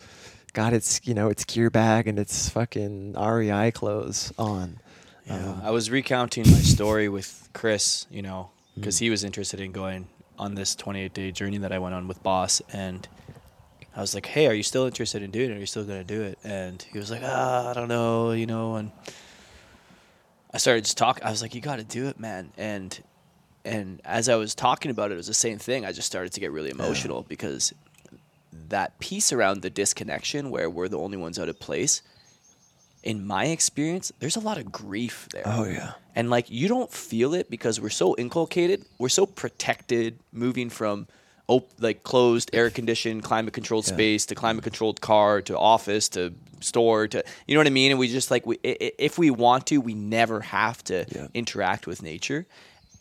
got 0.52 0.72
its 0.72 1.00
you 1.04 1.14
know 1.14 1.28
its 1.28 1.44
gear 1.44 1.70
bag 1.70 2.06
and 2.08 2.18
its 2.18 2.48
fucking 2.48 3.14
REI 3.14 3.70
clothes 3.72 4.32
on 4.38 4.78
Yeah, 5.26 5.36
Um, 5.54 5.60
I 5.64 5.70
was 5.70 5.90
recounting 5.90 6.44
my 6.50 6.60
story 6.60 7.08
with 7.08 7.48
Chris, 7.54 8.06
you 8.10 8.20
know, 8.20 8.50
because 8.74 8.96
Mm. 8.96 9.00
he 9.00 9.10
was 9.10 9.24
interested 9.24 9.58
in 9.58 9.72
going 9.72 10.06
on 10.38 10.54
this 10.54 10.74
28 10.74 11.14
day 11.14 11.32
journey 11.32 11.56
that 11.58 11.72
I 11.72 11.78
went 11.78 11.94
on 11.94 12.06
with 12.08 12.22
Boss, 12.22 12.60
and 12.70 13.08
I 13.96 14.00
was 14.00 14.14
like, 14.14 14.26
"Hey, 14.26 14.46
are 14.46 14.54
you 14.54 14.62
still 14.62 14.86
interested 14.86 15.22
in 15.22 15.30
doing 15.30 15.50
it? 15.50 15.54
Are 15.54 15.60
you 15.60 15.66
still 15.66 15.84
gonna 15.84 16.04
do 16.04 16.22
it?" 16.22 16.38
And 16.42 16.84
he 16.92 16.98
was 16.98 17.10
like, 17.10 17.22
"Ah, 17.22 17.70
I 17.70 17.72
don't 17.74 17.88
know, 17.88 18.32
you 18.32 18.46
know." 18.46 18.76
And 18.76 18.90
I 20.52 20.58
started 20.58 20.84
just 20.84 20.98
talking. 20.98 21.22
I 21.24 21.30
was 21.30 21.42
like, 21.42 21.54
"You 21.54 21.60
got 21.60 21.76
to 21.76 21.84
do 21.84 22.08
it, 22.08 22.18
man!" 22.18 22.52
And 22.56 23.02
and 23.64 24.00
as 24.04 24.28
I 24.28 24.34
was 24.36 24.54
talking 24.54 24.90
about 24.90 25.10
it, 25.10 25.14
it 25.14 25.16
was 25.16 25.26
the 25.26 25.34
same 25.34 25.58
thing. 25.58 25.84
I 25.84 25.92
just 25.92 26.06
started 26.06 26.32
to 26.32 26.40
get 26.40 26.52
really 26.52 26.70
emotional 26.70 27.24
because 27.28 27.72
that 28.68 28.98
piece 28.98 29.32
around 29.32 29.62
the 29.62 29.70
disconnection, 29.70 30.50
where 30.50 30.68
we're 30.68 30.88
the 30.88 30.98
only 30.98 31.16
ones 31.16 31.38
out 31.38 31.48
of 31.48 31.58
place, 31.58 32.02
in 33.02 33.26
my 33.26 33.46
experience, 33.46 34.12
there's 34.18 34.36
a 34.36 34.40
lot 34.40 34.58
of 34.58 34.70
grief 34.70 35.28
there. 35.32 35.42
Oh, 35.44 35.64
yeah. 35.64 35.92
And 36.14 36.30
like 36.30 36.50
you 36.50 36.68
don't 36.68 36.92
feel 36.92 37.34
it 37.34 37.50
because 37.50 37.80
we're 37.80 37.90
so 37.90 38.14
inculcated, 38.16 38.84
we're 38.98 39.08
so 39.08 39.26
protected 39.26 40.18
moving 40.32 40.70
from 40.70 41.06
op- 41.48 41.70
like 41.78 42.02
closed, 42.02 42.50
air 42.52 42.70
conditioned, 42.70 43.22
climate 43.22 43.52
controlled 43.54 43.86
Yeah. 43.86 43.94
space 43.94 44.26
to 44.26 44.34
climate 44.34 44.64
controlled 44.64 45.00
car 45.00 45.42
to 45.42 45.58
office 45.58 46.08
to 46.10 46.32
store 46.60 47.06
to 47.08 47.22
you 47.46 47.54
know 47.54 47.60
what 47.60 47.66
I 47.66 47.70
mean? 47.70 47.90
And 47.90 48.00
we 48.00 48.08
just 48.08 48.30
like 48.30 48.46
we 48.46 48.56
if 48.62 49.18
we 49.18 49.30
want 49.30 49.66
to, 49.66 49.78
we 49.80 49.94
never 49.94 50.40
have 50.40 50.82
to 50.84 51.04
Yeah. 51.14 51.28
interact 51.34 51.86
with 51.86 52.02
nature. 52.02 52.46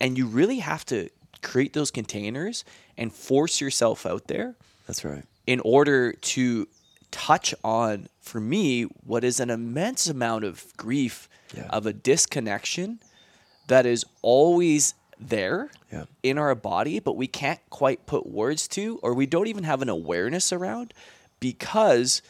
And 0.01 0.17
you 0.17 0.25
really 0.27 0.59
have 0.59 0.85
to 0.87 1.09
create 1.41 1.73
those 1.73 1.91
containers 1.91 2.65
and 2.97 3.13
force 3.13 3.61
yourself 3.61 4.05
out 4.05 4.27
there 4.27 4.55
That's 4.87 5.03
right. 5.05 5.23
in 5.47 5.59
order 5.61 6.13
to 6.13 6.67
touch 7.11 7.53
on 7.63 8.07
for 8.21 8.39
me 8.41 8.83
what 8.83 9.23
is 9.23 9.39
an 9.39 9.49
immense 9.49 10.07
amount 10.07 10.43
of 10.43 10.65
grief 10.77 11.29
Yeah. 11.55 11.67
of 11.69 11.85
a 11.85 11.93
disconnection 11.93 12.99
that 13.67 13.85
is 13.85 14.03
always 14.21 14.93
there 15.29 15.69
Yeah. 15.91 16.05
in 16.21 16.37
our 16.37 16.53
body 16.55 16.99
but 16.99 17.15
we 17.15 17.27
can't 17.27 17.59
quite 17.69 18.05
put 18.05 18.25
words 18.27 18.67
to 18.69 18.99
or 19.03 19.13
we 19.13 19.25
don't 19.25 19.47
even 19.47 19.63
have 19.63 19.81
an 19.81 19.89
awareness 19.89 20.51
around 20.53 20.93
because 21.39 22.21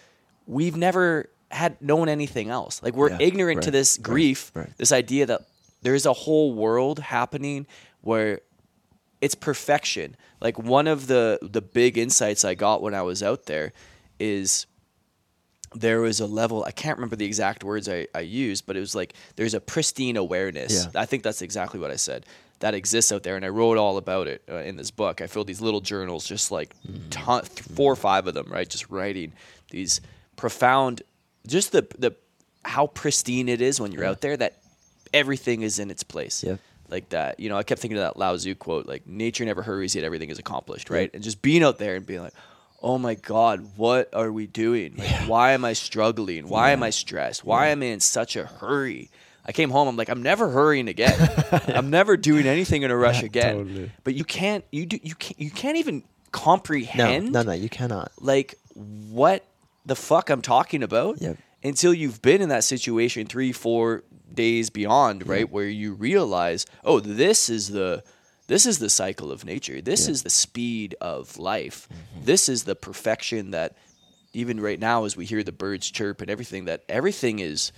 we've 0.46 0.76
never 0.76 1.30
had 1.52 1.82
known 1.82 2.10
anything 2.10 2.50
else 2.50 2.82
like 2.84 2.96
we're 2.96 3.10
Yeah, 3.12 3.18
ignorant 3.22 3.62
to 3.64 3.68
right, 3.68 3.74
this 3.74 3.98
right, 3.98 4.04
grief 4.04 4.52
right. 4.56 4.70
this 4.78 4.92
idea 4.92 5.26
that 5.28 5.42
there's 5.82 6.06
a 6.06 6.14
whole 6.14 6.54
world 6.54 7.00
happening 7.00 7.68
where 8.02 8.40
it's 9.22 9.36
perfection. 9.36 10.16
Like 10.42 10.58
one 10.60 10.88
of 10.88 11.08
the 11.08 11.40
the 11.42 11.62
big 11.62 11.98
insights 11.98 12.44
I 12.44 12.56
got 12.56 12.82
when 12.82 12.94
I 12.94 13.02
was 13.04 13.22
out 13.24 13.46
there 13.46 13.72
is 14.20 14.66
there 15.76 16.02
was 16.02 16.20
a 16.20 16.28
level 16.28 16.64
I 16.66 16.72
can't 16.72 16.98
remember 16.98 17.16
the 17.16 17.26
exact 17.26 17.64
words 17.64 17.88
I, 17.90 18.08
I 18.14 18.20
used, 18.22 18.66
but 18.66 18.76
it 18.78 18.80
was 18.80 18.96
like 18.96 19.14
there's 19.36 19.54
a 19.54 19.62
pristine 19.62 20.18
awareness. 20.18 20.88
Yeah. 20.94 21.02
I 21.02 21.06
think 21.06 21.24
that's 21.24 21.42
exactly 21.42 21.80
what 21.80 21.92
I 21.92 21.96
said. 21.96 22.26
That 22.64 22.76
exists 22.76 23.12
out 23.12 23.24
there, 23.24 23.36
and 23.36 23.44
I 23.44 23.50
wrote 23.50 23.78
all 23.78 23.98
about 23.98 24.28
it 24.28 24.42
uh, 24.50 24.56
in 24.60 24.78
this 24.78 24.90
book. 24.90 25.20
I 25.20 25.28
filled 25.28 25.48
these 25.48 25.60
little 25.60 25.82
journals, 25.82 26.26
just 26.26 26.50
like 26.50 26.74
ton, 27.10 27.44
four 27.44 27.92
or 27.92 27.98
five 27.98 28.26
of 28.26 28.34
them, 28.36 28.48
right? 28.50 28.70
Just 28.70 28.90
writing 28.90 29.34
these 29.70 30.00
profound, 30.38 31.02
just 31.46 31.74
the 31.74 31.86
the 32.00 32.16
how 32.64 32.88
pristine 32.88 33.50
it 33.50 33.62
is 33.62 33.82
when 33.82 33.92
you're 33.92 34.06
out 34.06 34.22
there. 34.22 34.38
That 34.38 34.54
everything 35.14 35.62
is 35.62 35.78
in 35.78 35.92
its 35.92 36.04
place 36.04 36.42
Yep. 36.42 36.60
like 36.90 37.10
that. 37.10 37.38
You 37.38 37.50
know, 37.50 37.58
I 37.58 37.64
kept 37.64 37.82
thinking 37.82 37.98
of 37.98 38.04
that 38.04 38.18
Lao 38.18 38.34
Tzu 38.38 38.56
quote, 38.56 38.86
like 38.88 39.06
nature 39.06 39.44
never 39.44 39.62
hurries, 39.62 39.94
yet 39.94 40.06
everything 40.06 40.30
is 40.30 40.40
accomplished, 40.40 40.90
right? 40.90 41.12
And 41.14 41.22
just 41.22 41.42
being 41.42 41.64
out 41.64 41.80
there 41.80 41.96
and 41.98 42.06
being 42.06 42.22
like, 42.22 42.34
oh 42.82 42.98
my 42.98 43.16
God, 43.16 43.72
what 43.76 44.10
are 44.14 44.32
we 44.32 44.48
doing? 44.48 44.96
Like, 44.98 45.28
why 45.28 45.52
am 45.52 45.66
I 45.66 45.74
struggling? 45.74 46.48
Why 46.48 46.72
am 46.72 46.82
I 46.82 46.92
stressed? 46.92 47.44
Why 47.44 47.68
am 47.68 47.82
I 47.82 47.88
in 47.88 48.00
such 48.00 48.38
a 48.38 48.46
hurry? 48.46 49.10
I 49.46 49.52
came 49.52 49.70
home, 49.70 49.88
I'm 49.88 49.98
like, 49.98 50.10
I'm 50.10 50.24
never 50.24 50.50
hurrying 50.50 50.88
again. 50.88 51.18
I'm 51.68 51.90
never 51.90 52.16
doing 52.18 52.46
anything 52.48 52.84
in 52.84 52.92
a 52.92 52.96
rush 52.98 53.24
again. 53.24 53.58
totally. 53.58 53.92
But 54.04 54.14
you 54.16 54.24
can't 54.24 54.64
you 54.72 54.86
do 54.86 55.00
you 55.04 55.16
can't 55.16 55.40
you 55.40 55.52
can't 55.52 55.78
even 55.78 55.96
No, 55.98 56.04
comprehend 56.32 57.32
no, 57.32 57.42
no, 57.42 57.48
no, 57.52 57.54
you 57.54 57.70
cannot. 57.70 58.12
like 58.20 58.56
what 58.76 59.46
the 59.86 59.96
fuck 59.96 60.30
I'm 60.30 60.42
talking 60.42 60.82
about 60.84 61.22
Yep. 61.22 61.38
until 61.64 61.94
you've 61.94 62.22
been 62.22 62.42
in 62.42 62.50
that 62.50 62.64
situation 62.64 63.28
three, 63.28 63.52
four 63.52 64.04
days 64.34 64.70
beyond, 64.70 65.28
right? 65.28 65.50
Where 65.52 65.68
you 65.68 65.94
realize, 65.94 66.66
oh, 66.84 67.00
this 67.00 67.50
is 67.50 67.70
the 67.70 68.04
this 68.48 68.66
is 68.66 68.80
the 68.80 68.90
cycle 68.90 69.32
of 69.32 69.46
nature. 69.46 69.82
This 69.82 70.08
is 70.08 70.24
the 70.24 70.30
speed 70.30 70.96
of 71.00 71.38
life. 71.38 71.88
Mm-hmm. 71.92 72.26
This 72.26 72.50
is 72.50 72.64
the 72.64 72.76
perfection 72.76 73.52
that 73.52 73.78
even 74.34 74.60
right 74.60 74.80
now 74.80 75.06
as 75.06 75.16
we 75.16 75.26
hear 75.26 75.44
the 75.44 75.52
birds 75.52 75.90
chirp 75.92 76.20
and 76.22 76.30
everything, 76.30 76.66
that 76.66 76.84
everything 76.90 77.40
is 77.40 77.72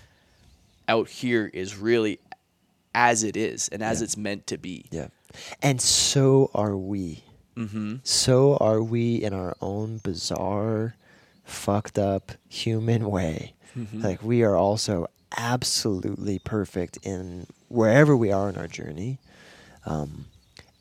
out 0.87 1.09
here 1.09 1.49
is 1.53 1.77
really 1.77 2.19
as 2.93 3.23
it 3.23 3.35
is 3.35 3.67
and 3.69 3.83
as 3.83 4.01
it's 4.01 4.17
meant 4.17 4.47
to 4.47 4.57
be. 4.57 4.85
Yeah. 4.91 5.07
And 5.61 5.81
so 5.81 6.49
are 6.53 6.77
we. 6.77 7.23
Mm-hmm. 7.57 7.97
So 8.03 8.57
are 8.57 8.81
we 8.81 9.15
in 9.15 9.33
our 9.33 9.55
own 9.61 9.99
bizarre, 9.99 10.95
fucked 11.43 11.97
up 11.97 12.33
human 12.47 13.09
way. 13.09 13.53
Like 13.93 14.23
we 14.23 14.43
are 14.43 14.55
also 14.55 15.07
absolutely 15.37 16.39
perfect 16.39 16.97
in 17.03 17.47
wherever 17.67 18.15
we 18.15 18.31
are 18.31 18.49
in 18.49 18.57
our 18.57 18.67
journey. 18.67 19.19
Um, 19.85 20.25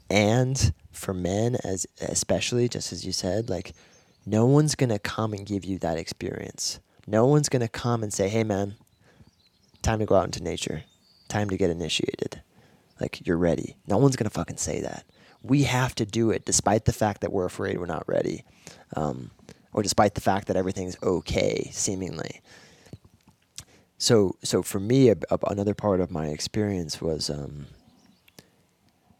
and 0.09 0.73
for 0.93 1.13
men, 1.13 1.57
as 1.65 1.87
especially 2.01 2.69
just 2.69 2.93
as 2.93 3.05
you 3.05 3.13
said, 3.13 3.51
like 3.51 3.75
no 4.27 4.47
one's 4.47 4.75
gonna 4.75 4.99
come 4.99 5.33
and 5.33 5.45
give 5.45 5.65
you 5.65 5.79
that 5.81 5.99
experience. 5.99 6.79
No 7.07 7.27
one's 7.27 7.49
gonna 7.49 7.69
come 7.69 8.03
and 8.03 8.13
say, 8.13 8.29
"Hey, 8.29 8.45
man, 8.45 8.77
time 9.85 10.01
to 10.01 10.07
go 10.07 10.17
out 10.17 10.25
into 10.25 10.43
nature, 10.43 10.83
time 11.29 11.49
to 11.51 11.57
get 11.57 11.71
initiated. 11.71 12.43
Like 13.01 13.27
you're 13.27 13.37
ready. 13.39 13.77
No 13.87 13.99
one's 13.99 14.17
gonna 14.17 14.31
fucking 14.31 14.57
say 14.57 14.81
that. 14.81 15.05
We 15.43 15.65
have 15.65 15.95
to 15.97 16.07
do 16.07 16.31
it, 16.31 16.45
despite 16.45 16.87
the 16.87 16.93
fact 16.93 17.21
that 17.21 17.33
we're 17.33 17.45
afraid 17.45 17.79
we're 17.79 17.87
not 17.87 18.09
ready, 18.09 18.45
um, 18.97 19.31
or 19.73 19.83
despite 19.83 20.15
the 20.15 20.21
fact 20.21 20.49
that 20.49 20.57
everything's 20.57 20.97
okay, 21.03 21.69
seemingly. 21.73 22.41
So, 23.99 24.37
so 24.43 24.63
for 24.63 24.81
me, 24.81 25.11
a, 25.11 25.17
a- 25.31 25.39
another 25.49 25.75
part 25.75 26.01
of 26.01 26.11
my 26.11 26.29
experience 26.29 27.01
was 27.01 27.29
um, 27.31 27.67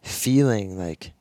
feeling 0.01 0.77
like 0.77 1.11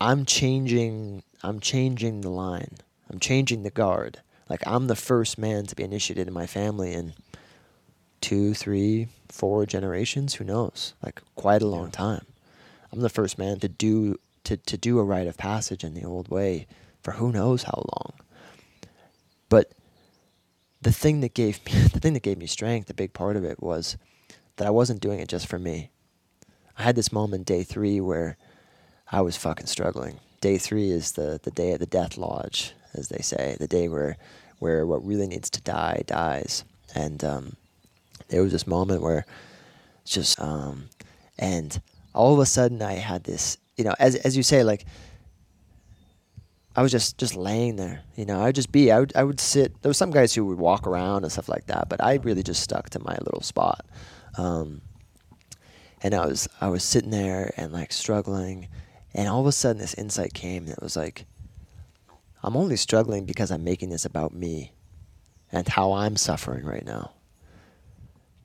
I'm 0.00 0.24
changing. 0.24 1.22
I'm 1.42 1.58
changing 1.60 2.20
the 2.20 2.30
line. 2.30 2.76
I'm 3.10 3.18
changing 3.18 3.62
the 3.62 3.70
guard. 3.70 4.20
Like 4.48 4.62
I'm 4.66 4.86
the 4.86 4.96
first 4.96 5.38
man 5.38 5.66
to 5.66 5.74
be 5.76 5.82
initiated 5.84 6.28
in 6.28 6.34
my 6.34 6.46
family, 6.46 6.92
and 6.92 7.14
two, 8.20 8.54
three, 8.54 9.08
four 9.28 9.66
generations, 9.66 10.34
who 10.34 10.44
knows? 10.44 10.94
Like 11.02 11.22
quite 11.34 11.62
a 11.62 11.66
long 11.66 11.90
time. 11.90 12.26
I'm 12.92 13.00
the 13.00 13.08
first 13.08 13.38
man 13.38 13.60
to 13.60 13.68
do 13.68 14.18
to, 14.44 14.56
to 14.56 14.76
do 14.76 14.98
a 14.98 15.04
rite 15.04 15.26
of 15.26 15.36
passage 15.36 15.84
in 15.84 15.94
the 15.94 16.04
old 16.04 16.28
way 16.28 16.66
for 17.02 17.12
who 17.12 17.30
knows 17.30 17.64
how 17.64 17.84
long. 17.94 18.12
But 19.48 19.72
the 20.80 20.92
thing 20.92 21.20
that 21.20 21.34
gave 21.34 21.64
me 21.66 21.72
the 21.92 22.00
thing 22.00 22.14
that 22.14 22.22
gave 22.22 22.38
me 22.38 22.46
strength, 22.46 22.90
a 22.90 22.94
big 22.94 23.12
part 23.12 23.36
of 23.36 23.44
it 23.44 23.62
was 23.62 23.96
that 24.56 24.66
I 24.66 24.70
wasn't 24.70 25.00
doing 25.00 25.20
it 25.20 25.28
just 25.28 25.46
for 25.46 25.58
me. 25.58 25.90
I 26.76 26.82
had 26.82 26.96
this 26.96 27.12
moment 27.12 27.46
day 27.46 27.62
three 27.62 28.00
where 28.00 28.36
I 29.12 29.20
was 29.20 29.36
fucking 29.36 29.66
struggling. 29.66 30.18
Day 30.40 30.56
three 30.56 30.90
is 30.90 31.12
the, 31.12 31.38
the 31.42 31.50
day 31.50 31.72
of 31.72 31.80
the 31.80 31.86
death 31.86 32.16
lodge, 32.16 32.72
as 32.94 33.08
they 33.08 33.22
say, 33.22 33.56
the 33.58 33.68
day 33.68 33.88
where 33.88 34.16
where 34.58 34.86
what 34.86 35.04
really 35.04 35.26
needs 35.26 35.50
to 35.50 35.60
die 35.62 36.02
dies. 36.06 36.64
And 36.94 37.24
um, 37.24 37.56
there 38.30 38.42
was 38.42 38.52
this 38.52 38.66
moment 38.66 39.02
where 39.02 39.26
it's 40.02 40.12
just 40.12 40.40
um, 40.40 40.88
and 41.38 41.80
all 42.14 42.32
of 42.32 42.38
a 42.40 42.46
sudden 42.46 42.82
I 42.82 42.94
had 42.94 43.24
this, 43.24 43.58
you 43.76 43.84
know, 43.84 43.94
as 43.98 44.16
as 44.16 44.36
you 44.36 44.42
say, 44.42 44.62
like 44.62 44.86
I 46.74 46.82
was 46.82 46.92
just 46.92 47.18
just 47.18 47.34
laying 47.34 47.76
there, 47.76 48.02
you 48.14 48.24
know. 48.24 48.42
I'd 48.42 48.54
just 48.54 48.72
be, 48.72 48.92
I 48.92 49.00
would 49.00 49.12
I 49.16 49.24
would 49.24 49.40
sit. 49.40 49.82
There 49.82 49.90
was 49.90 49.98
some 49.98 50.10
guys 50.10 50.34
who 50.34 50.46
would 50.46 50.58
walk 50.58 50.86
around 50.86 51.24
and 51.24 51.32
stuff 51.32 51.48
like 51.48 51.66
that, 51.66 51.88
but 51.88 52.02
I 52.02 52.14
really 52.16 52.42
just 52.42 52.62
stuck 52.62 52.90
to 52.90 53.00
my 53.00 53.16
little 53.20 53.42
spot. 53.42 53.84
Um, 54.38 54.82
and 56.02 56.14
I 56.14 56.26
was 56.26 56.48
I 56.60 56.68
was 56.68 56.84
sitting 56.84 57.10
there 57.10 57.52
and 57.56 57.72
like 57.72 57.92
struggling, 57.92 58.68
and 59.12 59.28
all 59.28 59.40
of 59.40 59.46
a 59.46 59.52
sudden 59.52 59.80
this 59.80 59.94
insight 59.94 60.32
came, 60.32 60.64
and 60.64 60.72
it 60.72 60.82
was 60.82 60.96
like, 60.96 61.26
I'm 62.42 62.56
only 62.56 62.76
struggling 62.76 63.26
because 63.26 63.50
I'm 63.50 63.64
making 63.64 63.90
this 63.90 64.04
about 64.04 64.32
me, 64.32 64.72
and 65.50 65.66
how 65.66 65.92
I'm 65.92 66.16
suffering 66.16 66.64
right 66.64 66.86
now. 66.86 67.12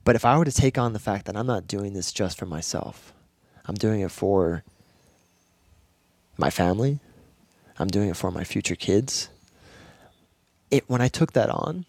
But 0.06 0.16
if 0.16 0.24
I 0.24 0.38
were 0.38 0.45
to 0.45 0.51
take 0.51 0.78
on 0.78 0.93
the 0.93 0.99
fact 0.99 1.26
that 1.26 1.36
I'm 1.36 1.47
not 1.47 1.68
doing 1.68 1.93
this 1.93 2.14
just 2.14 2.38
for 2.38 2.45
myself, 2.45 3.12
I'm 3.66 3.76
doing 3.76 4.01
it 4.01 4.12
for 4.12 4.64
my 6.38 6.49
family, 6.49 6.99
I'm 7.80 7.88
doing 7.88 8.10
it 8.10 8.16
for 8.16 8.32
my 8.32 8.43
future 8.45 8.76
kids. 8.76 9.30
It 10.72 10.89
when 10.89 11.01
I 11.01 11.08
took 11.10 11.34
that 11.34 11.49
on, 11.49 11.86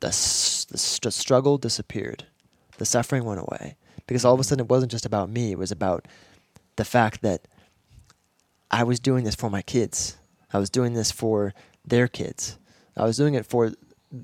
the, 0.00 0.08
s- 0.08 0.66
the 1.02 1.10
struggle 1.10 1.58
disappeared, 1.58 2.24
the 2.78 2.84
suffering 2.86 3.24
went 3.24 3.40
away 3.40 3.76
because 4.06 4.24
all 4.24 4.34
of 4.34 4.40
a 4.40 4.44
sudden 4.44 4.64
it 4.64 4.70
wasn't 4.70 4.90
just 4.92 5.06
about 5.06 5.30
me. 5.30 5.52
It 5.52 5.58
was 5.58 5.70
about 5.70 6.06
the 6.76 6.84
fact 6.84 7.22
that 7.22 7.46
I 8.70 8.84
was 8.84 8.98
doing 8.98 9.24
this 9.24 9.34
for 9.34 9.50
my 9.50 9.62
kids. 9.62 10.16
I 10.52 10.58
was 10.58 10.70
doing 10.70 10.94
this 10.94 11.10
for 11.12 11.54
their 11.86 12.08
kids. 12.08 12.58
I 12.96 13.04
was 13.04 13.16
doing 13.16 13.34
it 13.34 13.46
for 13.46 13.72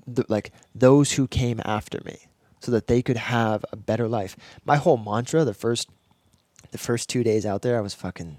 the, 0.06 0.24
like 0.28 0.52
those 0.74 1.12
who 1.12 1.28
came 1.28 1.60
after 1.64 2.00
me, 2.04 2.26
so 2.60 2.70
that 2.72 2.86
they 2.86 3.02
could 3.02 3.16
have 3.16 3.64
a 3.72 3.76
better 3.76 4.06
life. 4.08 4.36
My 4.64 4.76
whole 4.76 4.96
mantra, 4.96 5.44
the 5.44 5.54
first, 5.54 5.88
the 6.72 6.78
first 6.78 7.08
two 7.08 7.22
days 7.24 7.44
out 7.46 7.62
there, 7.62 7.76
I 7.78 7.80
was 7.80 7.94
fucking 7.94 8.36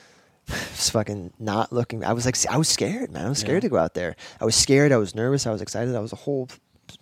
was 0.48 0.90
fucking 0.90 1.32
not 1.38 1.72
looking. 1.72 2.04
I 2.04 2.12
was 2.12 2.24
like, 2.26 2.36
I 2.50 2.56
was 2.56 2.68
scared, 2.68 3.10
man. 3.12 3.26
I 3.26 3.28
was 3.28 3.38
scared 3.38 3.62
Yeah. 3.62 3.68
to 3.68 3.70
go 3.70 3.76
out 3.78 3.94
there. 3.94 4.16
I 4.40 4.44
was 4.44 4.54
scared. 4.56 4.92
I 4.92 4.96
was 4.96 5.14
nervous. 5.14 5.46
I 5.46 5.52
was 5.52 5.62
excited. 5.62 5.94
I 5.94 6.00
was 6.00 6.12
a 6.12 6.16
whole 6.16 6.48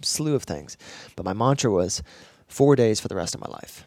slew 0.03 0.35
of 0.35 0.43
things. 0.43 0.77
But 1.17 1.25
my 1.25 1.33
mantra 1.33 1.71
was 1.71 2.03
four 2.47 2.77
days 2.77 3.01
for 3.01 3.09
the 3.09 3.17
rest 3.17 3.35
of 3.35 3.41
my 3.41 3.49
life. 3.49 3.87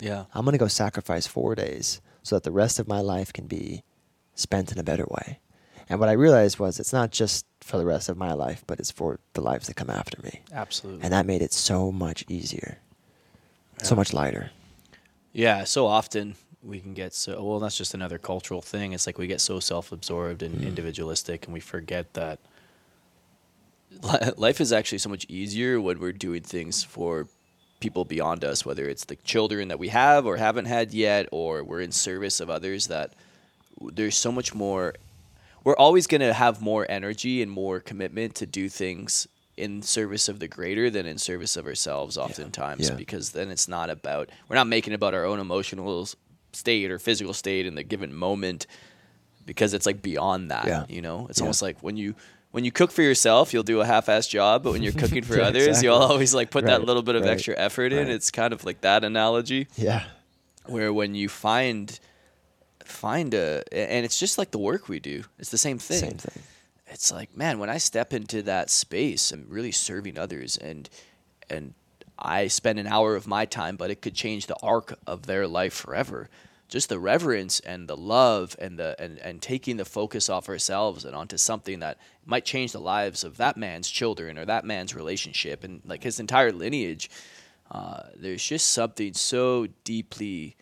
Yeah. 0.00 0.24
I'm 0.34 0.44
going 0.44 0.52
to 0.52 0.58
go 0.58 0.68
sacrifice 0.68 1.26
four 1.26 1.54
days 1.54 2.00
so 2.22 2.36
that 2.36 2.42
the 2.44 2.50
rest 2.52 2.78
of 2.78 2.88
my 2.88 3.00
life 3.00 3.32
can 3.32 3.46
be 3.46 3.82
spent 4.34 4.70
in 4.72 4.78
a 4.78 4.82
better 4.84 5.06
way. 5.08 5.40
And 5.88 5.98
what 6.00 6.08
I 6.08 6.12
realized 6.12 6.58
was 6.58 6.78
it's 6.80 6.92
not 6.92 7.10
just 7.10 7.45
for 7.66 7.78
the 7.78 7.84
rest 7.84 8.08
of 8.08 8.16
my 8.16 8.32
life, 8.32 8.62
but 8.68 8.78
it's 8.78 8.92
for 8.92 9.18
the 9.32 9.40
lives 9.40 9.66
that 9.66 9.74
come 9.74 9.90
after 9.90 10.22
me. 10.22 10.40
Absolutely. 10.52 11.02
And 11.02 11.12
that 11.12 11.26
made 11.26 11.42
it 11.42 11.52
so 11.52 11.90
much 11.90 12.24
easier, 12.28 12.78
so 13.82 13.96
much 13.96 14.12
lighter. 14.12 14.50
Yeah, 15.32 15.64
so 15.64 15.86
often 15.86 16.36
we 16.62 16.78
can 16.78 16.94
get 16.94 17.12
so 17.12 17.42
well. 17.44 17.58
That's 17.58 17.76
just 17.76 17.92
another 17.92 18.18
cultural 18.18 18.62
thing. 18.62 18.92
It's 18.92 19.06
like 19.06 19.18
we 19.18 19.26
get 19.26 19.40
so 19.40 19.58
self-absorbed 19.58 20.42
and 20.42 20.60
Mm. 20.60 20.66
individualistic, 20.68 21.44
and 21.44 21.52
we 21.52 21.60
forget 21.60 22.14
that 22.14 22.38
life 24.36 24.60
is 24.60 24.72
actually 24.72 24.98
so 24.98 25.08
much 25.08 25.26
easier 25.28 25.80
when 25.80 25.98
we're 25.98 26.12
doing 26.12 26.42
things 26.42 26.84
for 26.84 27.26
people 27.80 28.04
beyond 28.04 28.44
us, 28.44 28.64
whether 28.64 28.88
it's 28.88 29.04
the 29.06 29.16
children 29.16 29.68
that 29.68 29.78
we 29.78 29.88
have 29.88 30.24
or 30.24 30.36
haven't 30.36 30.66
had 30.66 30.94
yet, 30.94 31.28
or 31.32 31.64
we're 31.64 31.80
in 31.80 31.92
service 31.92 32.38
of 32.40 32.48
others. 32.48 32.86
That 32.86 33.12
there's 33.80 34.16
so 34.16 34.30
much 34.30 34.54
more. 34.54 34.94
We're 35.66 35.74
always 35.74 36.06
going 36.06 36.20
to 36.20 36.32
have 36.32 36.62
more 36.62 36.86
energy 36.88 37.42
and 37.42 37.50
more 37.50 37.80
commitment 37.80 38.36
to 38.36 38.46
do 38.46 38.68
things 38.68 39.26
in 39.56 39.82
service 39.82 40.28
of 40.28 40.38
the 40.38 40.46
greater 40.46 40.90
than 40.90 41.06
in 41.06 41.18
service 41.18 41.56
of 41.56 41.66
ourselves 41.66 42.16
oftentimes 42.16 42.88
Yeah. 42.88 42.94
because 42.94 43.32
then 43.32 43.50
it's 43.50 43.66
not 43.66 43.90
about 43.90 44.30
we're 44.48 44.54
not 44.54 44.68
making 44.68 44.92
about 44.92 45.12
our 45.12 45.24
own 45.24 45.40
emotional 45.40 46.08
state 46.52 46.88
or 46.92 47.00
physical 47.00 47.34
state 47.34 47.66
in 47.66 47.74
the 47.74 47.82
given 47.82 48.14
moment 48.14 48.68
because 49.44 49.74
it's 49.74 49.86
like 49.86 50.02
beyond 50.02 50.52
that 50.52 50.66
Yeah. 50.68 50.84
you 50.88 51.02
know 51.02 51.26
it's 51.28 51.40
Yeah. 51.40 51.44
almost 51.46 51.62
like 51.62 51.82
when 51.82 51.96
you 51.96 52.14
when 52.52 52.64
you 52.64 52.70
cook 52.70 52.92
for 52.92 53.02
yourself 53.02 53.52
you'll 53.52 53.64
do 53.64 53.80
a 53.80 53.86
half-assed 53.86 54.28
job 54.28 54.62
but 54.62 54.70
when 54.72 54.84
you're 54.84 54.92
cooking 55.02 55.24
for 55.24 55.36
Yeah, 55.38 55.48
others 55.48 55.66
exactly. 55.66 55.86
you'll 55.88 55.96
always 55.96 56.32
like 56.32 56.50
put 56.52 56.66
that 56.66 56.84
little 56.84 57.02
bit 57.02 57.16
of 57.16 57.22
right, 57.22 57.32
extra 57.32 57.56
effort 57.58 57.92
in 57.92 58.06
right. 58.06 58.08
it's 58.14 58.30
kind 58.30 58.52
of 58.52 58.64
like 58.64 58.82
that 58.82 59.02
analogy 59.02 59.66
Yeah. 59.76 60.04
where 60.66 60.92
when 60.92 61.16
you 61.16 61.28
find 61.28 61.98
find 62.86 63.34
a 63.34 63.62
and 63.72 64.04
it's 64.04 64.18
just 64.18 64.38
like 64.38 64.50
the 64.50 64.58
work 64.58 64.88
we 64.88 65.00
do. 65.00 65.24
It's 65.38 65.50
the 65.50 65.58
same 65.58 65.78
thing. 65.78 66.00
Same 66.00 66.18
thing. 66.18 66.42
it's 66.88 67.10
like 67.12 67.36
man 67.36 67.58
when 67.58 67.68
i 67.68 67.78
step 67.78 68.12
into 68.12 68.42
that 68.42 68.70
space 68.70 69.32
i'm 69.32 69.44
really 69.48 69.72
serving 69.72 70.16
others 70.16 70.56
and 70.56 70.88
and 71.50 71.74
i 72.18 72.46
spend 72.46 72.78
an 72.78 72.86
hour 72.86 73.16
of 73.16 73.26
my 73.26 73.44
time 73.44 73.76
but 73.76 73.90
it 73.90 74.00
could 74.00 74.14
change 74.14 74.46
the 74.46 74.56
arc 74.62 74.98
of 75.06 75.26
their 75.26 75.46
life 75.46 75.74
forever. 75.74 76.28
Just 76.68 76.88
the 76.88 76.98
reverence 76.98 77.60
and 77.60 77.86
the 77.86 77.96
love 77.96 78.56
and 78.58 78.76
the 78.76 78.96
and, 78.98 79.18
and 79.20 79.40
taking 79.40 79.76
the 79.76 79.84
focus 79.84 80.28
off 80.28 80.48
ourselves 80.48 81.04
and 81.04 81.14
onto 81.14 81.36
something 81.36 81.78
that 81.78 81.96
might 82.24 82.44
change 82.44 82.72
the 82.72 82.80
lives 82.80 83.22
of 83.22 83.36
that 83.36 83.56
man's 83.56 83.88
children 83.88 84.36
or 84.36 84.44
that 84.46 84.64
man's 84.64 84.92
relationship 84.92 85.62
and 85.62 85.80
like 85.84 86.02
his 86.02 86.18
entire 86.18 86.50
lineage. 86.50 87.08
Uh, 87.70 88.02
there's 88.16 88.44
just 88.44 88.68
something 88.72 89.12
so 89.14 89.68
deeply 89.84 90.56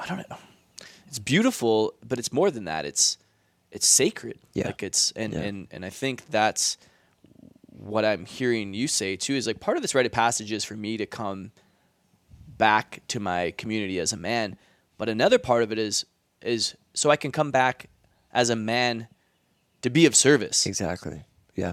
i 0.00 0.06
don't 0.06 0.28
know 0.28 0.36
it's 1.06 1.18
beautiful 1.18 1.94
but 2.08 2.18
it's 2.18 2.32
more 2.32 2.50
than 2.50 2.64
that 2.64 2.84
it's 2.84 3.18
it's 3.70 3.86
sacred 3.86 4.38
Yeah. 4.54 4.66
like 4.66 4.82
it's 4.82 5.12
and 5.12 5.32
Yeah. 5.32 5.40
and 5.40 5.68
and 5.70 5.84
i 5.84 5.90
think 5.90 6.26
that's 6.30 6.76
what 7.68 8.04
i'm 8.04 8.24
hearing 8.26 8.74
you 8.74 8.88
say 8.88 9.16
too 9.16 9.34
is 9.34 9.46
like 9.46 9.60
part 9.60 9.76
of 9.76 9.82
this 9.82 9.94
rite 9.94 10.06
of 10.06 10.12
passage 10.12 10.50
is 10.52 10.64
for 10.64 10.74
me 10.76 10.96
to 10.96 11.06
come 11.06 11.52
back 12.58 13.02
to 13.08 13.20
my 13.20 13.52
community 13.52 13.98
as 13.98 14.12
a 14.12 14.16
man 14.16 14.56
but 14.98 15.08
another 15.08 15.38
part 15.38 15.62
of 15.62 15.72
it 15.72 15.78
is 15.78 16.04
is 16.42 16.76
so 16.94 17.10
i 17.10 17.16
can 17.16 17.32
come 17.32 17.50
back 17.50 17.88
as 18.32 18.50
a 18.50 18.56
man 18.56 19.08
to 19.82 19.90
be 19.90 20.04
of 20.06 20.14
service 20.14 20.66
Exactly. 20.66 21.24
Yeah. 21.56 21.72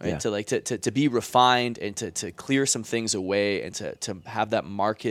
right? 0.00 0.08
Yeah. 0.10 0.18
To 0.18 0.30
like 0.30 0.46
to, 0.48 0.60
to, 0.60 0.78
to 0.78 0.90
be 0.90 1.06
refined 1.08 1.78
and 1.78 1.94
to, 1.96 2.10
to 2.10 2.32
clear 2.32 2.66
some 2.66 2.82
things 2.82 3.14
away 3.14 3.62
and 3.62 3.72
to, 3.76 3.94
to 3.96 4.18
have 4.26 4.50
that 4.50 4.64
marked 4.64 5.06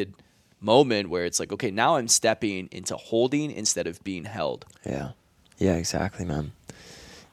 moment 0.63 1.09
where 1.09 1.25
it's 1.25 1.39
like, 1.39 1.51
okay, 1.51 1.71
now 1.71 1.97
I'm 1.97 2.07
stepping 2.07 2.69
into 2.71 2.95
holding 2.95 3.51
instead 3.51 3.87
of 3.87 4.03
being 4.03 4.25
held. 4.25 4.65
Yeah. 4.85 5.11
Yeah, 5.57 5.75
exactly, 5.75 6.25
man. 6.25 6.53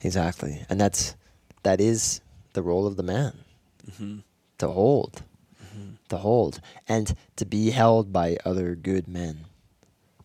Exactly. 0.03 0.64
And 0.68 0.81
that's 0.81 1.14
that 1.62 1.81
is 1.81 2.20
the 2.53 2.62
role 2.62 2.87
of 2.87 2.97
the 2.97 3.03
man. 3.03 3.33
Mm-hmm. 3.91 4.18
To 4.59 4.68
hold. 4.68 5.22
Mm-hmm. 5.62 5.95
To 6.09 6.16
hold. 6.16 6.61
And 6.89 7.14
to 7.37 7.45
be 7.47 7.70
held 7.70 8.12
by 8.12 8.37
other 8.45 8.74
good 8.74 9.09
men. 9.09 9.47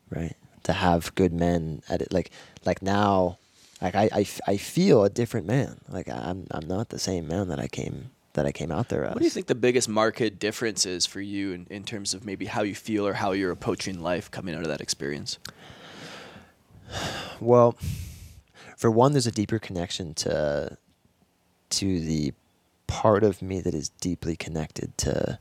Right? 0.10 0.36
To 0.64 0.74
have 0.74 1.14
good 1.16 1.34
men 1.34 1.84
at 1.88 2.02
it 2.02 2.12
like 2.12 2.32
like 2.66 2.82
now 2.82 3.38
like 3.82 3.96
I, 3.96 4.10
I, 4.14 4.22
f- 4.22 4.42
I 4.48 4.58
feel 4.58 5.04
a 5.04 5.10
different 5.10 5.46
man. 5.46 5.80
Like 5.90 6.10
I'm 6.10 6.48
I'm 6.52 6.68
not 6.68 6.90
the 6.90 7.00
same 7.00 7.28
man 7.28 7.50
that 7.50 7.60
I 7.60 7.68
came 7.68 8.12
that 8.36 8.46
I 8.46 8.52
came 8.54 8.72
out 8.72 8.88
there 8.90 9.04
as. 9.04 9.14
What 9.14 9.20
do 9.20 9.26
you 9.26 9.30
think 9.32 9.48
the 9.48 9.56
biggest 9.56 9.90
market 9.90 10.40
difference 10.40 10.86
is 10.86 11.06
for 11.06 11.20
you 11.20 11.52
in, 11.52 11.68
in 11.70 11.84
terms 11.84 12.14
of 12.14 12.24
maybe 12.26 12.46
how 12.46 12.62
you 12.62 12.76
feel 12.76 13.06
or 13.06 13.14
how 13.14 13.32
you're 13.34 13.52
approaching 13.52 14.02
life 14.02 14.30
coming 14.32 14.56
out 14.56 14.62
of 14.62 14.68
that 14.70 14.80
experience? 14.82 15.40
Well, 17.42 17.76
for 18.78 18.90
one, 18.90 19.12
there's 19.12 19.28
a 19.28 19.32
deeper 19.32 19.60
connection 19.60 20.14
to 20.16 20.78
to 21.72 22.00
the 22.00 22.34
part 22.88 23.24
of 23.24 23.42
me 23.42 23.60
that 23.60 23.74
is 23.74 23.90
deeply 23.90 24.36
connected 24.38 24.98
to 25.00 25.40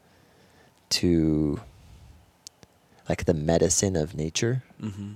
to 0.91 1.61
like 3.09 3.27
the 3.27 3.35
medicine 3.35 3.95
of 3.97 4.15
nature 4.15 4.63
Mm-hmm. 4.83 5.13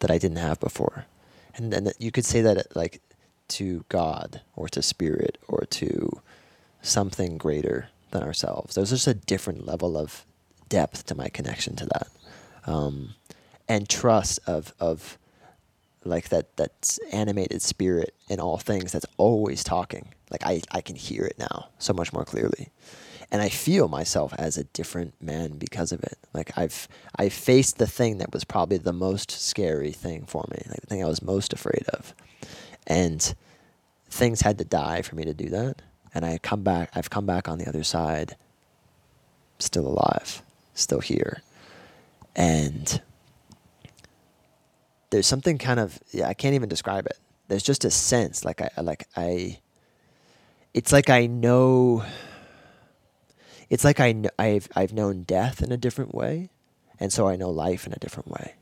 that 0.00 0.10
I 0.10 0.18
didn't 0.18 0.38
have 0.38 0.58
before, 0.58 1.06
and 1.54 1.72
then 1.72 1.92
you 1.98 2.10
could 2.10 2.24
say 2.24 2.40
that 2.42 2.74
like 2.74 3.00
to 3.48 3.84
God 3.88 4.40
or 4.56 4.68
to 4.68 4.82
spirit 4.82 5.38
or 5.46 5.64
to 5.70 6.20
something 6.82 7.38
greater 7.38 7.88
than 8.10 8.22
ourselves. 8.22 8.74
There's 8.74 8.90
just 8.90 9.06
a 9.06 9.14
different 9.14 9.66
level 9.66 9.96
of 9.96 10.24
depth 10.68 11.06
to 11.06 11.14
my 11.14 11.28
connection 11.28 11.76
to 11.76 11.86
that, 11.86 12.08
um, 12.66 13.14
and 13.68 13.88
trust 13.88 14.40
of 14.46 14.74
of 14.80 15.18
like 16.04 16.28
that 16.30 16.56
that 16.56 16.98
animated 17.12 17.62
spirit 17.62 18.14
in 18.28 18.40
all 18.40 18.58
things 18.58 18.92
that's 18.92 19.06
always 19.16 19.64
talking. 19.64 20.08
Like 20.30 20.42
I 20.44 20.62
I 20.70 20.80
can 20.80 20.96
hear 20.96 21.24
it 21.24 21.38
now 21.38 21.68
so 21.78 21.92
much 21.92 22.12
more 22.12 22.24
clearly. 22.24 22.70
And 23.30 23.42
I 23.42 23.50
feel 23.50 23.88
myself 23.88 24.32
as 24.38 24.56
a 24.56 24.64
different 24.64 25.20
man 25.20 25.58
because 25.58 25.92
of 25.92 26.02
it. 26.02 26.16
Like 26.32 26.56
I've 26.56 26.88
I 27.16 27.28
faced 27.28 27.76
the 27.76 27.86
thing 27.86 28.18
that 28.18 28.32
was 28.32 28.44
probably 28.44 28.78
the 28.78 28.92
most 28.92 29.30
scary 29.30 29.92
thing 29.92 30.24
for 30.24 30.46
me, 30.50 30.62
like 30.68 30.80
the 30.80 30.86
thing 30.86 31.04
I 31.04 31.08
was 31.08 31.20
most 31.20 31.52
afraid 31.52 31.84
of. 31.92 32.14
And 32.86 33.34
things 34.08 34.40
had 34.40 34.56
to 34.58 34.64
die 34.64 35.02
for 35.02 35.14
me 35.14 35.24
to 35.24 35.34
do 35.34 35.50
that. 35.50 35.82
And 36.18 36.26
I 36.26 36.38
come 36.38 36.64
back 36.64 36.90
I've 36.96 37.10
come 37.10 37.26
back 37.26 37.48
on 37.48 37.58
the 37.58 37.68
other 37.68 37.84
side 37.84 38.34
still 39.60 39.86
alive, 39.86 40.42
still 40.74 40.98
here. 40.98 41.42
And 42.34 43.00
there's 45.10 45.28
something 45.28 45.58
kind 45.58 45.78
of 45.78 46.00
yeah, 46.10 46.26
I 46.26 46.34
can't 46.34 46.56
even 46.56 46.68
describe 46.68 47.06
it. 47.06 47.18
There's 47.46 47.62
just 47.62 47.84
a 47.84 47.90
sense 47.92 48.44
like 48.44 48.60
I 48.60 48.80
like 48.80 49.06
I 49.16 49.60
it's 50.74 50.92
like 50.92 51.08
I 51.08 51.26
know 51.26 52.04
it's 53.70 53.84
like 53.84 54.00
I 54.00 54.12
kn- 54.12 54.30
I've 54.40 54.68
I've 54.74 54.92
known 54.92 55.22
death 55.22 55.62
in 55.62 55.70
a 55.70 55.76
different 55.76 56.12
way 56.16 56.50
and 56.98 57.12
so 57.12 57.28
I 57.28 57.36
know 57.36 57.50
life 57.50 57.86
in 57.86 57.92
a 57.92 57.98
different 57.98 58.28
way. 58.28 58.54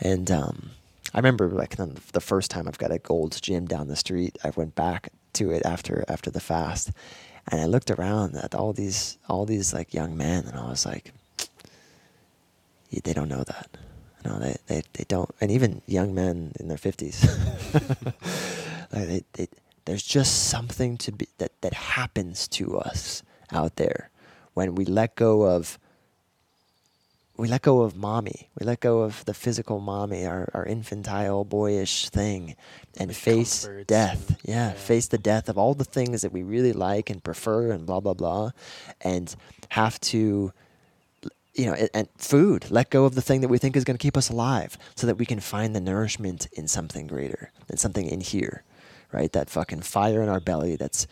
And 0.00 0.30
um 0.30 0.72
I 1.14 1.18
remember 1.18 1.48
like 1.48 1.76
the 1.76 1.98
the 2.12 2.20
first 2.20 2.50
time 2.50 2.68
I've 2.68 2.76
got 2.76 2.92
a 2.92 2.98
Gold's 2.98 3.40
Gym 3.40 3.64
down 3.66 3.88
the 3.88 3.96
street, 3.96 4.36
I 4.44 4.50
went 4.50 4.74
back 4.74 5.08
to 5.36 5.50
it 5.50 5.64
after 5.64 6.04
after 6.08 6.30
the 6.30 6.40
fast 6.40 6.90
and 7.48 7.60
I 7.60 7.66
looked 7.66 7.90
around 7.90 8.36
at 8.36 8.54
all 8.54 8.72
these 8.72 9.18
all 9.28 9.46
these 9.46 9.72
like 9.72 9.94
young 9.94 10.16
men 10.16 10.46
and 10.46 10.58
I 10.58 10.68
was 10.68 10.84
like 10.84 11.12
they 13.02 13.12
don't 13.12 13.28
know 13.28 13.44
that. 13.44 13.68
No, 14.24 14.38
they, 14.38 14.56
they, 14.66 14.82
they 14.94 15.04
don't. 15.06 15.30
And 15.40 15.50
even 15.50 15.82
young 15.86 16.14
men 16.14 16.52
in 16.58 16.68
their 16.68 16.78
50s. 16.78 17.22
like 18.92 19.08
they, 19.08 19.24
they, 19.34 19.48
there's 19.84 20.02
just 20.02 20.48
something 20.48 20.96
to 20.98 21.12
be 21.12 21.28
that, 21.38 21.52
that 21.60 21.74
happens 21.74 22.48
to 22.48 22.78
us 22.78 23.22
out 23.52 23.76
there 23.76 24.10
when 24.54 24.74
we 24.74 24.84
let 24.84 25.14
go 25.14 25.42
of 25.42 25.78
we 27.36 27.48
let 27.48 27.62
go 27.62 27.82
of 27.82 27.96
mommy. 27.96 28.48
We 28.58 28.66
let 28.66 28.80
go 28.80 29.00
of 29.00 29.24
the 29.26 29.34
physical 29.34 29.80
mommy, 29.80 30.24
our, 30.26 30.48
our 30.54 30.64
infantile, 30.64 31.44
boyish 31.44 32.08
thing, 32.08 32.56
and 32.98 33.14
face 33.14 33.68
death. 33.86 34.30
and- 34.30 34.38
yeah, 34.44 34.68
yeah. 34.68 34.72
face 34.72 35.08
the 35.08 35.18
death 35.18 35.48
of 35.48 35.58
all 35.58 35.74
the 35.74 35.84
things 35.84 36.22
that 36.22 36.32
we 36.32 36.42
really 36.42 36.72
like 36.72 37.10
and 37.10 37.22
prefer, 37.22 37.70
and 37.72 37.86
blah 37.86 38.00
blah 38.00 38.14
blah, 38.14 38.50
and 39.00 39.34
have 39.70 40.00
to 40.00 40.52
you 41.54 41.64
know, 41.66 41.72
and, 41.72 41.88
and 41.94 42.08
food. 42.18 42.70
Let 42.70 42.90
go 42.90 43.04
of 43.06 43.14
the 43.14 43.22
thing 43.22 43.40
that 43.40 43.48
we 43.48 43.58
think 43.58 43.76
is 43.76 43.84
going 43.84 43.96
to 43.96 44.02
keep 44.02 44.16
us 44.16 44.28
alive, 44.30 44.76
so 44.94 45.06
that 45.06 45.16
we 45.16 45.26
can 45.26 45.40
find 45.40 45.74
the 45.74 45.80
nourishment 45.80 46.48
in 46.52 46.68
something 46.68 47.06
greater, 47.06 47.50
in 47.70 47.76
something 47.78 48.06
in 48.06 48.20
here, 48.20 48.62
right? 49.12 49.32
That 49.32 49.48
fucking 49.50 49.82
fire 49.82 50.22
in 50.22 50.28
our 50.28 50.40
belly. 50.40 50.76
That's 50.76 51.06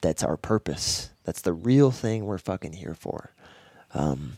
that's 0.00 0.22
our 0.22 0.36
purpose. 0.36 1.10
That's 1.24 1.40
the 1.42 1.52
real 1.52 1.90
thing 1.90 2.24
we're 2.24 2.38
fucking 2.38 2.74
here 2.74 2.94
for. 2.94 3.30
Um, 3.94 4.34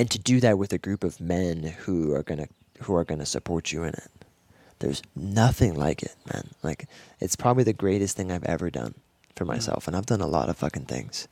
and 0.00 0.10
to 0.10 0.18
do 0.18 0.40
that 0.40 0.56
with 0.56 0.72
a 0.72 0.78
group 0.78 1.04
of 1.04 1.20
men 1.20 1.74
who 1.80 2.14
are 2.14 2.22
gonna 2.22 2.48
who 2.80 2.94
are 2.94 3.04
gonna 3.04 3.26
support 3.26 3.70
you 3.70 3.82
in 3.82 3.90
it. 3.90 4.10
There's 4.78 5.02
nothing 5.14 5.74
like 5.74 6.02
it, 6.02 6.14
man. 6.32 6.48
Like 6.62 6.88
it's 7.20 7.36
probably 7.36 7.64
the 7.64 7.74
greatest 7.74 8.16
thing 8.16 8.32
I've 8.32 8.44
ever 8.44 8.70
done 8.70 8.94
for 9.36 9.44
myself, 9.44 9.86
and 9.86 9.94
I've 9.94 10.06
done 10.06 10.22
a 10.22 10.26
lot 10.26 10.48
of 10.48 10.56
fucking 10.56 10.86
things, 10.86 11.28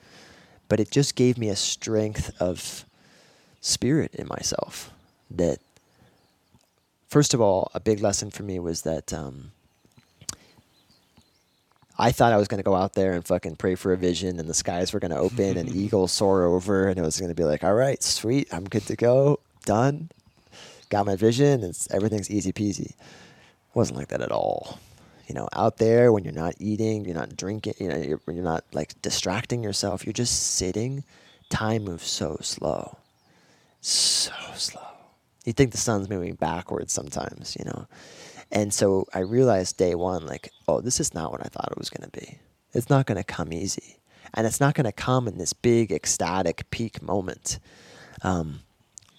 but 0.68 0.80
it 0.80 0.90
just 0.90 1.14
gave 1.14 1.38
me 1.38 1.48
a 1.48 1.56
strength 1.56 2.30
of 2.38 2.84
spirit 3.62 4.14
in 4.14 4.28
myself 4.28 4.90
that 5.30 5.60
first 7.08 7.32
of 7.32 7.40
all, 7.40 7.70
a 7.72 7.80
big 7.80 8.00
lesson 8.00 8.30
for 8.30 8.42
me 8.42 8.58
was 8.58 8.82
that 8.82 9.14
um, 9.14 9.52
I 11.98 12.12
thought 12.12 12.32
I 12.32 12.36
was 12.36 12.46
going 12.46 12.58
to 12.58 12.64
go 12.64 12.76
out 12.76 12.92
there 12.92 13.12
and 13.14 13.26
fucking 13.26 13.56
pray 13.56 13.74
for 13.74 13.92
a 13.92 13.96
vision, 13.96 14.38
and 14.38 14.48
the 14.48 14.54
skies 14.54 14.92
were 14.92 15.00
going 15.00 15.10
to 15.10 15.18
open, 15.18 15.56
and 15.56 15.68
eagles 15.74 16.12
soar 16.12 16.44
over, 16.44 16.88
and 16.88 16.98
it 16.98 17.02
was 17.02 17.18
going 17.18 17.30
to 17.30 17.34
be 17.34 17.44
like, 17.44 17.64
all 17.64 17.74
right, 17.74 18.02
sweet, 18.02 18.48
I'm 18.52 18.64
good 18.64 18.86
to 18.86 18.96
go, 18.96 19.40
done, 19.64 20.10
got 20.90 21.06
my 21.06 21.16
vision, 21.16 21.46
and 21.46 21.64
it's, 21.64 21.90
everything's 21.90 22.30
easy 22.30 22.52
peasy. 22.52 22.90
It 22.90 23.74
wasn't 23.74 23.98
like 23.98 24.08
that 24.08 24.20
at 24.20 24.30
all. 24.30 24.78
You 25.26 25.34
know, 25.34 25.48
out 25.52 25.76
there 25.78 26.12
when 26.12 26.24
you're 26.24 26.32
not 26.32 26.54
eating, 26.58 27.04
you're 27.04 27.14
not 27.14 27.36
drinking, 27.36 27.74
you 27.78 27.88
know, 27.88 27.96
you're, 27.98 28.20
you're 28.28 28.44
not 28.44 28.64
like 28.72 29.00
distracting 29.02 29.62
yourself. 29.62 30.06
You're 30.06 30.14
just 30.14 30.54
sitting. 30.54 31.04
Time 31.50 31.84
moves 31.84 32.06
so 32.06 32.38
slow, 32.40 32.96
so 33.80 34.32
slow. 34.54 34.86
You 35.44 35.52
think 35.52 35.72
the 35.72 35.78
sun's 35.78 36.08
moving 36.08 36.34
backwards 36.34 36.92
sometimes, 36.92 37.56
you 37.58 37.64
know. 37.66 37.86
And 38.50 38.72
so 38.72 39.06
I 39.12 39.20
realized 39.20 39.76
day 39.76 39.94
one, 39.94 40.26
like, 40.26 40.50
oh, 40.66 40.80
this 40.80 41.00
is 41.00 41.14
not 41.14 41.32
what 41.32 41.44
I 41.44 41.48
thought 41.48 41.70
it 41.70 41.78
was 41.78 41.90
going 41.90 42.08
to 42.10 42.18
be. 42.18 42.38
It's 42.72 42.88
not 42.88 43.06
going 43.06 43.18
to 43.18 43.24
come 43.24 43.52
easy. 43.52 43.98
And 44.34 44.46
it's 44.46 44.60
not 44.60 44.74
going 44.74 44.84
to 44.84 44.92
come 44.92 45.28
in 45.28 45.38
this 45.38 45.52
big, 45.52 45.90
ecstatic 45.90 46.70
peak 46.70 47.02
moment. 47.02 47.58
Um, 48.22 48.60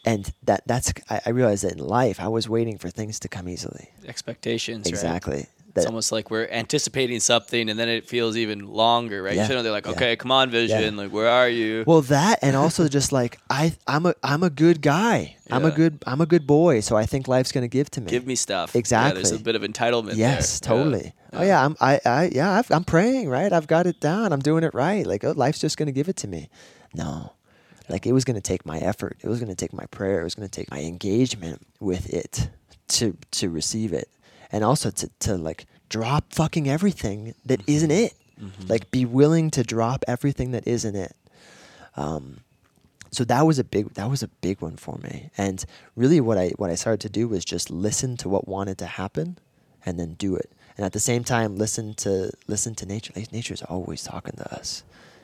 and 0.05 0.31
that 0.43 0.63
that's 0.65 0.93
I, 1.09 1.21
I 1.25 1.29
realized 1.31 1.63
that 1.63 1.73
in 1.73 1.79
life, 1.79 2.19
I 2.19 2.27
was 2.27 2.47
waiting 2.47 2.77
for 2.77 2.89
things 2.89 3.19
to 3.21 3.27
come 3.27 3.49
easily. 3.49 3.89
Expectations, 4.07 4.85
right? 5.33 5.49
Exactly. 5.69 5.81
It's 5.81 5.85
almost 5.85 6.11
like 6.11 6.31
we're 6.31 6.47
anticipating 6.47 7.19
something, 7.19 7.69
and 7.69 7.79
then 7.79 7.89
it 7.89 8.07
feels 8.07 8.35
even 8.35 8.65
longer, 8.67 9.21
right? 9.21 9.35
Yeah. 9.35 9.47
You 9.47 9.55
know, 9.55 9.63
they're 9.63 9.71
like, 9.71 9.85
Yeah. 9.85 9.91
"Okay, 9.93 10.15
come 10.15 10.31
on, 10.31 10.49
vision. 10.49 10.97
Like, 10.97 11.11
where 11.11 11.29
are 11.29 11.47
you?" 11.47 11.83
Well, 11.85 12.01
that 12.01 12.39
and 12.41 12.55
also 12.55 12.87
just 12.97 13.11
like 13.11 13.39
I, 13.49 13.73
I'm 13.87 14.05
a, 14.07 14.15
I'm 14.23 14.43
a 14.43 14.49
good 14.49 14.81
guy. 14.81 15.35
I'm 15.51 15.65
a 15.65 15.71
good, 15.71 16.03
I'm 16.05 16.21
a 16.21 16.25
good 16.27 16.45
boy. 16.45 16.79
So 16.81 16.95
I 16.95 17.05
think 17.05 17.27
life's 17.27 17.51
gonna 17.51 17.67
give 17.67 17.89
to 17.91 18.01
me. 18.01 18.07
Give 18.07 18.25
me 18.27 18.35
stuff. 18.35 18.71
Yeah, 18.73 18.79
Exactly. 18.79 19.21
there's 19.23 19.31
a 19.39 19.43
bit 19.43 19.55
of 19.55 19.61
entitlement. 19.63 20.15
Yes, 20.15 20.59
there. 20.59 20.75
Yeah. 20.75 20.83
totally. 20.83 21.13
Oh 21.33 21.43
yeah, 21.43 21.63
I'm, 21.65 21.75
I, 21.79 21.99
I, 22.05 22.29
yeah, 22.33 22.51
I've, 22.51 22.69
I'm 22.71 22.83
praying, 22.83 23.29
right? 23.29 23.51
I've 23.53 23.67
got 23.67 23.85
it 23.85 23.99
down. 23.99 24.33
I'm 24.33 24.39
doing 24.41 24.63
it 24.63 24.73
right. 24.73 25.05
Like, 25.05 25.23
oh, 25.23 25.31
life's 25.35 25.59
just 25.59 25.77
gonna 25.77 25.91
give 25.91 26.07
it 26.09 26.15
to 26.17 26.27
me. 26.27 26.49
No, 26.95 27.33
like 27.87 28.07
it 28.07 28.13
was 28.13 28.25
gonna 28.25 28.41
take 28.41 28.65
my 28.65 28.79
effort. 28.79 29.17
It 29.21 29.27
was 29.27 29.39
gonna 29.39 29.55
take 29.55 29.73
my 29.73 29.85
prayer. 29.87 30.21
It 30.21 30.23
was 30.23 30.35
gonna 30.35 30.49
take 30.49 30.69
my 30.71 30.81
engagement 30.81 31.61
with 31.79 32.11
it 32.11 32.49
to 32.89 33.15
to 33.31 33.49
receive 33.49 33.93
it, 33.93 34.09
and 34.51 34.63
also 34.63 34.89
to 34.91 35.09
to 35.19 35.37
like 35.37 35.65
drop 35.89 36.33
fucking 36.33 36.67
everything 36.69 37.33
that 37.45 37.59
Mm-hmm. 37.61 37.71
isn't 37.71 37.91
it. 37.91 38.13
Like, 38.69 38.89
be 38.89 39.03
willing 39.03 39.51
to 39.51 39.63
drop 39.63 40.05
everything 40.07 40.51
that 40.51 40.65
isn't 40.65 40.95
it. 40.95 41.13
Um, 41.97 42.39
so 43.11 43.25
that 43.25 43.45
was 43.45 43.59
a 43.59 43.65
big 43.65 43.93
that 43.95 44.09
was 44.09 44.23
a 44.23 44.29
big 44.29 44.61
one 44.61 44.77
for 44.77 44.97
me. 44.99 45.29
And 45.37 45.65
really 45.95 46.21
what 46.21 46.37
i 46.37 46.49
what 46.57 46.69
i 46.69 46.75
started 46.75 47.01
to 47.01 47.09
do 47.09 47.27
was 47.27 47.43
just 47.43 47.69
listen 47.69 48.15
to 48.17 48.29
what 48.29 48.47
wanted 48.47 48.77
to 48.77 48.85
happen 48.85 49.37
and 49.85 49.99
then 49.99 50.13
do 50.13 50.35
it. 50.35 50.51
And 50.77 50.85
at 50.85 50.93
the 50.93 50.99
same 50.99 51.23
time 51.25 51.57
listen 51.57 51.95
to 51.95 52.31
listen 52.47 52.75
to 52.75 52.85
nature. 52.85 53.11
Nature's 53.31 53.63
always 53.63 54.03
talking 54.03 54.35
to 54.37 54.53
us. 54.55 54.83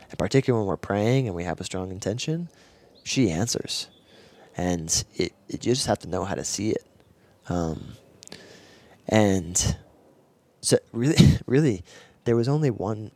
And 0.09 0.17
particularly 0.19 0.61
when 0.61 0.67
we're 0.67 0.77
praying 0.77 1.27
and 1.27 1.35
we 1.35 1.43
have 1.45 1.61
a 1.61 1.63
strong 1.63 1.91
intention 1.91 2.49
she 3.03 3.29
answers. 3.29 3.87
And 4.57 4.89
it, 5.13 5.33
it 5.47 5.65
you 5.65 5.73
just 5.73 5.87
have 5.87 5.99
to 5.99 6.09
know 6.09 6.25
how 6.25 6.35
to 6.35 6.43
see 6.43 6.71
it. 6.71 6.85
Um, 7.47 7.93
and 9.09 9.75
so 10.61 10.77
really 10.91 11.17
really 11.45 11.83
there 12.25 12.35
was 12.35 12.47
only 12.47 12.71
one 12.71 13.11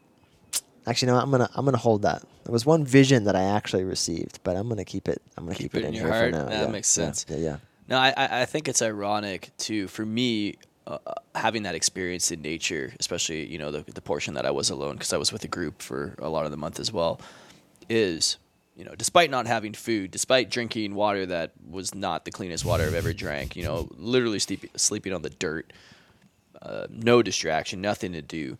Actually, 0.89 1.11
no. 1.11 1.19
I'm 1.19 1.29
gonna 1.29 1.49
I'm 1.53 1.65
gonna 1.65 1.77
hold 1.77 2.01
that. 2.01 2.23
There 2.45 2.51
was 2.51 2.65
one 2.65 2.83
vision 2.83 3.25
that 3.25 3.35
I 3.35 3.43
actually 3.43 3.83
received, 3.83 4.39
but 4.43 4.55
I'm 4.55 4.67
gonna 4.67 4.85
keep 4.85 5.07
it. 5.07 5.21
I'm 5.37 5.45
gonna 5.45 5.55
keep, 5.55 5.73
Keep 5.73 5.83
it 5.83 5.87
in 5.87 5.89
in 5.89 5.93
your 5.93 6.05
here 6.05 6.13
heart? 6.13 6.33
for 6.33 6.39
now. 6.39 6.45
That 6.45 6.61
yeah, 6.61 6.67
makes 6.67 6.87
sense. 6.87 7.25
Yeah, 7.29 7.37
yeah. 7.37 7.57
No, 7.87 7.97
I, 7.97 8.13
I 8.17 8.41
I 8.41 8.45
think 8.45 8.67
it's 8.67 8.81
ironic 8.81 9.51
too 9.57 9.87
for 9.87 10.03
me 10.03 10.55
uh, 10.87 10.97
uh, 11.05 11.13
having 11.35 11.63
that 11.63 11.75
experience 11.75 12.31
in 12.31 12.41
nature, 12.41 12.93
especially 12.99 13.45
you 13.45 13.59
know 13.59 13.71
the 13.71 13.83
the 13.93 14.01
portion 14.01 14.33
that 14.33 14.47
I 14.47 14.51
was 14.51 14.71
alone 14.71 14.93
because 14.93 15.13
I 15.13 15.17
was 15.17 15.31
with 15.31 15.43
a 15.43 15.47
group 15.47 15.81
for 15.81 16.15
a 16.17 16.29
lot 16.29 16.45
of 16.45 16.51
the 16.51 16.57
month 16.57 16.79
as 16.79 16.91
well, 16.91 17.21
is 17.87 18.37
you 18.79 18.85
know 18.85 18.95
despite 18.95 19.29
not 19.29 19.45
having 19.45 19.73
food, 19.73 20.09
despite 20.09 20.49
drinking 20.49 20.95
water 20.95 21.25
that 21.25 21.51
was 21.69 21.93
not 21.93 22.23
the 22.23 22.31
cleanest 22.31 22.63
water 22.63 22.87
I've 22.87 22.93
ever 22.93 23.11
drank, 23.11 23.57
you 23.57 23.63
know, 23.63 23.89
literally 23.97 24.39
sleep, 24.39 24.65
sleeping 24.77 25.11
on 25.13 25.21
the 25.21 25.29
dirt, 25.29 25.73
uh, 26.61 26.87
no 26.89 27.21
distraction, 27.21 27.81
nothing 27.81 28.13
to 28.13 28.21
do. 28.21 28.57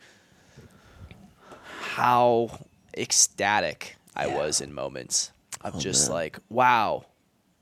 How 1.82 2.60
ecstatic 2.98 3.96
I 4.14 4.28
Yeah. 4.28 4.36
was 4.36 4.60
in 4.60 4.74
moments 4.74 5.32
of 5.62 5.76
Oh, 5.76 5.80
just 5.80 6.10
man. 6.10 6.16
like, 6.18 6.40
wow, 6.50 7.06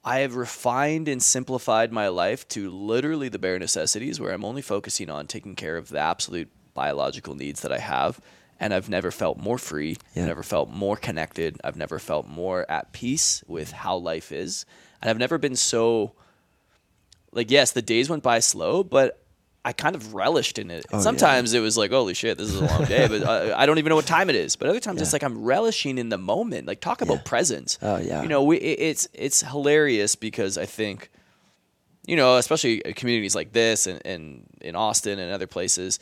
I 0.03 0.19
have 0.19 0.35
refined 0.35 1.07
and 1.07 1.21
simplified 1.21 1.91
my 1.91 2.07
life 2.07 2.47
to 2.49 2.71
literally 2.71 3.29
the 3.29 3.39
bare 3.39 3.59
necessities 3.59 4.19
where 4.19 4.31
I'm 4.33 4.43
only 4.43 4.63
focusing 4.63 5.11
on 5.11 5.27
taking 5.27 5.55
care 5.55 5.77
of 5.77 5.89
the 5.89 5.99
absolute 5.99 6.49
biological 6.73 7.35
needs 7.35 7.61
that 7.61 7.71
I 7.71 7.79
have. 7.79 8.19
And 8.59 8.73
I've 8.73 8.89
never 8.89 9.11
felt 9.11 9.37
more 9.37 9.57
free. 9.57 9.97
Yeah. 10.15 10.23
I've 10.23 10.27
never 10.29 10.43
felt 10.43 10.69
more 10.69 10.95
connected. 10.95 11.59
I've 11.63 11.75
never 11.75 11.99
felt 11.99 12.27
more 12.27 12.65
at 12.69 12.91
peace 12.91 13.43
with 13.47 13.71
how 13.71 13.97
life 13.97 14.31
is. 14.31 14.65
And 15.01 15.09
I've 15.09 15.19
never 15.19 15.37
been 15.37 15.55
so, 15.55 16.13
like, 17.31 17.51
yes, 17.51 17.71
the 17.71 17.81
days 17.83 18.09
went 18.09 18.23
by 18.23 18.39
slow, 18.39 18.83
but 18.83 19.23
I 19.63 19.73
kind 19.73 19.95
of 19.95 20.13
relished 20.13 20.57
in 20.57 20.71
it. 20.71 20.85
Oh, 20.91 20.97
yeah. 20.97 21.03
Sometimes 21.03 21.53
it 21.53 21.59
was 21.59 21.77
like, 21.77 21.91
holy 21.91 22.13
shit, 22.13 22.37
this 22.37 22.49
is 22.49 22.55
a 22.59 22.65
long 22.65 22.85
day, 22.85 23.07
but 23.07 23.23
I, 23.27 23.61
I 23.61 23.65
don't 23.65 23.77
even 23.77 23.89
know 23.89 23.95
what 23.97 24.05
time 24.07 24.29
it 24.29 24.35
is. 24.35 24.55
But 24.55 24.69
other 24.69 24.79
times 24.79 25.01
it's 25.01 25.13
like 25.13 25.23
I'm 25.23 25.43
relishing 25.43 25.97
in 25.97 26.09
the 26.09 26.17
moment. 26.17 26.67
Like, 26.67 26.79
talk 26.81 27.01
about 27.01 27.17
Yeah. 27.17 27.23
presence. 27.25 27.77
Oh, 27.81 27.97
yeah. 27.97 28.21
You 28.23 28.29
know, 28.29 28.43
we, 28.43 28.57
it, 28.57 28.79
it's 28.79 29.07
it's 29.13 29.41
hilarious 29.41 30.15
because 30.15 30.57
I 30.57 30.65
think, 30.65 31.11
you 32.07 32.15
know, 32.15 32.37
especially 32.37 32.79
communities 32.95 33.35
like 33.35 33.51
this 33.51 33.85
and, 33.87 34.01
and 34.05 34.45
in 34.61 34.75
Austin 34.75 35.19
and 35.19 35.31
other 35.33 35.47
places, 35.47 35.99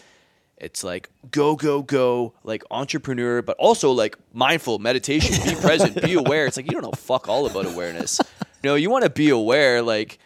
it's 0.57 0.83
like 0.83 1.09
go 1.31 1.55
go 1.55 1.81
go, 1.81 2.33
like 2.43 2.63
entrepreneur, 2.71 3.41
but 3.41 3.57
also 3.57 3.91
like 3.91 4.17
mindful 4.33 4.79
meditation, 4.79 5.35
be 5.43 5.55
present, 5.61 6.01
be 6.01 6.13
aware. 6.13 6.45
It's 6.45 6.57
like 6.57 6.65
you 6.65 6.71
don't 6.71 6.83
know 6.83 6.91
fuck 6.91 7.27
all 7.27 7.45
about 7.45 7.65
awareness. 7.65 8.19
You 8.63 8.69
know, 8.71 8.75
you 8.75 8.89
want 8.89 9.03
to 9.03 9.09
be 9.09 9.29
aware, 9.29 9.81
like. 9.81 10.19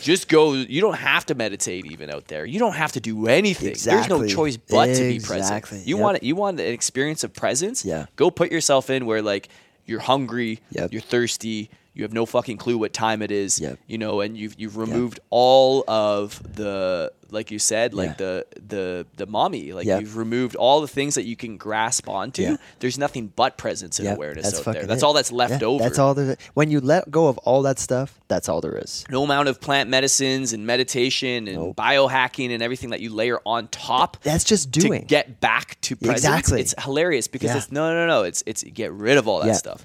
Just 0.00 0.28
go. 0.28 0.54
You 0.54 0.80
don't 0.80 0.96
have 0.96 1.26
to 1.26 1.34
meditate 1.34 1.84
even 1.92 2.08
out 2.10 2.26
there. 2.28 2.46
You 2.46 2.58
don't 2.58 2.72
have 2.72 2.92
to 2.92 3.00
do 3.00 3.26
anything. 3.26 3.74
There's 3.84 4.08
no 4.08 4.26
choice 4.26 4.56
but 4.56 4.86
to 4.94 5.02
be 5.02 5.18
present. 5.18 5.40
Exactly. 5.40 5.82
You 5.84 5.96
Yep. 5.96 6.02
want 6.02 6.22
you 6.22 6.36
want 6.36 6.58
an 6.58 6.66
experience 6.72 7.22
of 7.22 7.34
presence. 7.34 7.84
Yeah. 7.84 8.06
Go 8.16 8.30
put 8.30 8.50
yourself 8.50 8.88
in 8.88 9.04
where 9.04 9.20
like 9.20 9.50
you're 9.84 10.00
hungry, 10.00 10.60
Yep. 10.70 10.92
you're 10.92 11.02
thirsty, 11.02 11.68
you 11.98 12.04
have 12.04 12.12
no 12.12 12.24
fucking 12.24 12.56
clue 12.56 12.78
what 12.78 12.92
time 12.92 13.20
it 13.22 13.30
is. 13.32 13.60
Yep. 13.60 13.78
You 13.88 13.98
know, 13.98 14.20
and 14.20 14.36
you've 14.38 14.54
you've 14.58 14.76
removed 14.76 15.18
all 15.30 15.84
of 15.88 16.40
the 16.54 17.12
like 17.30 17.50
you 17.50 17.58
said, 17.58 17.92
like 17.92 18.10
Yeah. 18.10 18.14
the 18.16 18.46
the 18.66 19.06
the 19.16 19.26
mommy. 19.26 19.72
Like 19.72 19.84
Yep. 19.86 20.00
you've 20.00 20.16
removed 20.16 20.54
all 20.56 20.80
the 20.80 20.88
things 20.88 21.16
that 21.16 21.24
you 21.24 21.34
can 21.36 21.56
grasp 21.58 22.08
onto. 22.08 22.42
Yeah. 22.42 22.56
There's 22.78 22.96
nothing 22.96 23.32
but 23.34 23.58
presence 23.58 23.98
and 23.98 24.08
awareness 24.08 24.44
that's 24.50 24.66
out 24.66 24.72
there. 24.74 24.86
That's 24.86 25.02
it. 25.02 25.06
all 25.06 25.12
that's 25.12 25.32
left 25.32 25.60
Yeah, 25.60 25.68
over. 25.68 25.82
That's 25.84 25.98
all 25.98 26.14
there. 26.14 26.36
When 26.54 26.70
you 26.70 26.80
let 26.80 27.10
go 27.10 27.26
of 27.26 27.36
all 27.38 27.62
that 27.62 27.78
stuff, 27.80 28.18
that's 28.28 28.48
all 28.48 28.60
there 28.60 28.78
is. 28.78 29.04
no 29.10 29.24
amount 29.24 29.48
of 29.48 29.60
plant 29.60 29.90
medicines 29.90 30.52
and 30.52 30.64
meditation 30.66 31.48
and 31.48 31.56
Nope. 31.58 31.76
biohacking 31.76 32.50
and 32.54 32.62
everything 32.62 32.90
that 32.90 33.00
you 33.00 33.12
layer 33.12 33.40
on 33.44 33.66
top 33.68 34.16
That's 34.22 34.44
just 34.44 34.72
to 34.74 34.80
doing. 34.80 35.04
get 35.08 35.40
back 35.40 35.78
to 35.82 35.96
presence. 35.96 36.18
Exactly. 36.24 36.60
It's 36.60 36.74
hilarious 36.82 37.26
because 37.28 37.54
it's 37.56 37.72
no, 37.72 37.92
no, 37.92 38.06
no. 38.06 38.22
It's 38.22 38.42
it's 38.46 38.62
get 38.62 38.92
rid 38.92 39.18
of 39.18 39.26
all 39.26 39.40
that 39.42 39.56
stuff. 39.56 39.82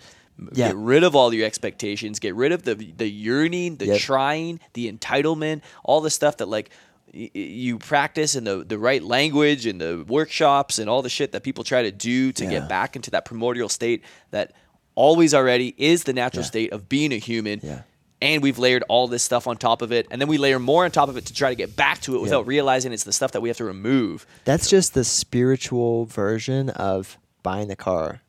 Yeah. 0.53 0.69
Get 0.69 0.75
rid 0.75 1.03
of 1.03 1.15
all 1.15 1.33
your 1.33 1.45
expectations. 1.45 2.19
Get 2.19 2.35
rid 2.35 2.51
of 2.51 2.63
the 2.63 2.75
the 2.75 3.09
yearning, 3.09 3.77
the 3.77 3.85
Yep. 3.87 3.99
trying, 4.01 4.59
the 4.73 4.91
entitlement, 4.91 5.61
all 5.83 6.01
the 6.01 6.09
stuff 6.09 6.37
that 6.37 6.47
like 6.47 6.69
y- 7.13 7.29
you 7.33 7.77
practice 7.77 8.35
in 8.35 8.43
the 8.43 8.63
the 8.63 8.77
right 8.79 9.03
language 9.03 9.65
and 9.65 9.79
the 9.79 10.03
workshops 10.07 10.79
and 10.79 10.89
all 10.89 11.01
the 11.01 11.09
shit 11.09 11.31
that 11.33 11.43
people 11.43 11.63
try 11.63 11.83
to 11.83 11.91
do 11.91 12.31
to 12.33 12.43
Yeah. 12.45 12.49
get 12.51 12.69
back 12.69 12.95
into 12.95 13.11
that 13.11 13.25
primordial 13.25 13.69
state 13.69 14.03
that 14.31 14.53
always 14.95 15.33
already 15.33 15.73
is 15.77 16.03
the 16.03 16.13
natural 16.13 16.43
Yeah. 16.43 16.47
state 16.47 16.73
of 16.73 16.89
being 16.89 17.13
a 17.13 17.17
human. 17.17 17.59
Yeah. 17.63 17.81
And 18.21 18.41
we've 18.41 18.57
layered 18.57 18.83
all 18.87 19.07
this 19.09 19.21
stuff 19.21 19.47
on 19.47 19.57
top 19.57 19.81
of 19.81 19.91
it, 19.91 20.07
and 20.09 20.21
then 20.21 20.29
we 20.29 20.37
layer 20.37 20.57
more 20.57 20.85
on 20.85 20.91
top 20.91 21.09
of 21.09 21.17
it 21.17 21.25
to 21.25 21.33
try 21.33 21.49
to 21.49 21.55
get 21.55 21.75
back 21.75 21.99
to 22.01 22.15
it 22.15 22.21
without 22.21 22.47
realizing 22.47 22.93
it's 22.93 23.03
the 23.03 23.11
stuff 23.11 23.33
that 23.33 23.41
we 23.41 23.49
have 23.49 23.57
to 23.57 23.65
remove. 23.65 24.25
That's 24.45 24.69
just 24.69 24.93
the 24.93 25.03
spiritual 25.03 26.05
version 26.05 26.69
of 26.69 27.17
buying 27.43 27.67
the 27.67 27.75
car, 27.75 28.21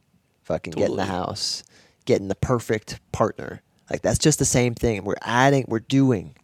fucking 0.42 0.72
getting 0.72 0.96
the 0.96 1.04
house, 1.04 1.62
getting 2.04 2.28
the 2.28 2.34
perfect 2.34 3.00
partner. 3.12 3.62
Like 3.90 4.02
that's 4.02 4.18
just 4.18 4.38
the 4.38 4.44
same 4.44 4.74
thing. 4.74 5.04
We're 5.04 5.14
adding, 5.22 5.64
we're 5.68 5.80
doing, 5.80 6.36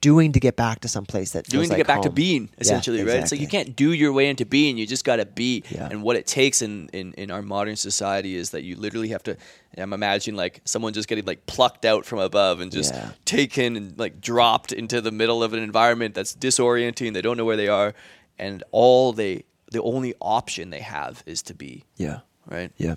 doing 0.00 0.32
to 0.32 0.40
get 0.40 0.56
back 0.56 0.80
to 0.80 0.88
some 0.88 1.06
place 1.06 1.30
that 1.30 1.44
doing 1.44 1.64
to 1.68 1.70
like 1.70 1.76
get 1.78 1.86
back 1.86 2.02
to 2.02 2.08
home. 2.08 2.14
being 2.16 2.42
Yeah, 2.42 2.58
essentially 2.62 3.04
right 3.04 3.18
it's 3.20 3.30
like 3.30 3.40
you 3.40 3.46
can't 3.46 3.76
do 3.76 3.92
your 3.92 4.12
way 4.12 4.28
into 4.28 4.44
being 4.44 4.76
you 4.76 4.84
just 4.84 5.04
got 5.04 5.16
to 5.16 5.24
be 5.26 5.62
Yeah. 5.70 5.86
and 5.92 6.02
what 6.02 6.16
it 6.16 6.26
takes 6.26 6.60
in, 6.60 6.88
in 6.92 7.12
in 7.12 7.30
our 7.30 7.40
modern 7.40 7.76
society 7.76 8.34
is 8.34 8.50
that 8.50 8.64
you 8.64 8.74
literally 8.74 9.10
have 9.10 9.22
to 9.22 9.36
i'm 9.78 9.92
imagining 9.92 10.36
like 10.36 10.60
someone 10.64 10.92
just 10.92 11.06
getting 11.06 11.24
like 11.24 11.46
plucked 11.46 11.84
out 11.84 12.04
from 12.04 12.18
above 12.18 12.58
and 12.60 12.72
just 12.72 12.92
Yeah. 12.92 13.10
taken 13.24 13.76
and 13.76 13.96
like 13.96 14.20
dropped 14.20 14.72
into 14.72 15.00
the 15.00 15.12
middle 15.12 15.40
of 15.40 15.52
an 15.52 15.62
environment 15.62 16.16
that's 16.16 16.34
disorienting 16.34 17.14
they 17.14 17.22
don't 17.22 17.36
know 17.36 17.44
where 17.44 17.56
they 17.56 17.68
are 17.68 17.94
and 18.40 18.64
all 18.72 19.12
they 19.12 19.44
the 19.70 19.82
only 19.82 20.14
option 20.20 20.70
they 20.70 20.80
have 20.80 21.22
is 21.26 21.42
to 21.42 21.54
be 21.54 21.84
Yeah, 21.96 22.20
right 22.48 22.72
yeah, 22.76 22.96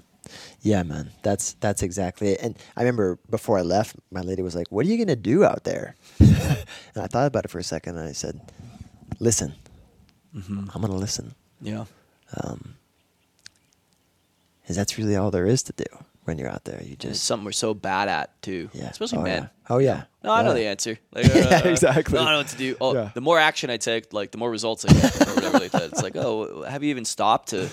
Yeah, 0.61 0.83
man. 0.83 1.11
That's 1.23 1.53
that's 1.53 1.83
exactly 1.83 2.29
it. 2.29 2.39
And 2.41 2.57
I 2.75 2.81
remember 2.81 3.19
before 3.29 3.57
I 3.57 3.61
left, 3.61 3.95
my 4.11 4.21
lady 4.21 4.41
was 4.41 4.55
like, 4.55 4.67
"What 4.71 4.85
are 4.85 4.89
you 4.89 4.97
gonna 4.97 5.15
do 5.15 5.43
out 5.43 5.63
there?" 5.63 5.95
and 6.19 6.57
I 6.97 7.07
thought 7.07 7.27
about 7.27 7.45
it 7.45 7.51
for 7.51 7.59
a 7.59 7.63
second, 7.63 7.97
and 7.97 8.07
I 8.07 8.13
said, 8.13 8.39
"Listen. 9.19 9.53
Mm-hmm. 10.35 10.69
I'm 10.73 10.81
gonna 10.81 10.95
listen." 10.95 11.35
Yeah. 11.61 11.85
Um, 12.41 12.75
that's 14.67 14.97
really 14.97 15.15
all 15.15 15.31
there 15.31 15.45
is 15.45 15.63
to 15.63 15.73
do 15.73 15.85
when 16.25 16.37
you're 16.39 16.49
out 16.49 16.65
there. 16.65 16.81
You 16.83 16.93
It's 16.93 17.05
just 17.05 17.23
something 17.23 17.45
we're 17.45 17.51
so 17.51 17.73
bad 17.73 18.09
at 18.09 18.41
too. 18.41 18.69
yeah, 18.73 18.89
Especially 18.89 19.19
oh, 19.19 19.23
men. 19.23 19.43
Yeah. 19.43 19.49
Oh 19.69 19.77
yeah. 19.77 20.03
No, 20.23 20.31
I 20.31 20.41
know 20.41 20.53
the 20.53 20.65
answer. 20.65 20.97
Like, 21.13 21.27
Yeah, 21.27 21.61
uh, 21.63 21.69
exactly. 21.69 22.17
No, 22.17 22.25
I 22.25 22.31
know 22.31 22.37
what 22.39 22.47
to 22.47 22.57
do. 22.57 22.75
Oh, 22.81 22.93
Yeah. 22.93 23.11
the 23.13 23.21
more 23.21 23.39
action 23.39 23.69
I 23.69 23.77
take, 23.77 24.11
like 24.11 24.31
the 24.31 24.37
more 24.37 24.49
results 24.49 24.85
I 24.85 24.93
get, 24.93 25.27
or 25.27 25.35
whatever 25.35 25.59
like 25.59 25.71
that. 25.71 25.83
It's 25.83 26.01
like, 26.01 26.15
oh, 26.15 26.63
have 26.63 26.83
you 26.83 26.89
even 26.89 27.05
stopped 27.05 27.49
to 27.49 27.69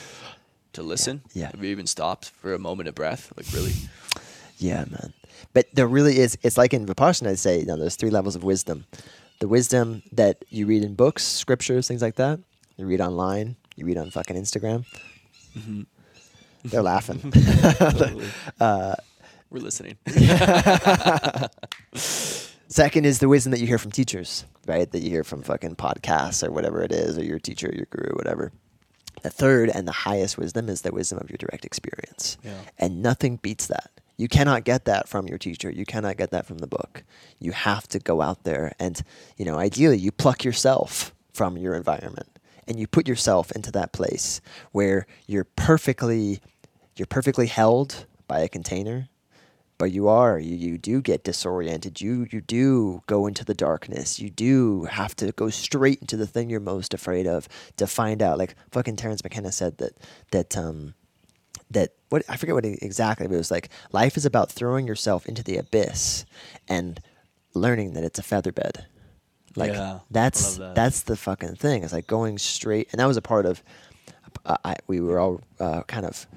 to 0.74 0.82
listen? 0.82 1.22
Yeah. 1.32 1.50
Have 1.50 1.62
you 1.62 1.70
even 1.70 1.86
stopped 1.86 2.30
for 2.30 2.54
a 2.54 2.58
moment 2.58 2.88
of 2.88 2.94
breath? 2.94 3.32
Like, 3.36 3.46
really? 3.52 3.72
Yeah, 4.58 4.84
man. 4.90 5.12
But 5.52 5.66
there 5.74 5.86
really 5.86 6.18
is. 6.18 6.38
It's 6.42 6.56
like 6.56 6.72
in 6.72 6.86
Vipassana, 6.86 7.28
I 7.28 7.34
say, 7.34 7.60
you 7.60 7.66
know, 7.66 7.76
there's 7.76 7.96
three 7.96 8.10
levels 8.10 8.36
of 8.36 8.44
wisdom. 8.44 8.86
The 9.40 9.48
wisdom 9.48 10.02
that 10.12 10.44
you 10.48 10.66
read 10.66 10.84
in 10.84 10.94
books, 10.94 11.24
scriptures, 11.24 11.88
things 11.88 12.02
like 12.02 12.16
that. 12.16 12.40
You 12.76 12.86
read 12.86 13.00
online. 13.00 13.56
You 13.76 13.86
read 13.86 13.98
on 13.98 14.10
fucking 14.10 14.36
Instagram. 14.36 14.84
Mm-hmm. 15.58 15.82
They're 16.64 16.82
laughing. 16.82 17.32
We're 19.50 19.60
listening. 19.60 19.98
Second 22.72 23.04
is 23.04 23.18
the 23.18 23.28
wisdom 23.28 23.50
that 23.50 23.60
you 23.60 23.66
hear 23.66 23.76
from 23.76 23.90
teachers, 23.90 24.46
right? 24.66 24.90
That 24.90 25.00
you 25.00 25.10
hear 25.10 25.24
from 25.24 25.42
fucking 25.42 25.76
podcasts 25.76 26.46
or 26.46 26.50
whatever 26.50 26.82
it 26.82 26.90
is, 26.90 27.18
or 27.18 27.24
your 27.24 27.38
teacher, 27.38 27.70
your 27.70 27.86
guru, 27.90 28.14
whatever. 28.16 28.50
The 29.22 29.30
third 29.30 29.70
and 29.70 29.86
the 29.86 29.92
highest 29.92 30.36
wisdom 30.38 30.68
is 30.68 30.82
the 30.82 30.92
wisdom 30.92 31.18
of 31.18 31.30
your 31.30 31.38
direct 31.38 31.64
experience. 31.64 32.38
Yeah. 32.42 32.54
And 32.78 33.02
nothing 33.02 33.36
beats 33.36 33.66
that. 33.68 33.90
You 34.16 34.28
cannot 34.28 34.64
get 34.64 34.84
that 34.84 35.08
from 35.08 35.26
your 35.26 35.38
teacher. 35.38 35.70
You 35.70 35.84
cannot 35.84 36.16
get 36.16 36.30
that 36.30 36.46
from 36.46 36.58
the 36.58 36.66
book. 36.66 37.02
You 37.38 37.52
have 37.52 37.88
to 37.88 37.98
go 37.98 38.20
out 38.20 38.44
there 38.44 38.72
and, 38.78 39.02
you 39.36 39.44
know, 39.44 39.58
ideally 39.58 39.98
you 39.98 40.12
pluck 40.12 40.44
yourself 40.44 41.14
from 41.32 41.56
your 41.56 41.74
environment 41.74 42.38
and 42.68 42.78
you 42.78 42.86
put 42.86 43.08
yourself 43.08 43.50
into 43.52 43.72
that 43.72 43.92
place 43.92 44.40
where 44.72 45.06
you're 45.26 45.44
perfectly 45.44 46.40
you're 46.96 47.06
perfectly 47.06 47.46
held 47.46 48.06
by 48.28 48.40
a 48.40 48.48
container 48.48 49.08
but 49.82 49.90
you 49.90 50.06
are 50.06 50.38
you, 50.38 50.54
you 50.54 50.78
do 50.78 51.00
get 51.00 51.24
disoriented. 51.24 52.00
You 52.00 52.28
you 52.30 52.40
do 52.40 53.02
go 53.08 53.26
into 53.26 53.44
the 53.44 53.52
darkness. 53.52 54.20
You 54.20 54.30
do 54.30 54.84
have 54.84 55.16
to 55.16 55.32
go 55.32 55.50
straight 55.50 55.98
into 56.00 56.16
the 56.16 56.24
thing 56.28 56.48
you're 56.48 56.60
most 56.60 56.94
afraid 56.94 57.26
of 57.26 57.48
to 57.78 57.88
find 57.88 58.22
out. 58.22 58.38
Like 58.38 58.54
fucking 58.70 58.94
Terence 58.94 59.24
McKenna 59.24 59.50
said 59.50 59.78
that 59.78 59.94
that 60.30 60.56
um 60.56 60.94
that 61.72 61.94
what 62.10 62.22
I 62.28 62.36
forget 62.36 62.54
what 62.54 62.64
it 62.64 62.80
exactly 62.80 63.26
but 63.26 63.34
it 63.34 63.38
was 63.38 63.50
like 63.50 63.70
life 63.90 64.16
is 64.16 64.24
about 64.24 64.52
throwing 64.52 64.86
yourself 64.86 65.26
into 65.26 65.42
the 65.42 65.56
abyss 65.56 66.26
and 66.68 67.00
learning 67.52 67.94
that 67.94 68.04
it's 68.04 68.20
a 68.20 68.22
featherbed 68.22 68.84
like 69.56 69.72
Yeah, 69.72 69.98
that's 70.12 70.58
that. 70.58 70.76
that's 70.76 71.02
the 71.02 71.16
fucking 71.16 71.56
thing. 71.56 71.82
It's 71.82 71.92
like 71.92 72.06
going 72.06 72.38
straight 72.38 72.86
and 72.92 73.00
that 73.00 73.06
was 73.06 73.16
a 73.16 73.20
part 73.20 73.46
of 73.46 73.64
uh, 74.46 74.58
I, 74.64 74.76
we 74.86 75.00
were 75.00 75.18
all 75.18 75.40
uh, 75.58 75.82
kind 75.88 76.06
of 76.06 76.28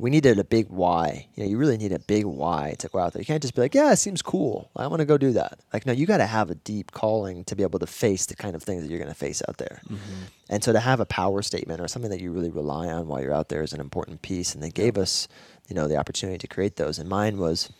we 0.00 0.08
needed 0.08 0.38
a 0.38 0.44
big 0.44 0.68
why. 0.70 1.26
You 1.34 1.44
know, 1.44 1.50
you 1.50 1.58
really 1.58 1.76
need 1.76 1.92
a 1.92 1.98
big 1.98 2.24
why 2.24 2.74
to 2.78 2.88
go 2.88 2.98
out 2.98 3.12
there. 3.12 3.20
You 3.20 3.26
can't 3.26 3.42
just 3.42 3.54
be 3.54 3.60
like, 3.60 3.74
yeah, 3.74 3.92
it 3.92 3.96
seems 3.96 4.22
cool. 4.22 4.70
I 4.74 4.86
want 4.86 5.00
to 5.00 5.06
go 5.06 5.18
do 5.18 5.32
that. 5.32 5.60
Like, 5.72 5.84
no, 5.84 5.92
you 5.92 6.06
got 6.06 6.18
to 6.18 6.26
have 6.26 6.50
a 6.50 6.54
deep 6.54 6.92
calling 6.92 7.44
to 7.44 7.54
be 7.54 7.62
able 7.62 7.78
to 7.80 7.86
face 7.86 8.24
the 8.26 8.34
kind 8.34 8.56
of 8.56 8.62
things 8.62 8.82
that 8.82 8.88
you're 8.88 8.98
going 8.98 9.10
to 9.10 9.14
face 9.14 9.42
out 9.46 9.58
there. 9.58 9.82
Mm-hmm. 9.84 10.22
And 10.48 10.64
so 10.64 10.72
to 10.72 10.80
have 10.80 11.00
a 11.00 11.06
power 11.06 11.42
statement 11.42 11.80
or 11.80 11.88
something 11.88 12.10
that 12.10 12.20
you 12.20 12.32
really 12.32 12.50
rely 12.50 12.88
on 12.88 13.08
while 13.08 13.20
you're 13.20 13.34
out 13.34 13.50
there 13.50 13.62
is 13.62 13.74
an 13.74 13.80
important 13.80 14.22
piece. 14.22 14.54
And 14.54 14.62
they 14.62 14.70
gave 14.70 14.96
us, 14.96 15.28
you 15.68 15.76
know, 15.76 15.86
the 15.86 15.96
opportunity 15.96 16.38
to 16.38 16.46
create 16.46 16.76
those. 16.76 16.98
And 16.98 17.08
mine 17.08 17.36
was, 17.36 17.70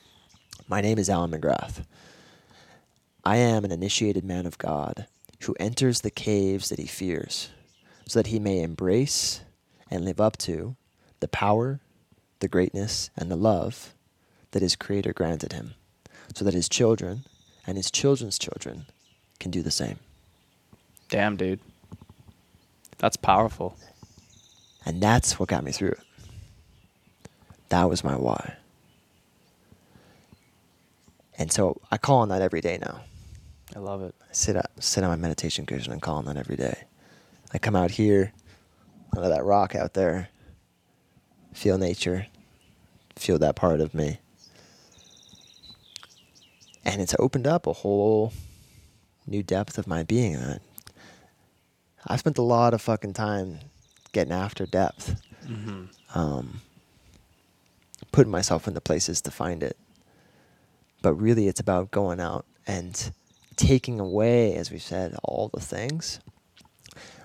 my 0.68 0.82
name 0.82 0.98
is 0.98 1.08
Allan 1.08 1.30
McGrath. 1.30 1.84
I 3.24 3.36
am 3.36 3.64
an 3.64 3.72
initiated 3.72 4.24
man 4.24 4.44
of 4.46 4.58
God 4.58 5.06
who 5.44 5.56
enters 5.58 6.02
the 6.02 6.10
caves 6.10 6.68
that 6.68 6.78
he 6.78 6.86
fears 6.86 7.48
so 8.06 8.18
that 8.18 8.26
he 8.26 8.38
may 8.38 8.60
embrace 8.60 9.40
and 9.90 10.04
live 10.04 10.20
up 10.20 10.36
to 10.36 10.76
the 11.20 11.28
power, 11.28 11.80
the 12.40 12.48
greatness, 12.48 13.10
and 13.16 13.30
the 13.30 13.36
love 13.36 13.94
that 14.50 14.62
his 14.62 14.76
Creator 14.76 15.12
granted 15.12 15.52
him, 15.52 15.74
so 16.34 16.44
that 16.44 16.54
his 16.54 16.68
children 16.68 17.24
and 17.66 17.76
his 17.76 17.90
children's 17.90 18.38
children 18.38 18.86
can 19.38 19.50
do 19.50 19.62
the 19.62 19.70
same. 19.70 19.98
Damn, 21.08 21.36
dude. 21.36 21.60
That's 22.98 23.16
powerful. 23.16 23.76
And 24.84 25.00
that's 25.00 25.38
what 25.38 25.48
got 25.48 25.64
me 25.64 25.72
through 25.72 25.90
it. 25.90 26.00
That 27.68 27.88
was 27.88 28.02
my 28.02 28.16
why. 28.16 28.56
And 31.38 31.50
so 31.50 31.80
I 31.90 31.96
call 31.96 32.18
on 32.18 32.28
that 32.28 32.42
every 32.42 32.60
day 32.60 32.78
now. 32.80 33.00
I 33.74 33.78
love 33.78 34.02
it. 34.02 34.14
I 34.20 34.32
sit 34.32 34.56
up, 34.56 34.70
sit 34.80 35.04
on 35.04 35.10
my 35.10 35.16
meditation 35.16 35.64
cushion 35.64 35.92
and 35.92 36.02
call 36.02 36.16
on 36.16 36.26
that 36.26 36.36
every 36.36 36.56
day. 36.56 36.84
I 37.54 37.58
come 37.58 37.76
out 37.76 37.92
here, 37.92 38.32
under 39.16 39.28
that 39.28 39.44
rock 39.44 39.74
out 39.74 39.94
there, 39.94 40.28
feel 41.52 41.78
nature, 41.78 42.26
feel 43.16 43.38
that 43.38 43.56
part 43.56 43.80
of 43.80 43.94
me. 43.94 44.18
And 46.84 47.00
it's 47.02 47.14
opened 47.18 47.46
up 47.46 47.66
a 47.66 47.72
whole 47.72 48.32
new 49.26 49.42
depth 49.42 49.78
of 49.78 49.86
my 49.86 50.02
being. 50.02 50.36
I- 50.36 50.58
I've 52.06 52.20
spent 52.20 52.38
a 52.38 52.42
lot 52.42 52.72
of 52.72 52.80
fucking 52.80 53.12
time 53.12 53.60
getting 54.12 54.32
after 54.32 54.64
depth, 54.66 55.20
um, 56.14 56.62
putting 58.12 58.30
myself 58.30 58.66
into 58.66 58.80
places 58.80 59.20
to 59.22 59.30
find 59.30 59.62
it. 59.62 59.76
But 61.02 61.14
really, 61.14 61.46
it's 61.48 61.60
about 61.60 61.90
going 61.90 62.20
out 62.20 62.46
and 62.66 63.12
taking 63.56 64.00
away, 64.00 64.54
as 64.54 64.70
we 64.70 64.78
said, 64.78 65.14
all 65.22 65.48
the 65.52 65.60
things 65.60 66.20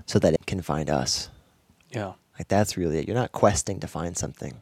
so 0.05 0.19
that 0.19 0.34
it 0.34 0.45
can 0.45 0.61
find 0.61 0.89
us. 0.89 1.30
Yeah. 1.89 2.13
Like 2.38 2.48
that's 2.48 2.78
really 2.78 3.00
it. 3.00 3.08
You're 3.08 3.16
not 3.16 3.32
questing 3.32 3.80
to 3.80 3.88
find 3.88 4.18
something. 4.18 4.54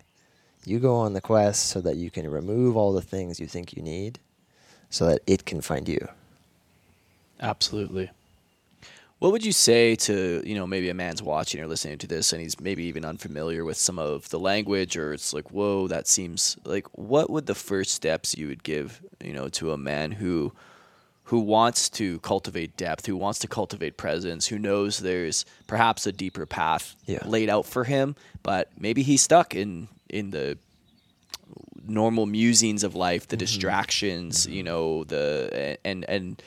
You 0.66 0.80
go 0.80 0.96
on 0.96 1.14
the 1.14 1.22
quest 1.22 1.68
so 1.68 1.82
that 1.82 1.98
you 1.98 2.10
can 2.10 2.30
remove 2.30 2.78
all 2.78 2.94
the 2.94 3.02
things 3.02 3.40
you 3.40 3.48
think 3.48 3.76
you 3.76 3.84
need 3.84 4.20
so 4.90 5.08
that 5.08 5.22
it 5.28 5.46
can 5.46 5.62
find 5.62 5.90
you. 5.90 6.08
Absolutely. 7.42 8.12
What 9.20 9.32
would 9.32 9.46
you 9.46 9.54
say 9.54 9.96
to, 9.96 10.44
you 10.46 10.54
know, 10.54 10.68
maybe 10.68 10.90
a 10.90 10.94
man's 10.94 11.24
watching 11.24 11.62
or 11.62 11.68
listening 11.68 11.98
to 12.00 12.08
this 12.08 12.34
and 12.34 12.42
he's 12.42 12.60
maybe 12.60 12.84
even 12.84 13.06
unfamiliar 13.06 13.64
with 13.64 13.78
some 13.78 13.98
of 13.98 14.30
the 14.30 14.40
language 14.40 14.98
or 14.98 15.14
it's 15.14 15.34
like, 15.34 15.50
whoa, 15.52 15.88
that 15.88 16.08
seems 16.08 16.58
like 16.66 16.88
what 16.92 17.30
would 17.30 17.46
the 17.46 17.56
first 17.56 17.94
steps 17.94 18.38
you 18.38 18.50
would 18.50 18.64
give, 18.64 19.02
you 19.24 19.34
know, 19.34 19.48
to 19.50 19.72
a 19.72 19.78
man 19.78 20.12
who 20.12 20.52
who 21.34 21.40
wants 21.40 21.90
to 21.90 22.20
cultivate 22.20 22.78
depth, 22.78 23.08
who 23.08 23.18
wants 23.18 23.40
to 23.40 23.48
cultivate 23.48 23.98
presence, 23.98 24.46
who 24.46 24.60
knows 24.60 25.00
there's 25.00 25.46
perhaps 25.66 26.06
a 26.06 26.12
deeper 26.12 26.46
path 26.46 26.96
Yeah. 27.08 27.26
laid 27.26 27.50
out 27.50 27.66
for 27.66 27.86
him, 27.86 28.16
but 28.44 28.70
maybe 28.78 29.02
he's 29.02 29.24
stuck 29.24 29.56
in 29.56 29.88
in 30.10 30.30
the 30.30 30.60
normal 31.88 32.28
musings 32.28 32.84
of 32.84 32.94
life, 32.94 33.28
the 33.28 33.36
mm-hmm. 33.36 33.40
distractions, 33.40 34.46
mm-hmm. 34.46 34.54
you 34.58 34.62
know, 34.62 35.06
the 35.06 35.80
and 35.84 36.06
and 36.08 36.40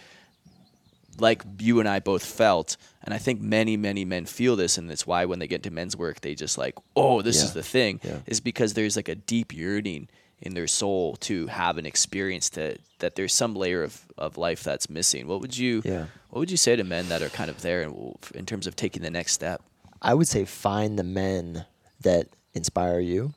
like 1.19 1.43
you 1.59 1.81
and 1.81 1.89
I 1.89 1.99
both 1.99 2.25
felt, 2.25 2.77
and 3.03 3.13
I 3.13 3.19
think 3.19 3.41
many, 3.41 3.77
many 3.77 4.05
men 4.05 4.25
feel 4.25 4.55
this, 4.55 4.79
and 4.79 4.89
it's 4.89 5.05
why 5.05 5.25
when 5.25 5.41
they 5.41 5.49
get 5.49 5.65
to 5.65 5.73
men's 5.73 5.97
work, 5.97 6.21
they 6.21 6.37
just 6.37 6.59
like, 6.59 6.77
oh, 6.95 7.23
this 7.23 7.39
Yeah. 7.39 7.45
is 7.47 7.53
the 7.55 7.65
thing, 7.65 7.99
Yeah. 8.05 8.21
is 8.27 8.39
because 8.41 8.75
there's 8.75 8.95
like 8.95 9.09
a 9.09 9.17
deep 9.17 9.53
yearning 9.53 10.07
in 10.41 10.55
their 10.55 10.67
soul 10.67 11.17
to 11.17 11.47
have 11.47 11.79
an 11.79 11.87
experience 11.87 12.51
that 12.51 12.79
that 12.99 13.15
there's 13.15 13.35
some 13.35 13.55
layer 13.55 13.83
of, 13.83 14.07
of 14.17 14.39
life 14.39 14.63
that's 14.63 14.89
missing. 14.89 15.27
What 15.27 15.41
would 15.41 15.57
you 15.57 15.83
Yeah. 15.85 16.07
What 16.31 16.41
would 16.41 16.51
you 16.51 16.57
say 16.57 16.77
to 16.77 16.85
men 16.85 17.09
that 17.09 17.23
are 17.23 17.31
kind 17.31 17.49
of 17.49 17.63
there 17.63 17.83
in, 17.83 18.15
in 18.35 18.45
terms 18.45 18.67
of 18.67 18.77
taking 18.77 19.03
the 19.03 19.11
next 19.11 19.33
step? 19.33 19.63
I 20.03 20.13
would 20.13 20.29
say 20.29 20.45
find 20.45 20.99
the 20.99 21.05
men 21.05 21.65
that 22.03 22.27
inspire 22.53 23.01
you 23.01 23.33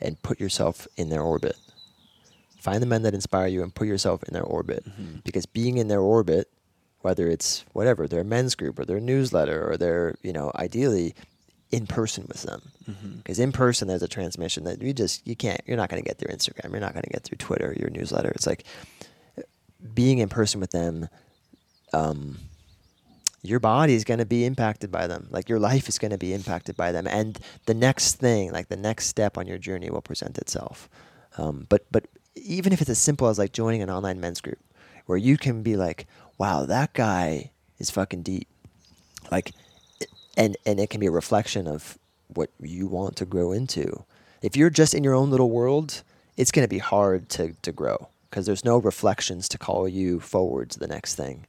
and 0.00 0.20
put 0.22 0.40
yourself 0.40 0.88
in 0.96 1.10
their 1.10 1.20
orbit. 1.20 1.56
Find 2.58 2.82
the 2.82 2.86
men 2.86 3.02
that 3.02 3.14
inspire 3.14 3.46
you 3.46 3.62
and 3.62 3.74
put 3.74 3.86
yourself 3.86 4.22
in 4.22 4.32
their 4.32 4.42
orbit. 4.42 4.84
Mm-hmm. 4.86 5.18
Because 5.24 5.44
being 5.44 5.76
in 5.76 5.88
their 5.88 6.00
orbit, 6.00 6.48
whether 7.00 7.28
it's 7.28 7.64
whatever, 7.72 8.06
their 8.06 8.24
men's 8.24 8.54
group 8.54 8.78
or 8.78 8.84
their 8.84 9.00
newsletter 9.00 9.70
or 9.70 9.76
their, 9.76 10.16
you 10.22 10.32
know, 10.32 10.50
ideally 10.54 11.14
in 11.70 11.86
person 11.86 12.24
with 12.28 12.42
them. 12.42 12.60
Because 13.18 13.38
in 13.38 13.52
person 13.52 13.88
there's 13.88 14.02
a 14.02 14.08
transmission 14.08 14.64
that 14.64 14.82
you 14.82 14.92
just 14.92 15.26
you 15.26 15.36
can't 15.36 15.60
you're 15.66 15.76
not 15.76 15.88
gonna 15.88 16.02
get 16.02 16.18
through 16.18 16.34
Instagram, 16.34 16.70
you're 16.70 16.80
not 16.80 16.94
gonna 16.94 17.08
get 17.10 17.22
through 17.22 17.38
Twitter, 17.38 17.74
your 17.78 17.90
newsletter. 17.90 18.30
It's 18.30 18.46
like 18.46 18.64
being 19.94 20.18
in 20.18 20.28
person 20.28 20.60
with 20.60 20.70
them 20.70 21.08
um, 21.92 22.38
your 23.42 23.60
body 23.60 23.94
is 23.94 24.04
going 24.04 24.18
to 24.18 24.26
be 24.26 24.44
impacted 24.44 24.90
by 24.90 25.06
them. 25.06 25.28
Like 25.30 25.48
your 25.48 25.58
life 25.58 25.88
is 25.88 25.98
going 25.98 26.10
to 26.10 26.18
be 26.18 26.34
impacted 26.34 26.76
by 26.76 26.92
them, 26.92 27.06
and 27.06 27.38
the 27.66 27.74
next 27.74 28.16
thing, 28.16 28.52
like 28.52 28.68
the 28.68 28.76
next 28.76 29.06
step 29.06 29.38
on 29.38 29.46
your 29.46 29.58
journey, 29.58 29.90
will 29.90 30.02
present 30.02 30.38
itself. 30.38 30.88
Um, 31.38 31.66
but 31.68 31.86
but 31.90 32.06
even 32.34 32.72
if 32.72 32.80
it's 32.80 32.90
as 32.90 32.98
simple 32.98 33.28
as 33.28 33.38
like 33.38 33.52
joining 33.52 33.82
an 33.82 33.90
online 33.90 34.20
men's 34.20 34.40
group, 34.40 34.58
where 35.06 35.18
you 35.18 35.38
can 35.38 35.62
be 35.62 35.76
like, 35.76 36.06
"Wow, 36.38 36.66
that 36.66 36.92
guy 36.92 37.52
is 37.78 37.90
fucking 37.90 38.22
deep," 38.22 38.48
like, 39.30 39.52
and 40.36 40.56
and 40.66 40.80
it 40.80 40.90
can 40.90 41.00
be 41.00 41.06
a 41.06 41.10
reflection 41.10 41.66
of 41.66 41.98
what 42.34 42.50
you 42.60 42.86
want 42.86 43.16
to 43.16 43.24
grow 43.24 43.52
into. 43.52 44.04
If 44.42 44.56
you're 44.56 44.70
just 44.70 44.94
in 44.94 45.04
your 45.04 45.14
own 45.14 45.30
little 45.30 45.50
world, 45.50 46.02
it's 46.36 46.50
going 46.50 46.64
to 46.64 46.68
be 46.68 46.78
hard 46.78 47.28
to, 47.30 47.54
to 47.62 47.72
grow 47.72 48.08
because 48.28 48.46
there's 48.46 48.64
no 48.64 48.78
reflections 48.78 49.48
to 49.50 49.58
call 49.58 49.88
you 49.88 50.20
forward 50.20 50.70
to 50.70 50.78
the 50.78 50.86
next 50.86 51.16
thing. 51.16 51.46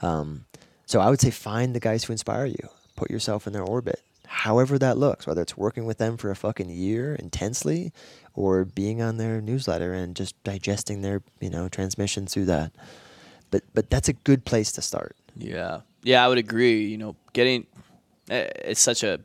Um, 0.00 0.46
so 0.86 1.00
I 1.00 1.10
would 1.10 1.20
say 1.20 1.30
find 1.30 1.74
the 1.74 1.80
guys 1.80 2.04
who 2.04 2.12
inspire 2.12 2.46
you. 2.46 2.68
Put 2.96 3.10
yourself 3.10 3.46
in 3.46 3.52
their 3.52 3.62
orbit, 3.62 4.02
however 4.26 4.78
that 4.78 4.98
looks, 4.98 5.26
whether 5.26 5.42
it's 5.42 5.56
working 5.56 5.86
with 5.86 5.98
them 5.98 6.16
for 6.16 6.30
a 6.30 6.36
fucking 6.36 6.68
year 6.68 7.14
intensely 7.14 7.92
or 8.34 8.64
being 8.64 9.00
on 9.00 9.16
their 9.16 9.40
newsletter 9.40 9.92
and 9.92 10.14
just 10.14 10.40
digesting 10.44 11.02
their, 11.02 11.22
you 11.40 11.50
know, 11.50 11.68
transmissions 11.68 12.32
through 12.32 12.44
that. 12.46 12.72
But 13.50 13.64
but 13.74 13.90
that's 13.90 14.08
a 14.08 14.12
good 14.12 14.44
place 14.44 14.70
to 14.72 14.82
start. 14.82 15.16
Yeah, 15.36 15.80
yeah, 16.02 16.24
I 16.24 16.28
would 16.28 16.38
agree. 16.38 16.84
You 16.84 16.98
know, 16.98 17.16
getting 17.32 17.66
it's 18.30 18.80
such 18.80 19.02
a 19.02 19.20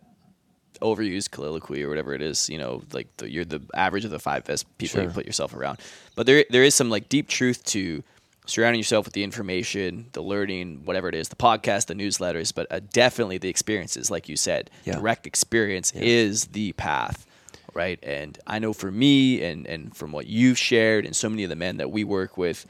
overused 0.82 1.32
colloquy 1.32 1.84
or 1.84 1.90
whatever 1.90 2.14
it 2.14 2.22
is. 2.22 2.50
You 2.50 2.58
know, 2.58 2.82
like 2.92 3.08
the, 3.18 3.30
you're 3.32 3.46
the 3.46 3.62
average 3.74 4.04
of 4.06 4.12
the 4.12 4.20
five 4.20 4.44
best 4.46 4.66
people 4.78 5.02
you 5.04 5.10
put 5.10 5.26
yourself 5.26 5.54
around. 5.54 5.80
But 6.16 6.26
there 6.26 6.44
there 6.50 6.64
is 6.64 6.76
some 6.76 6.90
like 6.90 7.08
deep 7.10 7.28
truth 7.30 7.64
to 7.66 8.04
surrounding 8.48 8.80
yourself 8.80 9.06
with 9.06 9.14
the 9.14 9.24
information, 9.24 10.06
the 10.14 10.22
learning, 10.22 10.82
whatever 10.86 11.10
it 11.10 11.16
is, 11.16 11.30
the 11.30 11.36
podcast, 11.36 11.88
the 11.88 11.96
newsletters, 11.96 12.54
but 12.54 12.68
uh, 12.72 12.80
definitely 12.94 13.40
the 13.40 13.50
experiences, 13.50 14.12
like 14.12 14.30
you 14.30 14.36
said, 14.38 14.70
Yeah. 14.84 14.94
direct 14.98 15.26
experience 15.26 15.92
is 15.94 16.46
the 16.46 16.72
path. 16.74 17.26
Right. 17.74 17.98
And 18.04 18.38
I 18.46 18.60
know 18.60 18.72
for 18.72 18.92
me 18.92 19.44
and, 19.44 19.66
and 19.66 19.98
from 19.98 20.12
what 20.12 20.28
you've 20.28 20.60
shared 20.60 21.06
and 21.08 21.16
so 21.16 21.28
many 21.28 21.44
of 21.44 21.50
the 21.50 21.56
men 21.56 21.78
that 21.78 21.90
we 21.90 22.04
work 22.04 22.38
with, 22.38 22.68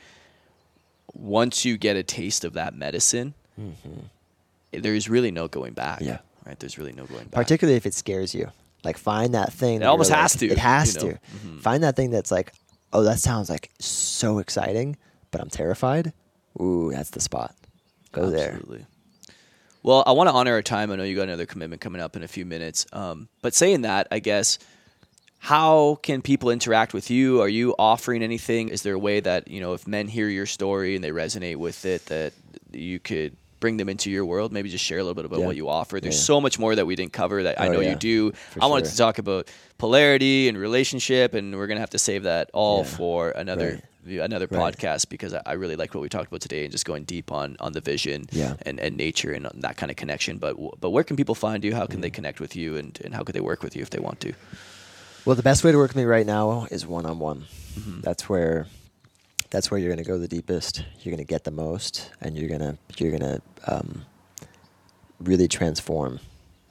once 1.14 1.66
you 1.66 1.78
get 1.78 1.96
a 1.98 2.04
taste 2.04 2.46
of 2.46 2.54
that 2.54 2.74
medicine, 2.74 3.34
there's 4.72 5.10
really 5.10 5.32
no 5.32 5.48
going 5.48 5.74
back. 5.74 6.02
Yeah. 6.02 6.20
Right. 6.46 6.60
There's 6.60 6.78
really 6.78 6.94
no 6.94 7.06
going 7.06 7.24
back. 7.26 7.32
particularly 7.32 7.78
if 7.78 7.86
it 7.86 7.94
scares 7.94 8.36
you. 8.36 8.52
Like 8.84 8.98
find 8.98 9.34
that 9.34 9.52
thing. 9.52 9.80
that 9.80 9.88
almost 9.88 10.12
has 10.12 10.36
like- 10.36 10.40
to, 10.42 10.48
It 10.48 10.58
has 10.60 10.96
you 10.96 11.02
know? 11.02 11.08
Mm-hmm. 11.16 11.56
to. 11.58 11.62
Find 11.62 11.84
that 11.84 11.96
thing 11.96 12.12
that's 12.12 12.32
like, 12.32 12.54
oh, 12.94 13.04
that 13.04 13.20
sounds 13.20 13.50
like 13.50 13.72
so 13.80 14.38
exciting, 14.40 14.98
but 15.32 15.42
I'm 15.42 15.50
terrified. 15.50 16.14
Ooh, 16.62 16.92
that's 16.92 17.10
the 17.10 17.20
spot. 17.22 17.56
Go 18.12 18.30
there. 18.30 18.54
Absolutely. 18.54 18.86
Well, 19.84 20.04
I 20.08 20.14
want 20.14 20.30
to 20.30 20.34
honor 20.34 20.54
our 20.54 20.62
time. 20.62 20.92
I 20.92 20.96
know 20.96 21.04
you 21.04 21.16
got 21.16 21.24
another 21.24 21.46
commitment 21.46 21.82
coming 21.82 22.02
up 22.02 22.16
in 22.16 22.24
a 22.24 22.28
few 22.28 22.46
minutes. 22.46 22.86
Um, 22.94 23.28
but 23.42 23.54
saying 23.54 23.82
that, 23.82 24.08
I 24.12 24.20
guess, 24.20 24.58
how 25.40 25.96
can 26.02 26.22
people 26.22 26.50
interact 26.50 26.94
with 26.94 27.12
you? 27.12 27.42
Are 27.42 27.50
you 27.50 27.76
offering 27.78 28.24
anything? 28.24 28.70
Is 28.70 28.82
there 28.82 28.94
a 28.94 29.00
way 29.00 29.20
that 29.20 29.48
you 29.48 29.60
know, 29.62 29.74
if 29.74 29.88
men 29.88 30.08
hear 30.08 30.28
your 30.28 30.46
story 30.48 30.96
and 30.96 31.04
they 31.04 31.12
resonate 31.12 31.58
with 31.58 31.86
it, 31.86 32.06
that 32.08 32.34
you 32.72 33.00
could 33.00 33.36
bring 33.60 33.78
them 33.78 33.90
into 33.90 34.10
your 34.12 34.26
world? 34.26 34.52
Maybe 34.52 34.70
just 34.70 34.84
share 34.84 34.98
a 35.00 35.04
little 35.04 35.16
bit 35.16 35.26
about 35.26 35.40
Yeah. 35.40 35.46
what 35.46 35.56
you 35.56 35.70
offer. 35.70 36.00
There's 36.00 36.16
Yeah. 36.16 36.22
so 36.22 36.42
much 36.42 36.60
more 36.60 36.76
that 36.76 36.86
we 36.86 36.96
didn't 36.96 37.14
cover 37.14 37.44
that 37.44 37.60
I 37.60 37.68
Oh, 37.68 37.74
know 37.74 37.80
yeah. 37.82 37.92
you 37.92 37.96
do. 37.96 38.32
For 38.52 38.64
I 38.64 38.66
wanted 38.68 38.86
sure. 38.86 38.92
to 38.92 38.98
talk 38.98 39.18
about 39.18 39.48
polarity 39.78 40.48
and 40.50 40.58
relationship, 40.58 41.34
and 41.34 41.56
we're 41.56 41.68
gonna 41.68 41.80
have 41.80 41.90
to 41.92 42.00
save 42.00 42.24
that 42.24 42.50
all 42.54 42.84
for 42.84 43.32
another. 43.32 43.82
Right. 44.08 44.20
Another 44.22 44.48
Right. 44.52 44.62
podcast 44.76 45.10
because 45.10 45.34
I 45.34 45.42
I 45.48 45.54
really 45.54 45.76
like 45.76 45.96
what 45.96 46.02
we 46.02 46.10
talked 46.10 46.28
about 46.28 46.42
today 46.42 46.64
and 46.64 46.72
just 46.72 46.86
going 46.86 47.06
deep 47.06 47.32
on 47.32 47.58
on 47.60 47.72
the 47.74 47.82
vision 47.82 48.28
and, 48.64 48.80
and 48.80 48.96
nature 48.98 49.32
and 49.34 49.50
that 49.56 49.78
kind 49.78 49.90
of 49.90 49.96
connection. 49.98 50.38
But 50.38 50.58
but 50.80 50.92
where 50.92 51.04
can 51.04 51.16
people 51.16 51.34
find 51.34 51.64
you? 51.64 51.74
How 51.74 51.88
can 51.88 51.98
Mm. 52.00 52.04
they 52.04 52.12
connect 52.12 52.40
with 52.40 52.56
you? 52.56 52.76
And, 52.78 53.00
and 53.04 53.16
how 53.16 53.24
could 53.24 53.34
they 53.34 53.42
work 53.42 53.64
with 53.64 53.76
you 53.76 53.82
if 53.82 53.90
they 53.90 53.98
want 53.98 54.20
to? 54.20 54.34
Well, 55.26 55.36
the 55.36 55.42
best 55.42 55.64
way 55.64 55.72
to 55.72 55.78
work 55.80 55.90
with 55.90 55.96
me 55.98 56.04
right 56.04 56.26
now 56.28 56.68
is 56.70 56.86
one 56.86 57.08
on 57.08 57.18
one. 57.18 57.46
That's 58.04 58.30
where 58.30 58.68
that's 59.56 59.72
where 59.72 59.80
you're 59.80 59.88
going 59.88 60.04
to 60.04 60.10
go 60.10 60.18
the 60.18 60.28
deepest. 60.28 60.84
You're 61.00 61.16
going 61.16 61.26
to 61.26 61.34
get 61.34 61.46
the 61.46 61.52
most, 61.52 62.12
and 62.20 62.38
you're 62.38 62.50
gonna 62.50 62.78
you're 62.98 63.18
gonna 63.18 63.42
um, 63.68 64.06
really 65.22 65.48
transform 65.48 66.20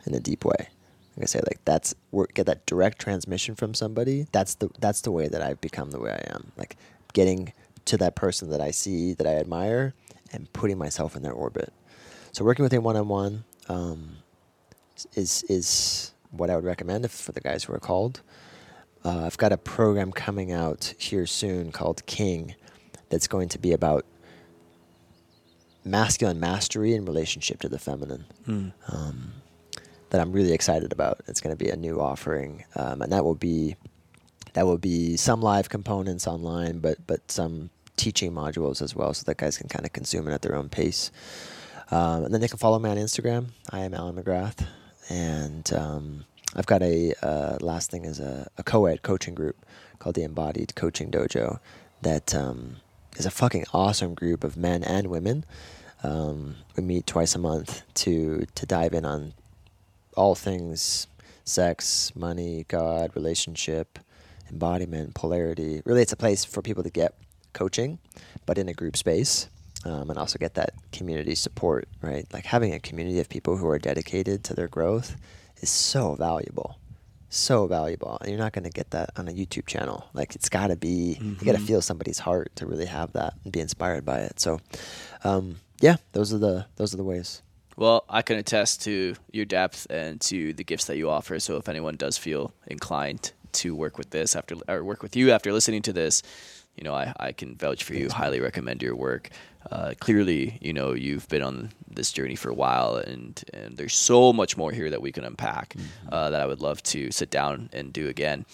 in 0.05 0.13
a 0.13 0.21
deep 0.21 0.45
way. 0.45 0.69
Like 1.17 1.23
I 1.23 1.25
say, 1.25 1.41
like 1.47 1.65
that's 1.65 1.95
get 2.35 2.45
that 2.45 2.67
direct 2.67 2.99
transmission 2.99 3.55
from 3.55 3.73
somebody. 3.73 4.27
That's 4.33 4.57
the 4.57 4.69
that's 4.81 5.01
the 5.01 5.13
way 5.13 5.29
that 5.29 5.41
I've 5.41 5.63
become 5.63 5.93
the 5.93 5.99
way 5.99 6.11
I 6.11 6.35
am. 6.35 6.53
Like 6.59 6.77
getting 7.15 7.55
to 7.87 7.97
that 7.97 8.17
person 8.17 8.51
that 8.51 8.61
I 8.61 8.71
see 8.71 9.15
that 9.15 9.27
I 9.27 9.37
admire 9.37 9.95
and 10.31 10.53
putting 10.53 10.77
myself 10.77 11.17
in 11.17 11.23
their 11.23 11.33
orbit. 11.33 11.73
So 12.33 12.45
working 12.45 12.65
with 12.65 12.73
him 12.73 12.83
one 12.83 12.97
on 12.97 13.09
one 13.09 13.45
is 15.15 15.43
is 15.49 16.13
what 16.33 16.51
I 16.51 16.57
would 16.57 16.67
recommend 16.67 17.11
for 17.11 17.33
the 17.33 17.41
guys 17.41 17.65
who 17.65 17.73
are 17.73 17.81
called. 17.81 18.21
Uh, 19.03 19.25
I've 19.25 19.39
got 19.39 19.53
a 19.53 19.57
program 19.57 20.13
coming 20.13 20.53
out 20.53 20.93
here 20.99 21.25
soon 21.25 21.73
called 21.73 22.05
King 22.05 22.57
that's 23.15 23.29
going 23.29 23.49
to 23.49 23.61
be 23.61 23.71
about 23.71 24.05
masculine 25.85 26.41
mastery 26.41 26.95
in 26.95 27.05
relationship 27.05 27.61
to 27.61 27.69
the 27.69 27.79
feminine 27.79 28.25
um, 28.89 29.35
that 30.11 30.21
I'm 30.21 30.33
really 30.33 30.53
excited 30.53 30.91
about. 30.93 31.21
It's 31.29 31.41
going 31.41 31.57
to 31.57 31.65
be 31.65 31.71
a 31.71 31.77
new 31.77 32.01
offering, 32.01 32.65
um, 32.75 33.03
and 33.03 33.13
that 33.13 33.25
will 33.25 33.37
be 33.37 33.77
that 34.55 34.67
will 34.67 34.79
be 34.79 35.17
some 35.17 35.41
live 35.41 35.69
components 35.69 36.27
online, 36.27 36.81
but 36.81 36.99
but 37.07 37.31
some 37.31 37.71
teaching 37.97 38.33
modules 38.33 38.83
as 38.83 38.97
well, 38.97 39.15
so 39.15 39.23
that 39.27 39.37
guys 39.37 39.57
can 39.59 39.69
kind 39.69 39.87
of 39.87 39.93
consume 39.93 40.27
it 40.27 40.33
at 40.33 40.43
their 40.43 40.57
own 40.57 40.69
pace. 40.69 41.13
Um, 41.93 42.25
and 42.25 42.35
then 42.35 42.41
they 42.41 42.49
can 42.49 42.59
follow 42.59 42.81
me 42.81 42.91
on 42.91 42.97
Instagram. 42.97 43.51
I 43.71 43.81
am 43.81 43.95
Allan 43.95 44.17
McGrath, 44.17 44.67
and 45.09 45.73
um, 45.73 46.25
I've 46.57 46.67
got 46.67 46.83
a 46.83 47.15
uh, 47.23 47.59
last 47.61 47.93
thing 47.93 48.07
is 48.07 48.19
a, 48.19 48.51
a 48.59 48.65
co-ed 48.65 49.03
coaching 49.03 49.37
group 49.37 49.65
called 50.01 50.17
the 50.17 50.25
Embodied 50.25 50.75
Coaching 50.75 51.13
Dojo 51.13 51.61
that 52.03 52.35
um, 52.35 52.77
is 53.17 53.27
a 53.27 53.31
fucking 53.31 53.65
awesome 53.73 54.15
group 54.15 54.45
of 54.45 54.57
men 54.57 54.83
and 54.83 55.09
women. 55.09 55.45
Um, 56.03 56.57
we 56.77 56.83
meet 56.83 57.07
twice 57.07 57.35
a 57.35 57.39
month 57.39 57.83
to 57.95 58.47
to 58.55 58.67
dive 58.67 58.93
in 58.93 59.05
on 59.05 59.35
all 60.17 60.35
things 60.35 61.07
sex, 61.45 62.13
money, 62.17 62.65
God, 62.69 63.11
relationship, 63.15 63.99
embodiment, 64.51 65.15
polarity. 65.15 65.83
Really, 65.85 66.03
it's 66.03 66.13
a 66.13 66.17
place 66.17 66.45
for 66.45 66.63
people 66.63 66.83
to 66.83 66.91
get 66.91 67.15
coaching, 67.53 67.99
but 68.47 68.59
in 68.59 68.69
a 68.69 68.75
group 68.75 68.97
space, 68.97 69.49
um, 69.85 70.11
and 70.11 70.19
also 70.19 70.39
get 70.39 70.55
that 70.55 70.73
community 70.93 71.35
support, 71.35 71.89
right? 72.03 72.27
Like 72.33 72.47
having 72.47 72.73
a 72.73 72.81
community 72.81 73.21
of 73.21 73.29
people 73.29 73.57
who 73.57 73.69
are 73.69 73.79
dedicated 73.79 74.45
to 74.45 74.55
their 74.55 74.69
growth 74.69 75.17
is 75.61 75.71
so 75.71 76.15
valuable. 76.15 76.79
So 77.35 77.67
valuable. 77.67 78.17
And 78.21 78.31
you're 78.31 78.39
not 78.39 78.53
going 78.53 78.63
to 78.63 78.71
get 78.71 78.93
that 78.93 79.11
on 79.17 79.27
a 79.27 79.33
YouTube 79.33 79.67
channel. 79.67 80.09
Like, 80.13 80.37
it's 80.37 80.49
got 80.49 80.69
to 80.69 80.77
be, 80.77 81.19
you 81.21 81.45
got 81.45 81.57
to 81.57 81.59
feel 81.59 81.83
somebody's 81.83 82.21
heart 82.21 82.55
to 82.55 82.67
really 82.67 82.87
have 82.87 83.13
that 83.15 83.35
and 83.43 83.53
be 83.53 83.59
inspired 83.59 84.05
by 84.05 84.21
it. 84.21 84.39
So, 84.39 84.61
um, 85.25 85.57
yeah, 85.81 85.97
those 86.13 86.33
are 86.33 86.39
the 86.39 86.67
those 86.77 86.95
are 86.95 86.97
the 86.97 87.03
ways. 87.03 87.43
Well, 87.77 88.05
I 88.09 88.23
can 88.23 88.39
attest 88.39 88.83
to 88.83 89.17
your 89.33 89.45
depth 89.47 89.89
and 89.91 90.21
to 90.21 90.53
the 90.53 90.63
gifts 90.63 90.85
that 90.85 90.97
you 90.97 91.11
offer. 91.11 91.41
So 91.41 91.57
if 91.57 91.69
anyone 91.69 91.97
does 91.97 92.17
feel 92.17 92.53
inclined 92.69 93.33
to 93.55 93.75
work 93.75 93.99
with 93.99 94.11
this 94.11 94.37
after 94.37 94.55
or 94.69 94.85
work 94.85 95.03
with 95.03 95.17
you 95.17 95.33
after 95.33 95.53
listening 95.53 95.83
to 95.83 95.93
this, 95.93 96.23
you 96.77 96.85
know, 96.85 96.95
I, 96.95 97.13
I 97.19 97.33
can 97.33 97.57
vouch 97.57 97.85
for 97.85 97.95
you. 97.95 98.09
Highly 98.11 98.41
recommend 98.41 98.83
your 98.83 98.97
work. 98.97 99.31
Uh, 99.71 99.95
clearly, 99.99 100.59
you 100.61 100.73
know, 100.73 100.93
you've 100.93 101.29
been 101.29 101.43
on 101.43 101.71
this 101.89 102.13
journey 102.13 102.35
for 102.35 102.51
a 102.51 102.55
while, 102.55 102.97
and 102.97 103.43
and 103.55 103.77
there's 103.77 103.95
so 103.95 104.33
much 104.33 104.57
more 104.57 104.73
here 104.73 104.91
that 104.91 105.01
we 105.01 105.13
can 105.13 105.25
unpack 105.25 105.75
uh, 106.13 106.31
that 106.31 106.41
I 106.41 106.47
would 106.47 106.61
love 106.61 106.83
to 106.85 107.11
sit 107.11 107.31
down 107.31 107.71
and 107.73 107.93
do 107.93 108.09
again. 108.09 108.45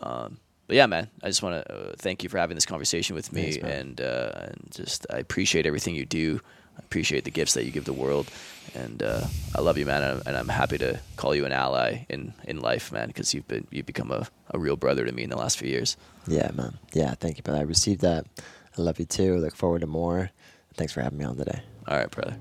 Um, 0.00 0.38
but 0.66 0.76
yeah, 0.76 0.86
man, 0.86 1.08
I 1.22 1.28
just 1.28 1.42
want 1.42 1.64
to 1.64 1.74
uh, 1.74 1.92
thank 1.98 2.22
you 2.22 2.28
for 2.28 2.38
having 2.38 2.54
this 2.54 2.66
conversation 2.66 3.14
with 3.14 3.32
me, 3.32 3.52
Thanks, 3.52 3.68
and 3.68 4.00
uh, 4.00 4.32
and 4.36 4.68
just 4.74 5.06
I 5.10 5.18
appreciate 5.18 5.66
everything 5.66 5.94
you 5.94 6.06
do. 6.06 6.40
I 6.76 6.80
appreciate 6.80 7.24
the 7.24 7.30
gifts 7.30 7.54
that 7.54 7.64
you 7.64 7.70
give 7.70 7.84
the 7.84 7.92
world, 7.92 8.30
and 8.74 9.02
uh, 9.02 9.26
I 9.54 9.60
love 9.60 9.78
you, 9.78 9.86
man. 9.86 10.02
And 10.02 10.12
I'm, 10.12 10.22
and 10.26 10.36
I'm 10.36 10.48
happy 10.48 10.78
to 10.78 11.00
call 11.16 11.34
you 11.34 11.44
an 11.44 11.52
ally 11.52 12.04
in, 12.08 12.32
in 12.44 12.60
life, 12.60 12.92
man, 12.92 13.08
because 13.08 13.34
you've 13.34 13.48
been 13.48 13.66
you've 13.70 13.86
become 13.86 14.10
a, 14.10 14.26
a 14.50 14.58
real 14.58 14.76
brother 14.76 15.04
to 15.04 15.12
me 15.12 15.22
in 15.22 15.30
the 15.30 15.36
last 15.36 15.58
few 15.58 15.68
years. 15.68 15.96
Yeah, 16.26 16.50
man. 16.52 16.78
Yeah, 16.92 17.14
thank 17.14 17.36
you, 17.36 17.42
brother. 17.42 17.60
I 17.60 17.62
received 17.62 18.00
that. 18.02 18.26
I 18.78 18.82
love 18.82 18.98
you 18.98 19.06
too. 19.06 19.36
Look 19.36 19.54
forward 19.54 19.80
to 19.80 19.86
more. 19.86 20.30
Thanks 20.74 20.92
for 20.92 21.00
having 21.00 21.18
me 21.18 21.24
on 21.24 21.36
today. 21.36 21.62
All 21.88 21.96
right, 21.96 22.10
brother. 22.10 22.36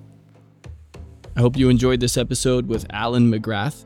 I 1.36 1.42
hope 1.42 1.58
you 1.58 1.70
enjoyed 1.70 2.00
this 2.00 2.18
episode 2.18 2.68
with 2.68 2.86
Allan 2.90 3.32
McGrath. 3.32 3.86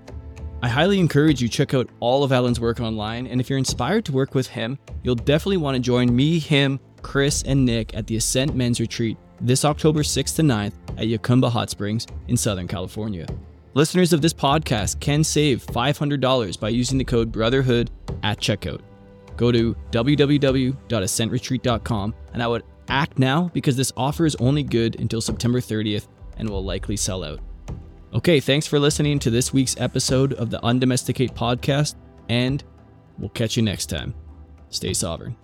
I 0.62 0.70
highly 0.70 1.00
encourage 1.00 1.42
you 1.42 1.50
check 1.50 1.74
out 1.74 1.90
all 2.00 2.24
of 2.24 2.32
Allan's 2.32 2.60
work 2.60 2.80
online, 2.80 3.28
and 3.28 3.42
if 3.42 3.50
you're 3.50 3.60
inspired 3.60 4.06
to 4.06 4.12
work 4.14 4.34
with 4.34 4.48
him, 4.48 4.80
you'll 5.04 5.16
definitely 5.16 5.58
want 5.58 5.76
to 5.76 5.82
join 5.82 6.16
me, 6.16 6.40
him, 6.40 6.80
Chris, 7.02 7.44
and 7.44 7.66
Nick 7.66 7.94
at 7.94 8.08
the 8.08 8.16
Ascent 8.16 8.56
Men's 8.56 8.80
Retreat 8.80 9.18
this 9.44 9.66
October 9.66 10.02
6th 10.02 10.38
to 10.38 10.42
9th 10.42 10.74
at 10.98 11.08
Jacumba 11.08 11.52
Hot 11.52 11.70
Springs 11.70 12.08
in 12.30 12.38
Southern 12.38 12.68
California. 12.68 13.28
Listeners 13.74 14.14
of 14.14 14.22
this 14.22 14.34
podcast 14.34 15.00
can 15.00 15.24
save 15.24 15.66
$500 15.66 16.60
by 16.60 16.70
using 16.70 16.98
the 16.98 17.04
code 17.04 17.32
BROTHERHOOD 17.32 17.90
at 18.24 18.40
checkout. 18.40 18.82
Go 19.36 19.52
to 19.52 19.76
www.ascentretreat.com 19.92 22.16
and 22.34 22.44
I 22.44 22.48
would 22.48 22.64
act 22.88 23.20
now 23.20 23.50
because 23.54 23.76
this 23.76 23.92
offer 23.98 24.26
is 24.26 24.36
only 24.36 24.64
good 24.64 25.00
until 25.00 25.22
September 25.22 25.60
30th 25.60 26.08
and 26.38 26.50
will 26.50 26.64
likely 26.64 26.96
sell 26.96 27.24
out. 27.24 27.40
Okay, 28.14 28.40
thanks 28.40 28.68
for 28.68 28.80
listening 28.80 29.18
to 29.20 29.32
this 29.32 29.52
week's 29.52 29.76
episode 29.80 30.34
of 30.34 30.52
the 30.52 30.60
Undomesticate 30.60 31.34
podcast, 31.34 31.96
and 32.30 32.64
we'll 33.18 33.30
catch 33.30 33.58
you 33.58 33.64
next 33.64 33.88
time. 33.88 34.14
Stay 34.70 34.94
sovereign. 34.94 35.36